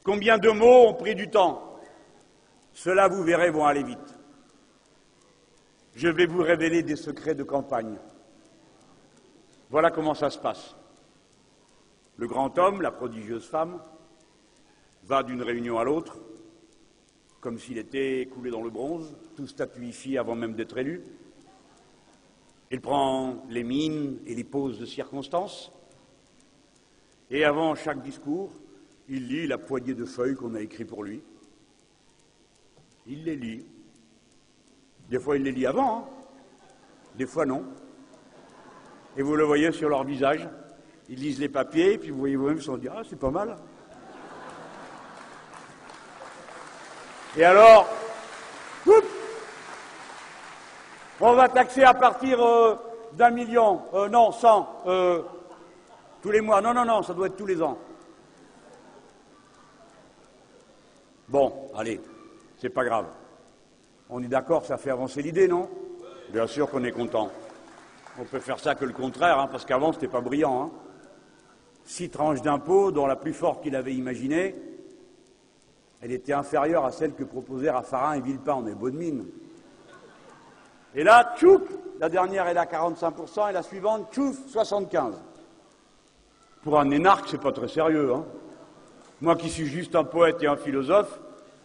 Combien 0.03 0.37
de 0.37 0.49
mots 0.49 0.89
ont 0.89 0.93
pris 0.93 1.15
du 1.15 1.29
temps? 1.29 1.79
Cela, 2.73 3.07
vous 3.07 3.23
verrez, 3.23 3.51
vont 3.51 3.65
aller 3.65 3.83
vite. 3.83 4.15
Je 5.95 6.07
vais 6.07 6.25
vous 6.25 6.41
révéler 6.41 6.83
des 6.83 6.95
secrets 6.95 7.35
de 7.35 7.43
campagne. 7.43 7.97
Voilà 9.69 9.91
comment 9.91 10.15
ça 10.15 10.29
se 10.29 10.37
passe. 10.37 10.75
Le 12.21 12.27
grand 12.27 12.55
homme, 12.59 12.83
la 12.83 12.91
prodigieuse 12.91 13.47
femme, 13.47 13.79
va 15.05 15.23
d'une 15.23 15.41
réunion 15.41 15.79
à 15.79 15.83
l'autre, 15.83 16.19
comme 17.39 17.57
s'il 17.57 17.79
était 17.79 18.29
coulé 18.31 18.51
dans 18.51 18.61
le 18.61 18.69
bronze, 18.69 19.15
tout 19.35 19.47
statuifié 19.47 20.19
avant 20.19 20.35
même 20.35 20.53
d'être 20.53 20.77
élu. 20.77 21.03
Il 22.69 22.79
prend 22.79 23.43
les 23.49 23.63
mines 23.63 24.19
et 24.27 24.35
les 24.35 24.43
poses 24.43 24.79
de 24.79 24.85
circonstance, 24.85 25.71
et 27.31 27.43
avant 27.43 27.73
chaque 27.73 28.03
discours, 28.03 28.51
il 29.09 29.27
lit 29.27 29.47
la 29.47 29.57
poignée 29.57 29.95
de 29.95 30.05
feuilles 30.05 30.35
qu'on 30.35 30.53
a 30.53 30.61
écrites 30.61 30.89
pour 30.89 31.03
lui. 31.03 31.23
Il 33.07 33.23
les 33.23 33.35
lit. 33.35 33.65
Des 35.09 35.17
fois, 35.17 35.37
il 35.37 35.41
les 35.41 35.51
lit 35.51 35.65
avant, 35.65 35.97
hein. 35.97 36.05
des 37.17 37.25
fois 37.25 37.47
non. 37.47 37.65
Et 39.17 39.23
vous 39.23 39.35
le 39.35 39.43
voyez 39.43 39.71
sur 39.71 39.89
leur 39.89 40.03
visage. 40.03 40.47
Ils 41.11 41.19
lisent 41.19 41.41
les 41.41 41.49
papiers, 41.49 41.97
puis 41.97 42.09
vous 42.09 42.19
voyez 42.19 42.37
vous-même, 42.37 42.55
ils 42.55 42.63
se 42.63 42.71
disent 42.71 42.89
Ah, 42.95 43.01
c'est 43.07 43.19
pas 43.19 43.29
mal. 43.29 43.57
Et 47.35 47.43
alors, 47.43 47.85
on 51.19 51.33
va 51.33 51.49
taxer 51.49 51.83
à 51.83 51.93
partir 51.93 52.41
euh, 52.41 52.75
d'un 53.11 53.29
million, 53.29 53.81
euh, 53.93 54.07
non, 54.07 54.31
cent, 54.31 54.81
euh, 54.87 55.21
tous 56.21 56.31
les 56.31 56.39
mois. 56.39 56.61
Non, 56.61 56.73
non, 56.73 56.85
non, 56.85 57.03
ça 57.03 57.13
doit 57.13 57.27
être 57.27 57.35
tous 57.35 57.45
les 57.45 57.61
ans. 57.61 57.77
Bon, 61.27 61.69
allez, 61.75 61.99
c'est 62.57 62.69
pas 62.69 62.85
grave. 62.85 63.07
On 64.09 64.23
est 64.23 64.27
d'accord, 64.27 64.65
ça 64.65 64.77
fait 64.77 64.91
avancer 64.91 65.21
l'idée, 65.21 65.49
non? 65.49 65.69
Bien 66.29 66.47
sûr 66.47 66.69
qu'on 66.69 66.85
est 66.85 66.91
content. 66.91 67.29
On 68.17 68.23
peut 68.23 68.39
faire 68.39 68.59
ça 68.59 68.75
que 68.75 68.85
le 68.85 68.93
contraire, 68.93 69.39
hein, 69.39 69.49
parce 69.51 69.65
qu'avant, 69.65 69.91
c'était 69.91 70.07
pas 70.07 70.21
brillant. 70.21 70.63
Hein 70.63 70.90
six 71.85 72.09
tranches 72.09 72.41
d'impôts, 72.41 72.91
dont 72.91 73.05
la 73.05 73.15
plus 73.15 73.33
forte 73.33 73.63
qu'il 73.63 73.75
avait 73.75 73.93
imaginée, 73.93 74.55
elle 76.01 76.11
était 76.11 76.33
inférieure 76.33 76.85
à 76.85 76.91
celle 76.91 77.13
que 77.13 77.23
proposèrent 77.23 77.75
Raffarin 77.75 78.15
et 78.15 78.21
Villepin. 78.21 78.55
On 78.55 78.67
est 78.67 78.75
bonne 78.75 78.95
mine. 78.95 79.25
Et 80.95 81.03
là, 81.03 81.35
tchouk, 81.37 81.63
la 81.99 82.09
dernière 82.09 82.47
est 82.47 82.57
à 82.57 82.65
45% 82.65 83.49
et 83.49 83.53
la 83.53 83.63
suivante, 83.63 84.11
tchouf, 84.11 84.35
75%. 84.51 85.13
Pour 86.63 86.79
un 86.79 86.89
énarque, 86.91 87.27
c'est 87.29 87.41
pas 87.41 87.51
très 87.51 87.67
sérieux. 87.67 88.13
Hein. 88.13 88.25
Moi 89.21 89.35
qui 89.35 89.49
suis 89.49 89.67
juste 89.67 89.95
un 89.95 90.03
poète 90.03 90.41
et 90.41 90.47
un 90.47 90.57
philosophe, 90.57 91.19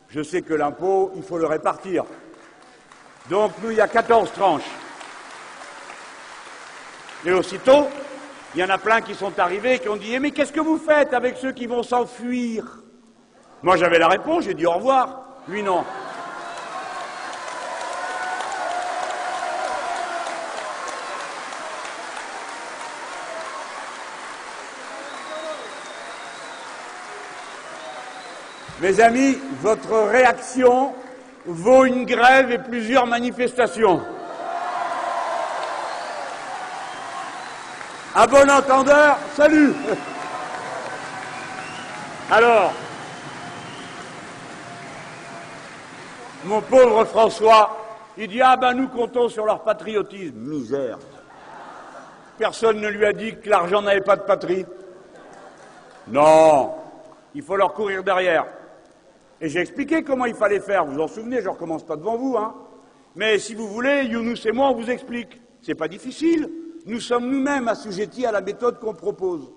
je 0.09 0.23
sais 0.23 0.43
que 0.43 0.55
l'impôt, 0.55 1.13
il 1.17 1.23
faut 1.23 1.39
le 1.39 1.47
répartir. 1.47 2.05
Donc 3.31 3.53
nous, 3.63 3.71
il 3.71 3.79
y 3.79 3.81
a 3.81 3.89
14 3.89 4.31
tranches. 4.33 4.71
Et 7.25 7.33
aussitôt, 7.33 7.87
il 8.57 8.61
y 8.61 8.65
en 8.65 8.71
a 8.71 8.79
plein 8.79 9.03
qui 9.03 9.15
sont 9.15 9.39
arrivés 9.39 9.75
et 9.75 9.79
qui 9.79 9.91
ont 9.91 9.97
dit 9.97 10.15
eh, 10.15 10.19
Mais 10.19 10.31
qu'est-ce 10.31 10.53
que 10.53 10.61
vous 10.61 10.79
faites 10.79 11.13
avec 11.13 11.37
ceux 11.37 11.53
qui 11.53 11.67
vont 11.67 11.83
s'enfuir? 11.83 12.65
Moi 13.63 13.77
j'avais 13.77 13.99
la 13.99 14.09
réponse, 14.09 14.45
j'ai 14.45 14.55
dit 14.55 14.65
au 14.65 14.73
revoir. 14.73 15.43
Lui 15.47 15.63
non. 15.63 15.85
Mes 28.81 29.01
amis, 29.01 29.37
votre 29.61 30.09
réaction 30.09 30.95
vaut 31.45 31.85
une 31.85 32.07
grève 32.07 32.51
et 32.51 32.59
plusieurs 32.59 33.07
manifestations. 33.07 34.01
À 38.19 38.27
bon 38.27 38.51
entendeur, 38.51 39.19
salut 39.35 39.75
Alors, 42.31 42.73
mon 46.47 46.63
pauvre 46.63 47.05
François, 47.05 47.77
il 48.17 48.29
dit 48.29 48.41
Ah 48.41 48.57
ben 48.57 48.73
nous 48.73 48.89
comptons 48.89 49.29
sur 49.29 49.45
leur 49.45 49.63
patriotisme. 49.63 50.35
Misère. 50.35 50.99
Personne 52.39 52.81
ne 52.81 52.89
lui 52.89 53.05
a 53.05 53.13
dit 53.13 53.37
que 53.37 53.51
l'argent 53.51 53.83
n'avait 53.83 54.01
pas 54.01 54.17
de 54.17 54.23
patrie. 54.23 54.65
Non, 56.09 56.73
il 57.35 57.43
faut 57.43 57.57
leur 57.57 57.75
courir 57.75 58.03
derrière. 58.03 58.47
Et 59.43 59.51
j'ai 59.51 59.61
expliqué 59.61 60.03
comment 60.03 60.25
il 60.25 60.35
fallait 60.35 60.61
faire. 60.61 60.87
Vous 60.87 60.95
vous 60.95 61.03
en 61.03 61.09
souvenez, 61.09 61.41
je 61.41 61.49
ne 61.49 61.51
recommence 61.51 61.85
pas 61.85 61.97
devant 61.97 62.17
vous. 62.17 62.39
Hein. 62.39 62.55
Mais 63.15 63.39
si 63.39 63.55
vous 63.55 63.69
voulez, 63.69 64.05
Younous 64.05 64.47
et 64.47 64.53
moi, 64.53 64.71
on 64.71 64.75
vous 64.75 64.89
explique. 64.89 65.39
C'est 65.61 65.75
pas 65.75 65.89
difficile. 65.89 66.51
Nous 66.87 67.01
sommes 67.01 67.29
nous-mêmes 67.29 67.67
assujettis 67.67 68.27
à 68.27 68.33
la 68.33 68.41
méthode 68.41 68.79
qu'on 68.79 68.95
propose. 68.95 69.53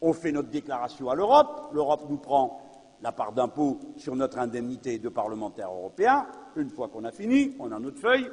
On 0.00 0.12
fait 0.12 0.32
notre 0.32 0.48
déclaration 0.48 1.08
à 1.08 1.14
l'Europe, 1.14 1.70
l'Europe 1.72 2.06
nous 2.10 2.16
prend 2.18 2.60
la 3.02 3.12
part 3.12 3.30
d'impôt 3.30 3.78
sur 3.96 4.16
notre 4.16 4.38
indemnité 4.38 4.98
de 4.98 5.08
parlementaire 5.08 5.70
européen. 5.70 6.26
Une 6.56 6.70
fois 6.70 6.88
qu'on 6.88 7.04
a 7.04 7.12
fini, 7.12 7.54
on 7.60 7.70
a 7.70 7.78
notre 7.78 8.00
feuille, 8.00 8.28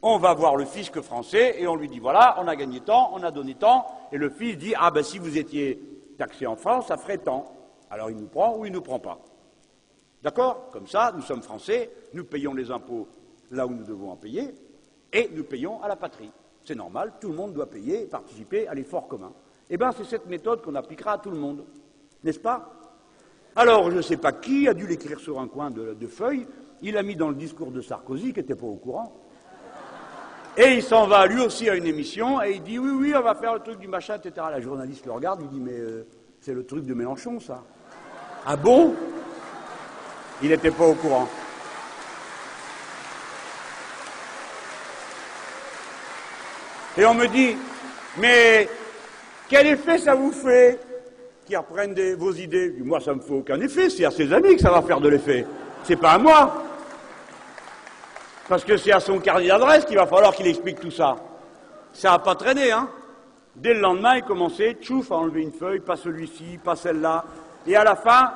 on 0.00 0.16
va 0.16 0.32
voir 0.32 0.56
le 0.56 0.64
fisc 0.64 0.98
français 1.02 1.56
et 1.58 1.66
on 1.66 1.76
lui 1.76 1.88
dit 1.88 1.98
voilà, 1.98 2.36
on 2.40 2.48
a 2.48 2.56
gagné 2.56 2.80
tant, 2.80 3.10
on 3.12 3.22
a 3.22 3.30
donné 3.30 3.56
tant, 3.56 3.86
et 4.10 4.16
le 4.16 4.30
fisc 4.30 4.56
dit 4.56 4.74
ah 4.74 4.90
ben 4.90 5.02
si 5.02 5.18
vous 5.18 5.36
étiez 5.36 5.78
taxé 6.16 6.46
en 6.46 6.56
France, 6.56 6.86
ça 6.86 6.96
ferait 6.96 7.18
tant. 7.18 7.52
Alors 7.90 8.10
il 8.10 8.16
nous 8.16 8.28
prend 8.28 8.56
ou 8.56 8.64
il 8.64 8.70
ne 8.70 8.76
nous 8.76 8.82
prend 8.82 9.00
pas. 9.00 9.18
D'accord? 10.22 10.70
Comme 10.72 10.86
ça, 10.86 11.12
nous 11.14 11.22
sommes 11.22 11.42
français, 11.42 11.90
nous 12.14 12.24
payons 12.24 12.54
les 12.54 12.70
impôts 12.70 13.06
là 13.50 13.66
où 13.66 13.70
nous 13.70 13.84
devons 13.84 14.10
en 14.10 14.16
payer, 14.16 14.54
et 15.12 15.30
nous 15.34 15.44
payons 15.44 15.82
à 15.82 15.88
la 15.88 15.96
patrie. 15.96 16.30
C'est 16.66 16.74
normal, 16.74 17.12
tout 17.20 17.28
le 17.28 17.34
monde 17.34 17.52
doit 17.52 17.70
payer 17.70 18.02
et 18.02 18.06
participer 18.06 18.66
à 18.66 18.74
l'effort 18.74 19.06
commun. 19.06 19.30
Eh 19.70 19.76
bien, 19.76 19.92
c'est 19.92 20.04
cette 20.04 20.26
méthode 20.26 20.62
qu'on 20.62 20.74
appliquera 20.74 21.12
à 21.12 21.18
tout 21.18 21.30
le 21.30 21.36
monde, 21.36 21.64
n'est-ce 22.24 22.40
pas? 22.40 22.72
Alors, 23.54 23.88
je 23.88 23.96
ne 23.98 24.02
sais 24.02 24.16
pas 24.16 24.32
qui 24.32 24.66
a 24.66 24.74
dû 24.74 24.84
l'écrire 24.84 25.20
sur 25.20 25.38
un 25.38 25.46
coin 25.46 25.70
de, 25.70 26.06
feuille, 26.08 26.44
il 26.82 26.96
a 26.96 27.04
mis 27.04 27.14
dans 27.14 27.28
le 27.28 27.36
discours 27.36 27.70
de 27.70 27.80
Sarkozy, 27.80 28.32
qui 28.32 28.40
n'était 28.40 28.56
pas 28.56 28.66
au 28.66 28.74
courant, 28.74 29.12
et 30.56 30.74
il 30.74 30.82
s'en 30.82 31.06
va 31.06 31.26
lui 31.26 31.40
aussi 31.40 31.70
à 31.70 31.76
une 31.76 31.86
émission, 31.86 32.42
et 32.42 32.54
il 32.54 32.62
dit 32.64 32.80
oui, 32.80 32.90
oui, 32.90 33.14
on 33.16 33.22
va 33.22 33.36
faire 33.36 33.54
le 33.54 33.60
truc 33.60 33.78
du 33.78 33.86
machin, 33.86 34.16
etc. 34.16 34.48
La 34.50 34.60
journaliste 34.60 35.06
le 35.06 35.12
regarde, 35.12 35.42
il 35.42 35.48
dit 35.48 35.60
mais 35.60 35.78
euh, 35.78 36.04
c'est 36.40 36.54
le 36.54 36.66
truc 36.66 36.84
de 36.84 36.94
Mélenchon, 36.94 37.38
ça. 37.38 37.62
Ah 38.44 38.56
bon? 38.56 38.92
Il 40.42 40.48
n'était 40.48 40.72
pas 40.72 40.86
au 40.86 40.94
courant. 40.94 41.28
Et 46.98 47.04
on 47.04 47.14
me 47.14 47.26
dit, 47.26 47.56
mais 48.18 48.68
quel 49.48 49.66
effet 49.66 49.98
ça 49.98 50.14
vous 50.14 50.32
fait 50.32 50.80
qu'ils 51.44 51.58
reprennent 51.58 51.94
vos 52.14 52.32
idées? 52.32 52.74
Moi, 52.82 53.00
ça 53.00 53.12
ne 53.12 53.16
me 53.16 53.20
fait 53.20 53.34
aucun 53.34 53.60
effet, 53.60 53.90
c'est 53.90 54.06
à 54.06 54.10
ses 54.10 54.32
amis 54.32 54.56
que 54.56 54.62
ça 54.62 54.70
va 54.70 54.80
faire 54.80 55.00
de 55.00 55.08
l'effet. 55.08 55.46
C'est 55.84 55.96
pas 55.96 56.12
à 56.12 56.18
moi. 56.18 56.62
Parce 58.48 58.64
que 58.64 58.76
c'est 58.76 58.92
à 58.92 59.00
son 59.00 59.18
carnet 59.18 59.48
d'adresse 59.48 59.84
qu'il 59.84 59.96
va 59.96 60.06
falloir 60.06 60.34
qu'il 60.34 60.46
explique 60.46 60.80
tout 60.80 60.90
ça. 60.90 61.16
Ça 61.92 62.12
n'a 62.12 62.18
pas 62.18 62.34
traîné, 62.34 62.72
hein 62.72 62.88
Dès 63.54 63.74
le 63.74 63.80
lendemain, 63.80 64.16
il 64.16 64.22
commençait, 64.22 64.76
tchouf, 64.80 65.10
à 65.10 65.16
enlever 65.16 65.42
une 65.42 65.52
feuille, 65.52 65.80
pas 65.80 65.96
celui-ci, 65.96 66.58
pas 66.62 66.76
celle-là. 66.76 67.24
Et 67.66 67.76
à 67.76 67.84
la 67.84 67.96
fin, 67.96 68.32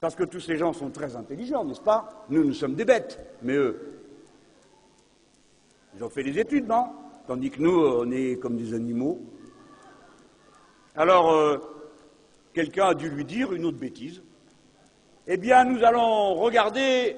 parce 0.00 0.14
que 0.14 0.24
tous 0.24 0.40
ces 0.40 0.56
gens 0.56 0.72
sont 0.72 0.90
très 0.90 1.14
intelligents, 1.16 1.64
n'est-ce 1.64 1.80
pas? 1.80 2.24
Nous, 2.30 2.44
nous 2.44 2.54
sommes 2.54 2.74
des 2.74 2.84
bêtes, 2.84 3.18
mais 3.42 3.54
eux, 3.54 4.00
ils 5.96 6.02
ont 6.02 6.10
fait 6.10 6.22
des 6.22 6.38
études, 6.38 6.66
non? 6.68 6.86
Tandis 7.26 7.50
que 7.50 7.62
nous, 7.62 7.74
on 7.74 8.10
est 8.10 8.38
comme 8.38 8.58
des 8.58 8.74
animaux. 8.74 9.18
Alors, 10.94 11.32
euh, 11.32 11.56
quelqu'un 12.52 12.88
a 12.88 12.94
dû 12.94 13.08
lui 13.08 13.24
dire 13.24 13.54
une 13.54 13.64
autre 13.64 13.78
bêtise. 13.78 14.22
Eh 15.26 15.38
bien, 15.38 15.64
nous 15.64 15.82
allons 15.82 16.34
regarder 16.34 17.16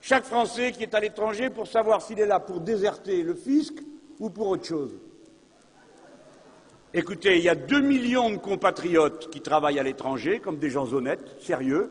chaque 0.00 0.24
Français 0.24 0.72
qui 0.72 0.82
est 0.82 0.94
à 0.94 1.00
l'étranger 1.00 1.48
pour 1.48 1.68
savoir 1.68 2.02
s'il 2.02 2.18
est 2.18 2.26
là 2.26 2.40
pour 2.40 2.60
déserter 2.60 3.22
le 3.22 3.34
fisc 3.34 3.74
ou 4.18 4.30
pour 4.30 4.48
autre 4.48 4.64
chose. 4.64 4.92
Écoutez, 6.92 7.38
il 7.38 7.44
y 7.44 7.48
a 7.48 7.54
deux 7.54 7.80
millions 7.80 8.30
de 8.30 8.36
compatriotes 8.36 9.30
qui 9.30 9.40
travaillent 9.40 9.78
à 9.78 9.84
l'étranger, 9.84 10.40
comme 10.40 10.58
des 10.58 10.70
gens 10.70 10.92
honnêtes, 10.92 11.36
sérieux. 11.40 11.90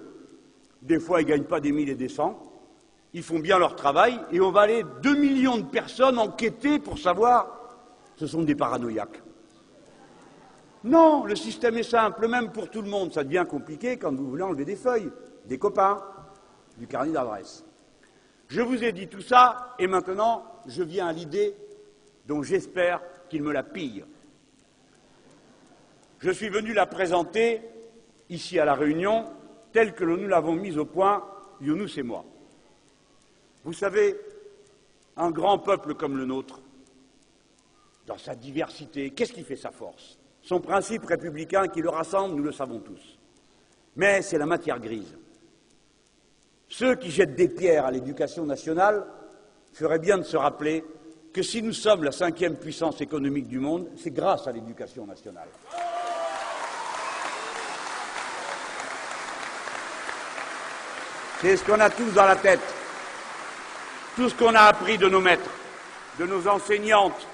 Des 0.81 0.99
fois, 0.99 1.21
ils 1.21 1.25
ne 1.25 1.29
gagnent 1.29 1.43
pas 1.45 1.61
des 1.61 1.71
mille 1.71 1.89
et 1.89 1.95
des 1.95 2.09
cents. 2.09 2.52
Ils 3.13 3.23
font 3.23 3.39
bien 3.39 3.59
leur 3.59 3.75
travail. 3.75 4.19
Et 4.31 4.39
on 4.39 4.51
va 4.51 4.61
aller 4.61 4.83
deux 5.01 5.15
millions 5.15 5.57
de 5.57 5.65
personnes 5.65 6.17
enquêter 6.17 6.79
pour 6.79 6.97
savoir. 6.97 7.47
Ce 8.15 8.27
sont 8.27 8.43
des 8.43 8.55
paranoïaques. 8.55 9.21
Non, 10.83 11.25
le 11.25 11.35
système 11.35 11.77
est 11.77 11.83
simple, 11.83 12.27
même 12.27 12.51
pour 12.51 12.69
tout 12.69 12.81
le 12.81 12.89
monde. 12.89 13.13
Ça 13.13 13.23
devient 13.23 13.45
compliqué 13.47 13.97
quand 13.97 14.13
vous 14.13 14.29
voulez 14.29 14.43
enlever 14.43 14.65
des 14.65 14.75
feuilles, 14.75 15.09
des 15.45 15.57
copains, 15.57 16.03
du 16.77 16.87
carnet 16.87 17.13
d'adresse. 17.13 17.63
Je 18.49 18.61
vous 18.61 18.83
ai 18.83 18.91
dit 18.91 19.07
tout 19.07 19.21
ça, 19.21 19.75
et 19.79 19.87
maintenant, 19.87 20.43
je 20.67 20.83
viens 20.83 21.07
à 21.07 21.13
l'idée 21.13 21.55
dont 22.27 22.43
j'espère 22.43 23.01
qu'il 23.29 23.43
me 23.43 23.51
la 23.51 23.63
pille. 23.63 24.03
Je 26.19 26.31
suis 26.31 26.49
venu 26.49 26.73
la 26.73 26.85
présenter 26.85 27.61
ici 28.29 28.59
à 28.59 28.65
La 28.65 28.75
Réunion, 28.75 29.25
telle 29.71 29.93
que 29.93 30.03
nous 30.03 30.27
l'avons 30.27 30.53
mise 30.53 30.77
au 30.77 30.85
point, 30.85 31.23
Younous 31.61 31.97
et 31.97 32.03
moi. 32.03 32.25
Vous 33.63 33.73
savez, 33.73 34.19
un 35.15 35.31
grand 35.31 35.59
peuple 35.59 35.95
comme 35.95 36.17
le 36.17 36.25
nôtre, 36.25 36.59
dans 38.05 38.17
sa 38.17 38.35
diversité, 38.35 39.11
qu'est-ce 39.11 39.31
qui 39.31 39.43
fait 39.43 39.55
sa 39.55 39.71
force? 39.71 40.17
Son 40.41 40.59
principe 40.59 41.05
républicain 41.05 41.69
qui 41.69 41.81
le 41.81 41.89
rassemble, 41.89 42.35
nous 42.35 42.43
le 42.43 42.51
savons 42.51 42.79
tous. 42.79 43.17
Mais 43.95 44.21
c'est 44.21 44.37
la 44.37 44.45
matière 44.45 44.79
grise. 44.79 45.15
Ceux 46.67 46.95
qui 46.95 47.11
jettent 47.11 47.35
des 47.35 47.47
pierres 47.47 47.85
à 47.85 47.91
l'éducation 47.91 48.45
nationale 48.45 49.05
feraient 49.71 49.99
bien 49.99 50.17
de 50.17 50.23
se 50.23 50.35
rappeler 50.35 50.83
que 51.31 51.41
si 51.41 51.61
nous 51.61 51.73
sommes 51.73 52.03
la 52.03 52.11
cinquième 52.11 52.57
puissance 52.57 52.99
économique 52.99 53.47
du 53.47 53.59
monde, 53.59 53.87
c'est 53.95 54.11
grâce 54.11 54.47
à 54.47 54.51
l'éducation 54.51 55.05
nationale. 55.05 55.47
C'est 61.41 61.57
ce 61.57 61.63
qu'on 61.63 61.79
a 61.79 61.89
tous 61.89 62.11
dans 62.11 62.25
la 62.25 62.35
tête. 62.35 62.82
Tout 64.15 64.29
ce 64.29 64.35
qu'on 64.35 64.53
a 64.53 64.61
appris 64.61 64.97
de 64.97 65.07
nos 65.07 65.21
maîtres, 65.21 65.49
de 66.19 66.25
nos 66.25 66.47
enseignantes. 66.47 67.27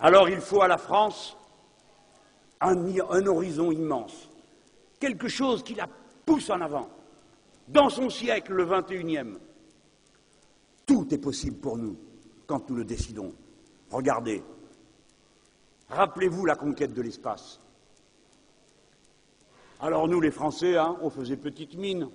Alors 0.00 0.28
il 0.28 0.40
faut 0.40 0.62
à 0.62 0.68
la 0.68 0.78
France 0.78 1.36
un, 2.60 3.26
horizon 3.26 3.70
immense, 3.70 4.28
quelque 4.98 5.28
chose 5.28 5.62
qui 5.62 5.74
la 5.74 5.86
pousse 6.24 6.48
en 6.50 6.60
avant. 6.60 6.88
Dans 7.68 7.90
son 7.90 8.08
siècle, 8.08 8.52
le 8.52 8.66
21e, 8.66 9.36
tout 10.86 11.12
est 11.12 11.18
possible 11.18 11.58
pour 11.58 11.76
nous 11.76 11.96
quand 12.46 12.68
nous 12.70 12.76
le 12.76 12.84
décidons. 12.84 13.34
Regardez, 13.90 14.42
rappelez-vous 15.88 16.46
la 16.46 16.56
conquête 16.56 16.94
de 16.94 17.02
l'espace. 17.02 17.60
Alors 19.80 20.08
nous, 20.08 20.20
les 20.20 20.30
Français, 20.30 20.76
hein, 20.76 20.96
on 21.02 21.10
faisait 21.10 21.36
petite 21.36 21.74
mine. 21.76 22.08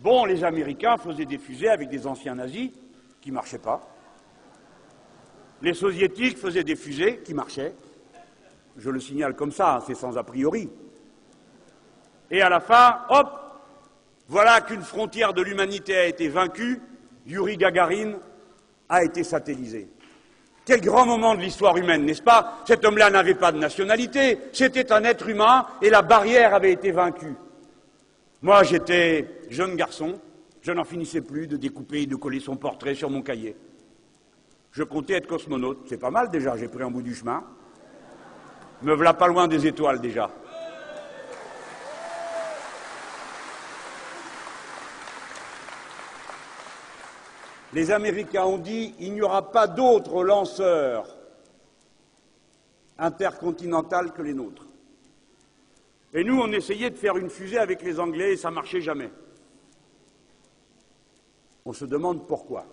Bon, 0.00 0.24
les 0.24 0.44
Américains 0.44 0.96
faisaient 0.96 1.26
des 1.26 1.36
fusées 1.36 1.68
avec 1.68 1.90
des 1.90 2.06
anciens 2.06 2.34
nazis 2.34 2.70
qui 3.20 3.28
ne 3.28 3.34
marchaient 3.34 3.58
pas. 3.58 3.86
Les 5.60 5.74
Soviétiques 5.74 6.38
faisaient 6.38 6.64
des 6.64 6.76
fusées 6.76 7.20
qui 7.22 7.34
marchaient. 7.34 7.74
Je 8.78 8.88
le 8.88 8.98
signale 8.98 9.34
comme 9.34 9.52
ça, 9.52 9.76
hein, 9.76 9.82
c'est 9.86 9.94
sans 9.94 10.16
a 10.16 10.22
priori. 10.22 10.70
Et 12.30 12.40
à 12.40 12.48
la 12.48 12.60
fin, 12.60 13.00
hop, 13.10 13.28
voilà 14.26 14.62
qu'une 14.62 14.80
frontière 14.80 15.34
de 15.34 15.42
l'humanité 15.42 15.94
a 15.96 16.06
été 16.06 16.28
vaincue, 16.28 16.80
Yuri 17.26 17.58
Gagarin 17.58 18.14
a 18.88 19.04
été 19.04 19.22
satellisé. 19.22 19.90
Quel 20.64 20.80
grand 20.80 21.04
moment 21.04 21.34
de 21.34 21.40
l'histoire 21.40 21.76
humaine, 21.76 22.06
n'est-ce 22.06 22.22
pas? 22.22 22.60
Cet 22.64 22.86
homme-là 22.86 23.10
n'avait 23.10 23.34
pas 23.34 23.52
de 23.52 23.58
nationalité, 23.58 24.38
c'était 24.52 24.92
un 24.92 25.04
être 25.04 25.28
humain 25.28 25.66
et 25.82 25.90
la 25.90 26.00
barrière 26.00 26.54
avait 26.54 26.72
été 26.72 26.90
vaincue. 26.90 27.34
Moi, 28.42 28.62
j'étais 28.62 29.42
jeune 29.50 29.76
garçon, 29.76 30.20
je 30.62 30.72
n'en 30.72 30.84
finissais 30.84 31.20
plus 31.20 31.46
de 31.46 31.56
découper 31.56 32.02
et 32.02 32.06
de 32.06 32.16
coller 32.16 32.40
son 32.40 32.56
portrait 32.56 32.94
sur 32.94 33.10
mon 33.10 33.22
cahier. 33.22 33.56
Je 34.72 34.82
comptais 34.82 35.14
être 35.14 35.26
cosmonaute, 35.26 35.86
c'est 35.88 35.98
pas 35.98 36.10
mal 36.10 36.30
déjà, 36.30 36.56
j'ai 36.56 36.68
pris 36.68 36.82
un 36.82 36.90
bout 36.90 37.02
du 37.02 37.14
chemin. 37.14 37.44
Me 38.82 38.94
voilà 38.94 39.14
pas 39.14 39.28
loin 39.28 39.46
des 39.46 39.66
étoiles 39.66 40.00
déjà. 40.00 40.30
les 47.72 47.90
Américains 47.90 48.44
ont 48.44 48.58
dit 48.58 48.94
il 48.98 49.12
n'y 49.12 49.22
aura 49.22 49.52
pas 49.52 49.66
d'autres 49.66 50.24
lanceurs 50.24 51.06
intercontinental 52.98 54.12
que 54.12 54.22
les 54.22 54.34
nôtres. 54.34 54.66
Et 56.12 56.24
nous, 56.24 56.40
on 56.40 56.50
essayait 56.52 56.90
de 56.90 56.96
faire 56.96 57.16
une 57.16 57.30
fusée 57.30 57.58
avec 57.58 57.82
les 57.82 58.00
Anglais 58.00 58.32
et 58.32 58.36
ça 58.36 58.50
ne 58.50 58.56
marchait 58.56 58.80
jamais. 58.80 59.10
On 61.64 61.72
se 61.72 61.84
demande 61.84 62.26
pourquoi. 62.26 62.66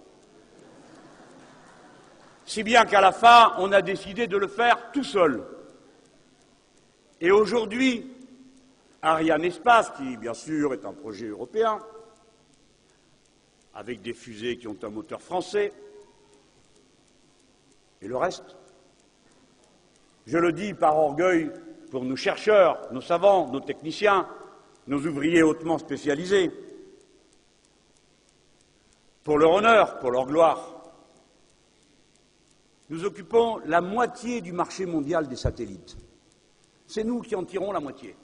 Si 2.46 2.64
bien 2.64 2.86
qu'à 2.86 3.02
la 3.02 3.12
fin, 3.12 3.54
on 3.60 3.72
a 3.72 3.82
décidé 3.82 4.26
de 4.28 4.38
le 4.38 4.48
faire 4.48 4.92
tout 4.92 5.04
seul. 5.04 5.44
Et 7.20 7.30
aujourd'hui, 7.30 8.10
Ariane 9.02 9.44
Espace, 9.44 9.92
qui 9.98 10.18
bien 10.18 10.34
sûr 10.34 10.74
est 10.74 10.86
un 10.86 10.94
projet 10.94 11.28
européen, 11.28 11.80
avec 13.74 14.02
des 14.02 14.14
fusées 14.14 14.58
qui 14.58 14.68
ont 14.68 14.78
un 14.82 14.90
moteur 14.90 15.22
français, 15.22 15.74
et 18.02 18.08
le 18.08 18.18
reste. 18.18 18.56
Je 20.26 20.38
le 20.38 20.52
dis 20.52 20.74
par 20.74 20.98
orgueil 20.98 21.52
pour 21.90 22.04
nos 22.04 22.16
chercheurs, 22.16 22.88
nos 22.92 23.02
savants, 23.02 23.52
nos 23.52 23.60
techniciens, 23.60 24.28
nos 24.88 25.00
ouvriers 25.06 25.44
hautement 25.44 25.78
spécialisés, 25.78 26.52
pour 29.24 29.38
leur 29.38 29.52
honneur, 29.52 30.00
pour 30.00 30.12
leur 30.12 30.26
gloire. 30.26 30.74
Nous 32.90 33.04
occupons 33.04 33.60
la 33.66 33.82
moitié 33.82 34.40
du 34.40 34.54
marché 34.54 34.86
mondial 34.86 35.28
des 35.28 35.36
satellites. 35.36 35.98
C'est 36.86 37.04
nous 37.04 37.20
qui 37.22 37.36
en 37.36 37.44
tirons 37.44 37.74
la 37.74 37.82
moitié. 37.82 38.16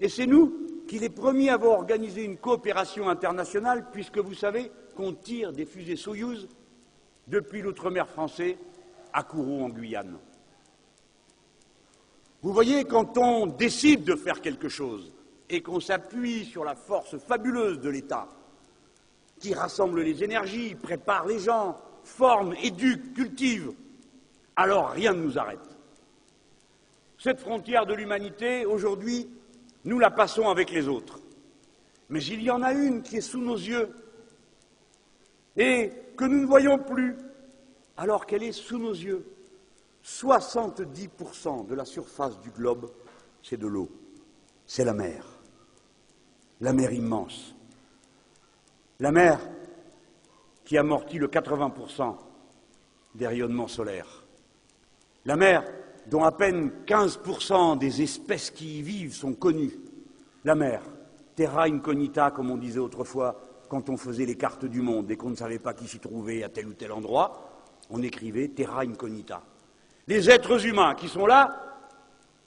Et 0.00 0.08
c'est 0.08 0.26
nous 0.26 0.84
qu'il 0.88 1.04
est 1.04 1.10
premier 1.10 1.50
à 1.50 1.54
avoir 1.54 1.78
organisé 1.78 2.24
une 2.24 2.38
coopération 2.38 3.08
internationale, 3.08 3.90
puisque 3.92 4.18
vous 4.18 4.34
savez 4.34 4.72
qu'on 4.96 5.12
tire 5.12 5.52
des 5.52 5.66
fusées 5.66 5.96
Soyouz 5.96 6.48
depuis 7.28 7.60
l'outre-mer 7.60 8.08
français 8.08 8.56
à 9.12 9.22
Kourou 9.22 9.64
en 9.64 9.68
Guyane. 9.68 10.18
Vous 12.42 12.52
voyez, 12.52 12.84
quand 12.84 13.16
on 13.18 13.46
décide 13.46 14.04
de 14.04 14.16
faire 14.16 14.40
quelque 14.40 14.68
chose 14.68 15.12
et 15.48 15.62
qu'on 15.62 15.80
s'appuie 15.80 16.44
sur 16.44 16.64
la 16.64 16.74
force 16.74 17.16
fabuleuse 17.16 17.80
de 17.80 17.88
l'État, 17.88 18.28
qui 19.38 19.54
rassemble 19.54 20.02
les 20.02 20.24
énergies, 20.24 20.74
prépare 20.74 21.26
les 21.26 21.38
gens, 21.38 21.78
forme, 22.02 22.54
éduque, 22.62 23.14
cultive, 23.14 23.72
alors 24.56 24.90
rien 24.90 25.12
ne 25.12 25.22
nous 25.22 25.38
arrête. 25.38 25.58
Cette 27.18 27.40
frontière 27.40 27.86
de 27.86 27.94
l'humanité, 27.94 28.66
aujourd'hui, 28.66 29.28
nous 29.84 29.98
la 30.00 30.10
passons 30.10 30.48
avec 30.48 30.70
les 30.70 30.88
autres. 30.88 31.20
Mais 32.08 32.22
il 32.24 32.42
y 32.42 32.50
en 32.50 32.62
a 32.62 32.72
une 32.72 33.02
qui 33.02 33.16
est 33.16 33.20
sous 33.20 33.40
nos 33.40 33.56
yeux 33.56 33.88
et 35.56 35.92
que 36.16 36.24
nous 36.24 36.40
ne 36.40 36.46
voyons 36.46 36.78
plus 36.78 37.16
alors 37.96 38.26
qu'elle 38.26 38.42
est 38.42 38.52
sous 38.52 38.78
nos 38.78 38.92
yeux. 38.92 39.24
70% 40.04 41.66
de 41.66 41.74
la 41.74 41.84
surface 41.84 42.38
du 42.40 42.50
globe, 42.50 42.90
c'est 43.42 43.56
de 43.56 43.66
l'eau, 43.66 43.88
c'est 44.66 44.84
la 44.84 44.94
mer. 44.94 45.24
La 46.60 46.72
mer 46.72 46.92
immense. 46.92 47.54
La 49.00 49.10
mer 49.10 49.40
qui 50.64 50.78
amortit 50.78 51.18
le 51.18 51.28
80% 51.28 52.16
des 53.14 53.26
rayonnements 53.26 53.68
solaires. 53.68 54.24
La 55.24 55.36
mer 55.36 55.64
dont 56.06 56.24
à 56.24 56.32
peine 56.32 56.70
15% 56.86 57.78
des 57.78 58.02
espèces 58.02 58.50
qui 58.50 58.78
y 58.78 58.82
vivent 58.82 59.14
sont 59.14 59.34
connues. 59.34 59.78
La 60.44 60.54
mer, 60.54 60.82
terra 61.36 61.64
incognita, 61.64 62.30
comme 62.30 62.50
on 62.50 62.56
disait 62.56 62.80
autrefois, 62.80 63.40
quand 63.68 63.88
on 63.88 63.96
faisait 63.96 64.26
les 64.26 64.36
cartes 64.36 64.64
du 64.64 64.82
monde 64.82 65.10
et 65.10 65.16
qu'on 65.16 65.30
ne 65.30 65.36
savait 65.36 65.58
pas 65.58 65.74
qui 65.74 65.86
s'y 65.86 65.98
trouvait 65.98 66.42
à 66.42 66.48
tel 66.48 66.66
ou 66.66 66.74
tel 66.74 66.92
endroit, 66.92 67.62
on 67.90 68.02
écrivait 68.02 68.48
terra 68.48 68.80
incognita. 68.82 69.42
Les 70.08 70.30
êtres 70.30 70.66
humains 70.66 70.94
qui 70.94 71.08
sont 71.08 71.26
là 71.26 71.62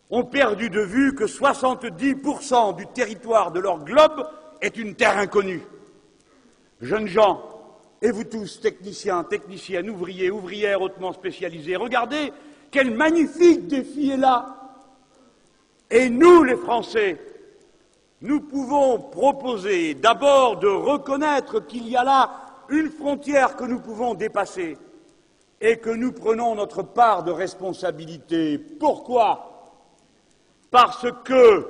ont 0.09 0.23
perdu 0.23 0.69
de 0.69 0.81
vue 0.81 1.15
que 1.15 1.25
70% 1.25 2.75
du 2.75 2.85
territoire 2.87 3.51
de 3.51 3.59
leur 3.59 3.83
globe 3.83 4.27
est 4.61 4.77
une 4.77 4.95
terre 4.95 5.17
inconnue. 5.17 5.63
Jeunes 6.81 7.07
gens, 7.07 7.41
et 8.01 8.11
vous 8.11 8.23
tous, 8.23 8.59
techniciens, 8.61 9.23
techniciennes, 9.23 9.89
ouvriers, 9.89 10.29
ouvrières 10.29 10.81
hautement 10.81 11.13
spécialisés, 11.13 11.75
regardez 11.75 12.31
quel 12.69 12.91
magnifique 12.91 13.67
défi 13.67 14.11
est 14.11 14.17
là. 14.17 14.55
Et 15.89 16.09
nous, 16.09 16.43
les 16.43 16.57
Français, 16.57 17.19
nous 18.21 18.41
pouvons 18.41 18.99
proposer 18.99 19.93
d'abord 19.93 20.57
de 20.57 20.67
reconnaître 20.67 21.65
qu'il 21.65 21.87
y 21.87 21.95
a 21.95 22.03
là 22.03 22.31
une 22.69 22.89
frontière 22.89 23.55
que 23.55 23.63
nous 23.63 23.79
pouvons 23.79 24.13
dépasser 24.13 24.77
et 25.61 25.77
que 25.77 25.89
nous 25.89 26.11
prenons 26.11 26.55
notre 26.55 26.83
part 26.83 27.23
de 27.23 27.31
responsabilité. 27.31 28.57
Pourquoi? 28.57 29.51
Parce 30.71 31.07
que 31.23 31.67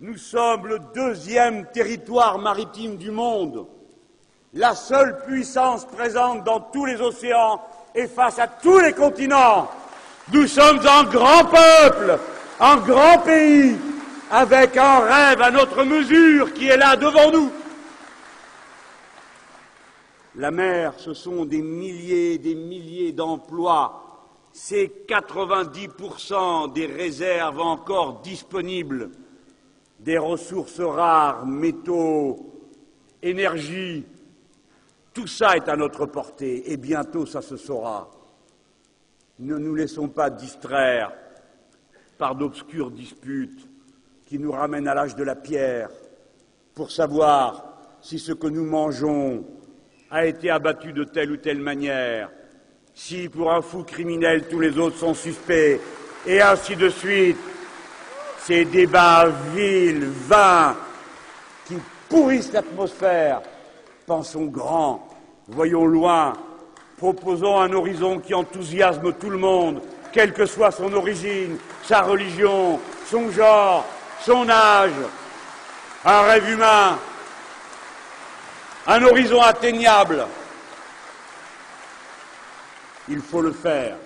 nous 0.00 0.16
sommes 0.16 0.66
le 0.66 0.80
deuxième 0.94 1.66
territoire 1.66 2.38
maritime 2.38 2.96
du 2.96 3.10
monde, 3.10 3.66
la 4.54 4.74
seule 4.74 5.22
puissance 5.24 5.84
présente 5.84 6.44
dans 6.44 6.60
tous 6.60 6.86
les 6.86 7.00
océans 7.00 7.60
et 7.94 8.06
face 8.06 8.38
à 8.38 8.48
tous 8.48 8.78
les 8.80 8.92
continents. 8.92 9.70
Nous 10.32 10.46
sommes 10.46 10.80
un 10.86 11.04
grand 11.04 11.44
peuple, 11.44 12.18
un 12.60 12.76
grand 12.78 13.18
pays, 13.18 13.76
avec 14.30 14.76
un 14.76 15.00
rêve 15.00 15.42
à 15.42 15.50
notre 15.50 15.84
mesure 15.84 16.52
qui 16.54 16.68
est 16.68 16.76
là 16.76 16.96
devant 16.96 17.30
nous. 17.30 17.50
La 20.36 20.50
mer, 20.50 20.94
ce 20.96 21.12
sont 21.12 21.44
des 21.44 21.60
milliers 21.60 22.34
et 22.34 22.38
des 22.38 22.54
milliers 22.54 23.12
d'emplois. 23.12 23.98
C'est 24.52 25.06
90% 25.06 26.72
des 26.72 26.86
réserves 26.86 27.60
encore 27.60 28.20
disponibles, 28.22 29.10
des 30.00 30.16
ressources 30.16 30.80
rares, 30.80 31.46
métaux, 31.46 32.50
énergie. 33.22 34.06
Tout 35.12 35.26
ça 35.26 35.56
est 35.56 35.68
à 35.68 35.76
notre 35.76 36.06
portée 36.06 36.72
et 36.72 36.78
bientôt 36.78 37.26
ça 37.26 37.42
se 37.42 37.58
saura. 37.58 38.10
Ne 39.38 39.58
nous 39.58 39.74
laissons 39.74 40.08
pas 40.08 40.30
distraire 40.30 41.12
par 42.16 42.36
d'obscures 42.36 42.90
disputes 42.90 43.68
qui 44.24 44.38
nous 44.38 44.52
ramènent 44.52 44.88
à 44.88 44.94
l'âge 44.94 45.14
de 45.14 45.24
la 45.24 45.36
pierre 45.36 45.90
pour 46.74 46.90
savoir 46.90 47.76
si 48.00 48.18
ce 48.18 48.32
que 48.32 48.46
nous 48.46 48.64
mangeons 48.64 49.44
a 50.12 50.26
été 50.26 50.50
abattu 50.50 50.92
de 50.92 51.04
telle 51.04 51.32
ou 51.32 51.36
telle 51.38 51.58
manière, 51.58 52.28
si 52.94 53.30
pour 53.30 53.50
un 53.50 53.62
fou 53.62 53.82
criminel 53.82 54.46
tous 54.46 54.60
les 54.60 54.78
autres 54.78 54.98
sont 54.98 55.14
suspects, 55.14 55.80
et 56.26 56.40
ainsi 56.42 56.76
de 56.76 56.90
suite. 56.90 57.38
Ces 58.40 58.64
débats 58.64 59.28
vils, 59.54 60.04
vains, 60.04 60.76
qui 61.64 61.76
pourrissent 62.08 62.52
l'atmosphère. 62.52 63.40
Pensons 64.04 64.46
grand, 64.46 65.08
voyons 65.46 65.86
loin, 65.86 66.32
proposons 66.98 67.60
un 67.60 67.72
horizon 67.72 68.18
qui 68.18 68.34
enthousiasme 68.34 69.12
tout 69.14 69.30
le 69.30 69.38
monde, 69.38 69.80
quelle 70.12 70.32
que 70.32 70.44
soit 70.44 70.72
son 70.72 70.92
origine, 70.92 71.56
sa 71.84 72.02
religion, 72.02 72.80
son 73.06 73.30
genre, 73.30 73.86
son 74.20 74.48
âge, 74.50 74.90
un 76.04 76.22
rêve 76.22 76.50
humain 76.50 76.98
un 78.86 79.02
horizon 79.04 79.40
atteignable. 79.40 80.26
Il 83.08 83.20
faut 83.20 83.40
le 83.40 83.52
faire. 83.52 83.96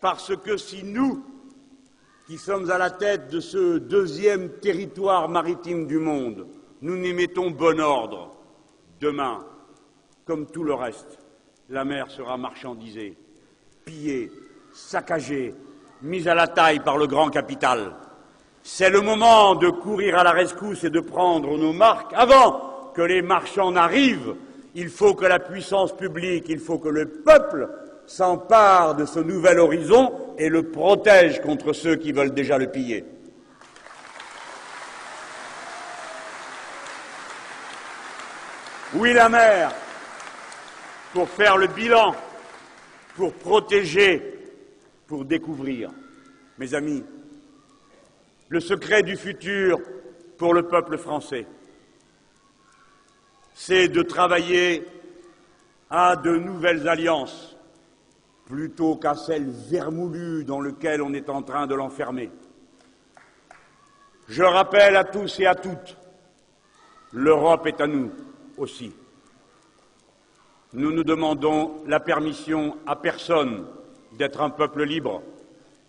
Parce 0.00 0.34
que 0.36 0.56
si 0.56 0.82
nous, 0.84 1.24
qui 2.26 2.38
sommes 2.38 2.70
à 2.70 2.78
la 2.78 2.90
tête 2.90 3.28
de 3.28 3.40
ce 3.40 3.78
deuxième 3.78 4.50
territoire 4.60 5.28
maritime 5.28 5.86
du 5.86 5.98
monde, 5.98 6.46
nous 6.82 6.96
n'y 6.96 7.12
mettons 7.12 7.50
bon 7.50 7.80
ordre, 7.80 8.30
demain, 9.00 9.44
comme 10.24 10.46
tout 10.46 10.64
le 10.64 10.74
reste, 10.74 11.18
la 11.68 11.84
mer 11.84 12.10
sera 12.10 12.36
marchandisée, 12.36 13.16
pillée, 13.84 14.30
saccagée, 14.72 15.54
mise 16.02 16.28
à 16.28 16.34
la 16.34 16.48
taille 16.48 16.80
par 16.80 16.96
le 16.96 17.06
grand 17.06 17.28
capital. 17.28 17.94
C'est 18.62 18.90
le 18.90 19.00
moment 19.00 19.54
de 19.54 19.68
courir 19.68 20.18
à 20.18 20.24
la 20.24 20.32
rescousse 20.32 20.84
et 20.84 20.90
de 20.90 21.00
prendre 21.00 21.56
nos 21.58 21.72
marques 21.72 22.12
avant 22.14 22.69
que 22.94 23.02
les 23.02 23.22
marchands 23.22 23.72
n'arrivent, 23.72 24.34
il 24.74 24.88
faut 24.88 25.14
que 25.14 25.26
la 25.26 25.38
puissance 25.38 25.96
publique, 25.96 26.46
il 26.48 26.58
faut 26.58 26.78
que 26.78 26.88
le 26.88 27.06
peuple 27.06 27.68
s'empare 28.06 28.94
de 28.94 29.04
ce 29.04 29.20
nouvel 29.20 29.58
horizon 29.58 30.12
et 30.38 30.48
le 30.48 30.64
protège 30.64 31.40
contre 31.40 31.72
ceux 31.72 31.96
qui 31.96 32.12
veulent 32.12 32.34
déjà 32.34 32.58
le 32.58 32.70
piller. 32.70 33.04
Oui, 38.94 39.12
la 39.12 39.28
mer, 39.28 39.72
pour 41.12 41.28
faire 41.28 41.56
le 41.56 41.68
bilan, 41.68 42.14
pour 43.14 43.32
protéger, 43.34 44.38
pour 45.06 45.24
découvrir. 45.24 45.90
Mes 46.58 46.74
amis, 46.74 47.04
le 48.48 48.60
secret 48.60 49.04
du 49.04 49.16
futur 49.16 49.80
pour 50.36 50.54
le 50.54 50.64
peuple 50.64 50.98
français 50.98 51.46
c'est 53.62 53.88
de 53.88 54.00
travailler 54.00 54.86
à 55.90 56.16
de 56.16 56.34
nouvelles 56.34 56.88
alliances 56.88 57.58
plutôt 58.46 58.96
qu'à 58.96 59.14
celles 59.14 59.50
vermoulues 59.50 60.44
dans 60.44 60.62
lesquelles 60.62 61.02
on 61.02 61.12
est 61.12 61.28
en 61.28 61.42
train 61.42 61.66
de 61.66 61.74
l'enfermer. 61.74 62.30
Je 64.28 64.42
rappelle 64.42 64.96
à 64.96 65.04
tous 65.04 65.40
et 65.40 65.46
à 65.46 65.54
toutes, 65.54 65.94
l'Europe 67.12 67.66
est 67.66 67.82
à 67.82 67.86
nous 67.86 68.10
aussi. 68.56 68.94
Nous 70.72 70.92
ne 70.92 71.02
demandons 71.02 71.82
la 71.86 72.00
permission 72.00 72.78
à 72.86 72.96
personne 72.96 73.66
d'être 74.12 74.40
un 74.40 74.48
peuple 74.48 74.84
libre 74.84 75.20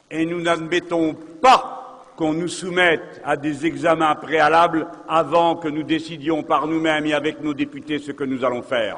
et 0.10 0.26
nous 0.26 0.42
n'admettons 0.42 1.14
pas 1.42 1.81
qu'on 2.16 2.34
nous 2.34 2.48
soumette 2.48 3.22
à 3.24 3.38
des 3.38 3.66
examens 3.66 4.16
préalables 4.16 4.88
avant 5.08 5.56
que 5.56 5.68
nous 5.68 5.84
décidions 5.84 6.44
par 6.44 6.68
nous-mêmes 6.68 7.06
et 7.06 7.14
avec 7.14 7.42
nos 7.42 7.54
députés 7.54 8.00
ce 8.00 8.12
que 8.12 8.24
nous 8.24 8.44
allons 8.44 8.62
faire. 8.62 8.98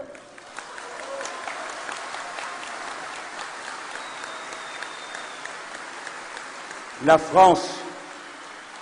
La 7.05 7.17
France 7.17 7.79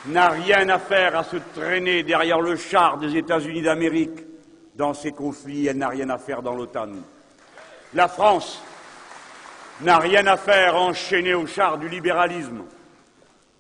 n'a 0.06 0.30
rien 0.30 0.70
à 0.70 0.80
faire 0.80 1.18
à 1.18 1.24
se 1.24 1.38
traîner 1.56 2.04
derrière 2.04 2.40
le 2.40 2.56
char 2.56 2.98
des 2.98 3.16
États-Unis 3.18 3.64
d'Amérique 3.64 4.20
dans 4.76 4.94
ces 4.94 5.12
conflits, 5.12 5.68
elle 5.68 5.78
n'a 5.78 5.90
rien 5.90 6.10
à 6.10 6.18
faire 6.18 6.42
dans 6.42 6.56
l'OTAN. 6.56 6.90
La 7.94 8.08
France 8.08 8.62
n'a 9.82 9.98
rien 10.00 10.26
à 10.28 10.38
faire 10.38 10.76
enchaînée 10.76 11.34
au 11.34 11.46
char 11.46 11.78
du 11.78 11.90
libéralisme 11.90 12.64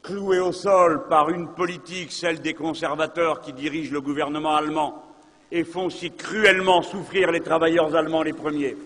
cloué 0.02 0.39
au 0.39 0.52
sol 0.52 1.08
par 1.08 1.30
une 1.30 1.47
politique, 1.47 2.12
celle 2.12 2.41
des 2.41 2.54
conservateurs 2.54 3.41
qui 3.41 3.54
dirigent 3.54 3.93
le 3.93 4.02
gouvernement 4.02 4.56
allemand 4.56 5.04
et 5.52 5.64
font 5.64 5.89
si 5.89 6.12
cruellement 6.12 6.82
souffrir 6.82 7.32
les 7.32 7.41
travailleurs 7.41 7.95
allemands 7.95 8.24
les 8.24 8.34
premiers. 8.34 8.78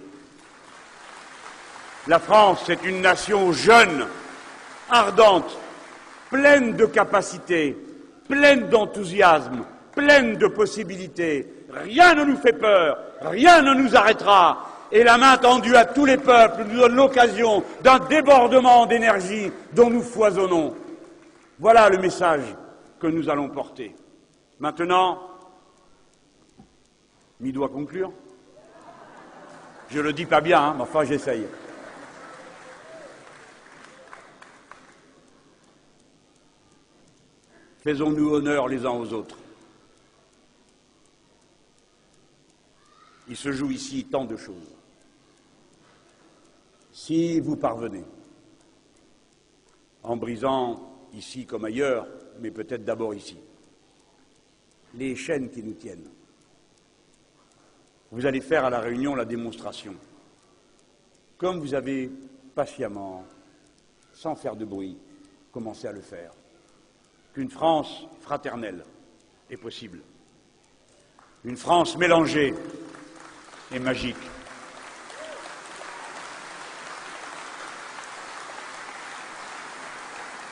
La 2.07 2.20
France 2.20 2.70
est 2.70 2.84
une 2.84 3.01
nation 3.01 3.51
jeune, 3.51 4.05
ardente, 4.89 5.57
pleine 6.30 6.76
de 6.76 6.86
capacités, 6.86 7.78
pleine 8.28 8.68
d'enthousiasme, 8.70 9.63
pleine 9.93 10.36
de 10.38 10.47
possibilités. 10.47 11.47
Rien 11.72 12.13
ne 12.13 12.26
nous 12.26 12.38
fait 12.38 12.53
peur, 12.53 12.97
rien 13.22 13.61
ne 13.61 13.74
nous 13.74 13.95
arrêtera. 13.95 14.72
Et 14.91 15.03
la 15.03 15.18
main 15.18 15.38
tendue 15.38 15.76
à 15.76 15.86
tous 15.86 16.05
les 16.05 16.18
peuples 16.18 16.66
nous 16.70 16.80
donne 16.80 16.95
l'occasion 16.95 17.63
d'un 17.84 17.99
débordement 17.99 18.86
d'énergie 18.86 19.51
dont 19.74 19.89
nous 19.89 20.03
foisonnons. 20.03 20.76
Voilà 21.58 21.89
le 21.89 21.97
message 21.97 22.56
que 22.99 23.08
nous 23.08 23.30
allons 23.30 23.49
porter. 23.49 23.95
Maintenant, 24.60 25.30
m'y 27.39 27.53
doit 27.53 27.70
conclure. 27.70 28.12
Je 29.89 29.99
le 29.99 30.12
dis 30.12 30.26
pas 30.26 30.41
bien, 30.41 30.62
hein, 30.62 30.74
mais 30.76 30.84
enfin 30.84 31.03
j'essaye. 31.06 31.45
Faisons-nous 37.80 38.34
honneur 38.34 38.68
les 38.68 38.86
uns 38.86 38.91
aux 38.91 39.14
autres. 39.14 39.38
Il 43.28 43.38
se 43.38 43.51
joue 43.51 43.72
ici 43.72 44.06
tant 44.06 44.26
de 44.26 44.36
choses. 44.36 44.74
Si 46.91 47.39
vous 47.39 47.56
parvenez, 47.56 48.03
en 50.03 50.18
brisant 50.18 50.95
ici 51.16 51.45
comme 51.45 51.66
ailleurs, 51.66 52.07
mais 52.39 52.51
peut-être 52.51 52.84
d'abord 52.84 53.13
ici. 53.13 53.38
Les 54.93 55.16
chaînes 55.16 55.49
qui 55.49 55.63
nous 55.63 55.74
tiennent. 55.74 56.09
vous 58.11 58.26
allez 58.26 58.41
faire 58.41 58.66
à 58.66 58.70
la 58.70 58.80
Réunion 58.80 59.16
la 59.16 59.26
démonstration, 59.26 59.95
comme 61.38 61.59
vous 61.59 61.74
avez 61.74 62.09
patiemment, 62.53 63.26
sans 64.13 64.36
faire 64.36 64.55
de 64.55 64.63
bruit, 64.63 64.97
commencé 65.51 65.88
à 65.88 65.91
le 65.91 66.01
faire, 66.01 66.32
qu'une 67.34 67.49
France 67.49 68.05
fraternelle 68.22 68.86
est 69.49 69.57
possible, 69.57 69.99
une 71.43 71.57
France 71.57 71.97
mélangée 71.97 72.53
et 73.74 73.80
magique. 73.80 74.16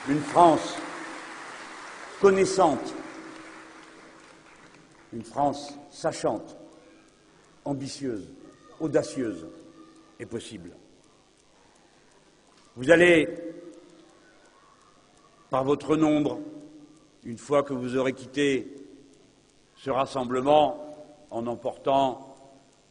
Une 0.09 0.19
France 0.19 0.75
connaissante, 2.19 2.93
une 5.13 5.23
France 5.23 5.73
sachante, 5.89 6.57
ambitieuse, 7.63 8.27
audacieuse 8.81 9.47
est 10.19 10.25
possible. 10.25 10.71
Vous 12.75 12.91
allez, 12.91 13.29
par 15.49 15.63
votre 15.63 15.95
nombre, 15.95 16.41
une 17.23 17.37
fois 17.37 17.63
que 17.63 17.73
vous 17.73 17.95
aurez 17.95 18.11
quitté 18.11 18.75
ce 19.77 19.89
rassemblement 19.89 20.97
en 21.31 21.47
emportant 21.47 22.35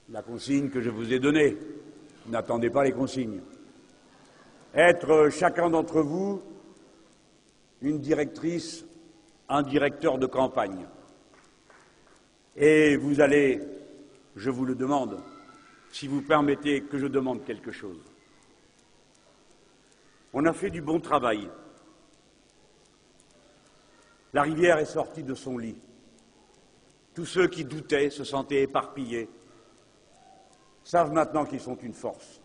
la 0.08 0.22
consigne 0.22 0.70
que 0.70 0.80
je 0.80 0.88
vous 0.88 1.12
ai 1.12 1.18
donnée, 1.18 1.58
n'attendez 2.28 2.70
pas 2.70 2.84
les 2.84 2.92
consignes, 2.92 3.42
être 4.74 5.28
chacun 5.28 5.68
d'entre 5.68 6.00
vous 6.00 6.40
une 7.82 7.98
directrice, 7.98 8.84
un 9.48 9.62
directeur 9.62 10.18
de 10.18 10.26
campagne. 10.26 10.86
Et 12.56 12.96
vous 12.96 13.20
allez 13.20 13.60
je 14.36 14.50
vous 14.50 14.64
le 14.64 14.74
demande, 14.74 15.20
si 15.90 16.06
vous 16.06 16.22
permettez 16.22 16.82
que 16.82 16.98
je 16.98 17.06
demande 17.06 17.44
quelque 17.44 17.70
chose. 17.70 18.00
On 20.32 20.46
a 20.46 20.52
fait 20.52 20.70
du 20.70 20.80
bon 20.80 21.00
travail. 21.00 21.48
La 24.32 24.42
rivière 24.42 24.78
est 24.78 24.86
sortie 24.86 25.22
de 25.22 25.34
son 25.34 25.58
lit. 25.58 25.76
Tous 27.14 27.26
ceux 27.26 27.46
qui 27.48 27.64
doutaient, 27.64 28.08
se 28.08 28.24
sentaient 28.24 28.62
éparpillés, 28.62 29.28
savent 30.82 31.12
maintenant 31.12 31.44
qu'ils 31.44 31.60
sont 31.60 31.76
une 31.76 31.92
force. 31.92 32.40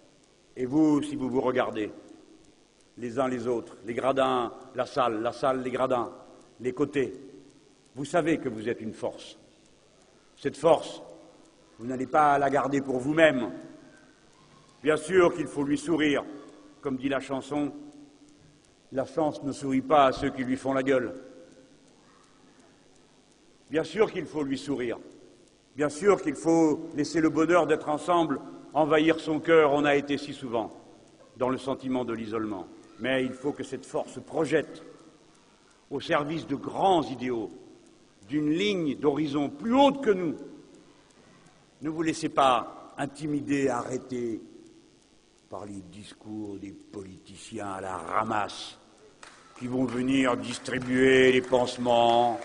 Et 0.58 0.66
vous, 0.66 1.02
si 1.02 1.16
vous 1.16 1.30
vous 1.30 1.40
regardez, 1.40 1.92
les 2.98 3.20
uns 3.20 3.28
les 3.28 3.48
autres, 3.48 3.78
les 3.86 3.94
gradins, 3.94 4.52
la 4.76 4.86
salle, 4.86 5.22
la 5.22 5.32
salle, 5.32 5.62
les 5.62 5.72
gradins, 5.72 6.12
les 6.60 6.74
côtés, 6.74 7.14
vous 7.98 8.06
savez 8.06 8.38
que 8.38 8.48
vous 8.48 8.70
êtes 8.70 8.80
une 8.82 8.94
force. 8.94 9.40
Cette 10.36 10.56
force, 10.56 11.02
vous 11.80 11.88
n'allez 11.88 12.06
pas 12.06 12.38
la 12.38 12.52
garder 12.52 12.80
pour 12.80 13.00
vous-même. 13.00 13.52
Bien 14.84 14.98
sûr 14.98 15.34
qu'il 15.34 15.48
faut 15.48 15.64
lui 15.64 15.80
sourire, 15.80 16.24
comme 16.82 16.98
dit 16.98 17.10
la 17.10 17.20
chanson. 17.20 17.74
La 18.92 19.06
chance 19.06 19.42
ne 19.42 19.52
sourit 19.52 19.82
pas 19.82 20.06
à 20.06 20.12
ceux 20.12 20.30
qui 20.30 20.44
lui 20.44 20.58
font 20.58 20.74
la 20.74 20.84
gueule. 20.84 21.12
Bien 23.72 23.84
sûr 23.84 24.12
qu'il 24.12 24.28
faut 24.28 24.44
lui 24.44 24.60
sourire. 24.60 25.00
Bien 25.76 25.90
sûr 25.90 26.22
qu'il 26.22 26.36
faut 26.36 26.88
laisser 26.96 27.20
le 27.20 27.30
bonheur 27.30 27.66
d'être 27.66 27.90
ensemble 27.90 28.40
envahir 28.76 29.20
son 29.20 29.40
cœur. 29.40 29.74
On 29.74 29.86
a 29.86 29.96
été 29.96 30.20
si 30.20 30.34
souvent 30.34 30.72
dans 31.36 31.50
le 31.50 31.58
sentiment 31.58 32.06
de 32.06 32.14
l'isolement. 32.14 32.68
Mais 33.00 33.24
il 33.24 33.34
faut 33.34 33.52
que 33.52 33.64
cette 33.64 33.86
force 33.86 34.20
projette 34.26 34.84
au 35.90 36.00
service 36.00 36.48
de 36.48 36.56
grands 36.56 37.04
idéaux, 37.04 37.52
d'une 38.28 38.50
ligne 38.50 38.96
d'horizon 38.96 39.50
plus 39.50 39.74
haute 39.74 40.04
que 40.04 40.12
nous, 40.12 40.36
ne 41.82 41.90
vous 41.90 42.02
laissez 42.02 42.30
pas 42.30 42.94
intimider, 42.98 43.70
arrêter 43.70 44.42
par 45.50 45.66
les 45.66 45.82
discours 45.92 46.58
des 46.58 46.72
politiciens 46.72 47.74
à 47.74 47.82
la 47.82 47.98
ramasse 47.98 48.78
qui 49.58 49.68
vont 49.68 49.86
venir 49.86 50.36
distribuer 50.38 51.32
les 51.32 51.42
pansements 51.42 52.40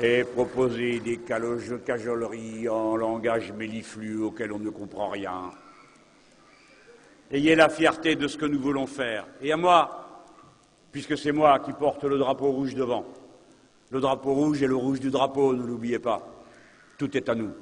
et 0.00 0.24
proposer 0.24 1.00
des 1.00 1.18
cajoleries 1.18 2.68
en 2.68 2.96
langage 2.96 3.52
méliflu 3.52 4.18
auquel 4.22 4.52
on 4.52 4.58
ne 4.58 4.70
comprend 4.70 5.08
rien. 5.08 5.50
Ayez 7.30 7.54
la 7.54 7.68
fierté 7.68 8.16
de 8.16 8.26
ce 8.26 8.38
que 8.38 8.46
nous 8.46 8.58
voulons 8.58 8.86
faire. 8.86 9.26
Et 9.42 9.52
à 9.52 9.56
moi, 9.56 10.24
puisque 10.92 11.18
c'est 11.18 11.32
moi 11.32 11.58
qui 11.58 11.72
porte 11.72 12.04
le 12.04 12.18
drapeau 12.18 12.50
rouge 12.50 12.74
devant, 12.74 13.04
le 13.90 14.00
drapeau 14.00 14.34
rouge 14.34 14.62
est 14.62 14.66
le 14.66 14.76
rouge 14.76 15.00
du 15.00 15.10
drapeau, 15.10 15.54
ne 15.54 15.66
l'oubliez 15.66 15.98
pas. 15.98 16.26
Tout 16.96 17.16
est 17.16 17.28
à 17.28 17.34
nous. 17.34 17.52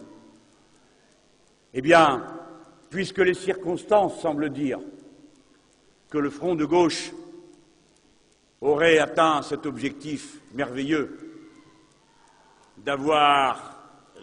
Eh 1.75 1.83
bien, 1.83 2.25
puisque 2.91 3.19
les 3.19 3.35
circonstances 3.35 4.21
semblent 4.21 4.51
dire 4.51 4.79
que 6.11 6.19
le 6.19 6.31
front 6.31 6.55
de 6.55 6.64
gauche 6.64 7.12
aurait 8.61 8.99
atteint 8.99 9.43
cet 9.43 9.67
objectif 9.67 10.39
merveilleux 10.55 11.19
d'avoir 12.79 13.77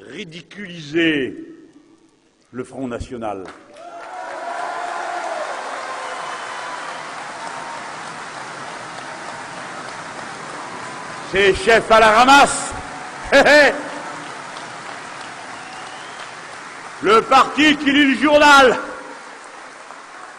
ridiculisé 0.08 1.54
le 2.52 2.64
Front 2.64 2.88
national. 2.88 3.44
Ces 11.34 11.56
chefs 11.56 11.90
à 11.90 12.00
la 12.00 12.12
ramasse. 12.12 12.72
Le 17.02 17.24
parti 17.24 17.76
qui 17.76 17.92
lit 17.92 18.14
le 18.14 18.22
journal. 18.22 18.78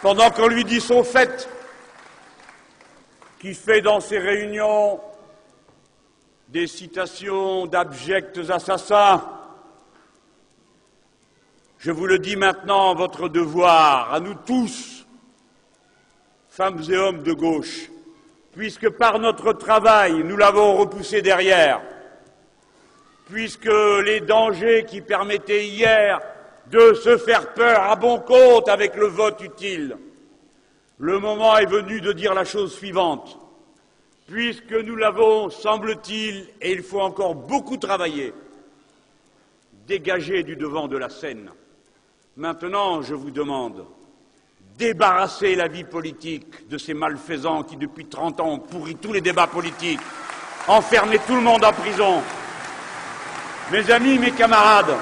Pendant 0.01 0.31
qu'on 0.31 0.47
lui 0.47 0.63
dit 0.63 0.79
son 0.79 1.03
fait, 1.03 1.49
qui 3.39 3.53
fait 3.53 3.81
dans 3.81 3.99
ses 3.99 4.19
réunions. 4.19 5.01
Des 6.47 6.65
citations 6.65 7.65
d'abjects 7.65 8.49
assassins. 8.49 9.21
Je 11.77 11.91
vous 11.91 12.07
le 12.07 12.19
dis 12.19 12.37
maintenant, 12.37 12.95
votre 12.95 13.27
devoir, 13.27 14.13
à 14.13 14.21
nous 14.21 14.35
tous, 14.45 15.05
femmes 16.47 16.81
et 16.89 16.95
hommes 16.95 17.21
de 17.21 17.33
gauche, 17.33 17.89
puisque 18.55 18.89
par 18.89 19.19
notre 19.19 19.53
travail, 19.53 20.23
nous 20.23 20.37
l'avons 20.37 20.77
repoussé 20.77 21.21
derrière, 21.21 21.81
puisque 23.27 23.69
les 24.05 24.21
dangers 24.21 24.85
qui 24.87 25.01
permettaient 25.01 25.67
hier 25.67 26.21
de 26.71 26.93
se 26.93 27.17
faire 27.17 27.53
peur 27.53 27.83
à 27.83 27.95
bon 27.95 28.19
compte 28.19 28.69
avec 28.69 28.95
le 28.95 29.07
vote 29.07 29.41
utile. 29.41 29.97
Le 30.97 31.19
moment 31.19 31.57
est 31.57 31.65
venu 31.65 32.01
de 32.01 32.13
dire 32.13 32.33
la 32.33 32.45
chose 32.45 32.73
suivante. 32.73 33.37
Puisque 34.27 34.71
nous 34.71 34.95
l'avons, 34.95 35.49
semble-t-il, 35.51 36.47
et 36.59 36.71
il 36.71 36.81
faut 36.81 37.01
encore 37.01 37.35
beaucoup 37.35 37.77
travailler, 37.77 38.33
dégagé 39.85 40.41
du 40.41 40.55
devant 40.55 40.87
de 40.87 40.97
la 40.97 41.09
scène. 41.09 41.51
Maintenant, 42.35 43.03
je 43.03 43.13
vous 43.13 43.29
demande, 43.29 43.85
débarrasser 44.77 45.55
la 45.55 45.67
vie 45.67 45.83
politique 45.83 46.67
de 46.69 46.77
ces 46.77 46.93
malfaisants 46.93 47.63
qui, 47.63 47.77
depuis 47.77 48.05
30 48.05 48.39
ans, 48.39 48.49
ont 48.49 48.59
pourri 48.59 48.95
tous 48.95 49.13
les 49.13 49.21
débats 49.21 49.47
politiques, 49.47 50.01
enfermé 50.67 51.19
tout 51.25 51.35
le 51.35 51.41
monde 51.41 51.63
en 51.63 51.71
prison. 51.71 52.21
Mes 53.71 53.89
amis, 53.89 54.19
mes 54.19 54.31
camarades, 54.31 54.95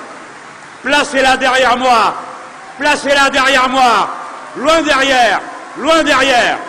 Placez-la 0.84 1.38
derrière 1.38 1.78
moi. 1.78 2.14
Placez-la 2.78 3.30
derrière 3.30 3.70
moi. 3.70 4.10
Loin 4.58 4.82
derrière. 4.82 5.40
Loin 5.78 6.04
derrière. 6.04 6.60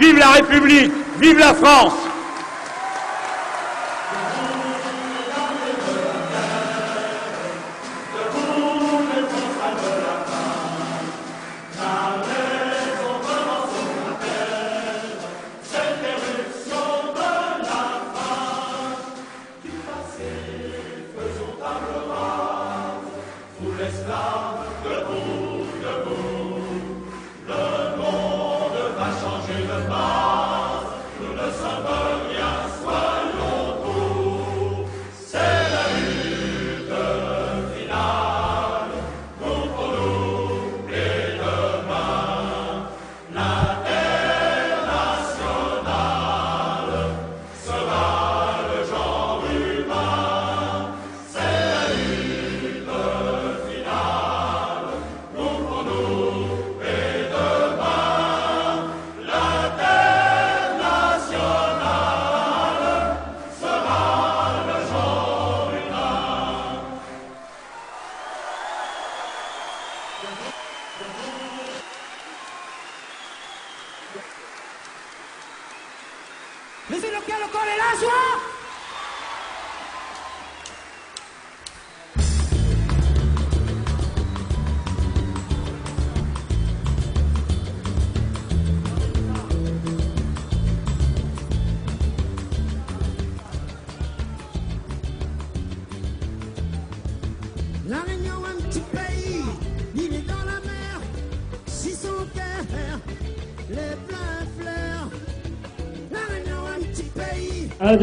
Vive 0.00 0.18
la 0.18 0.30
République. 0.30 0.92
Vive 1.18 1.38
la 1.38 1.52
France. 1.52 1.92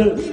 Pays, 0.09 0.30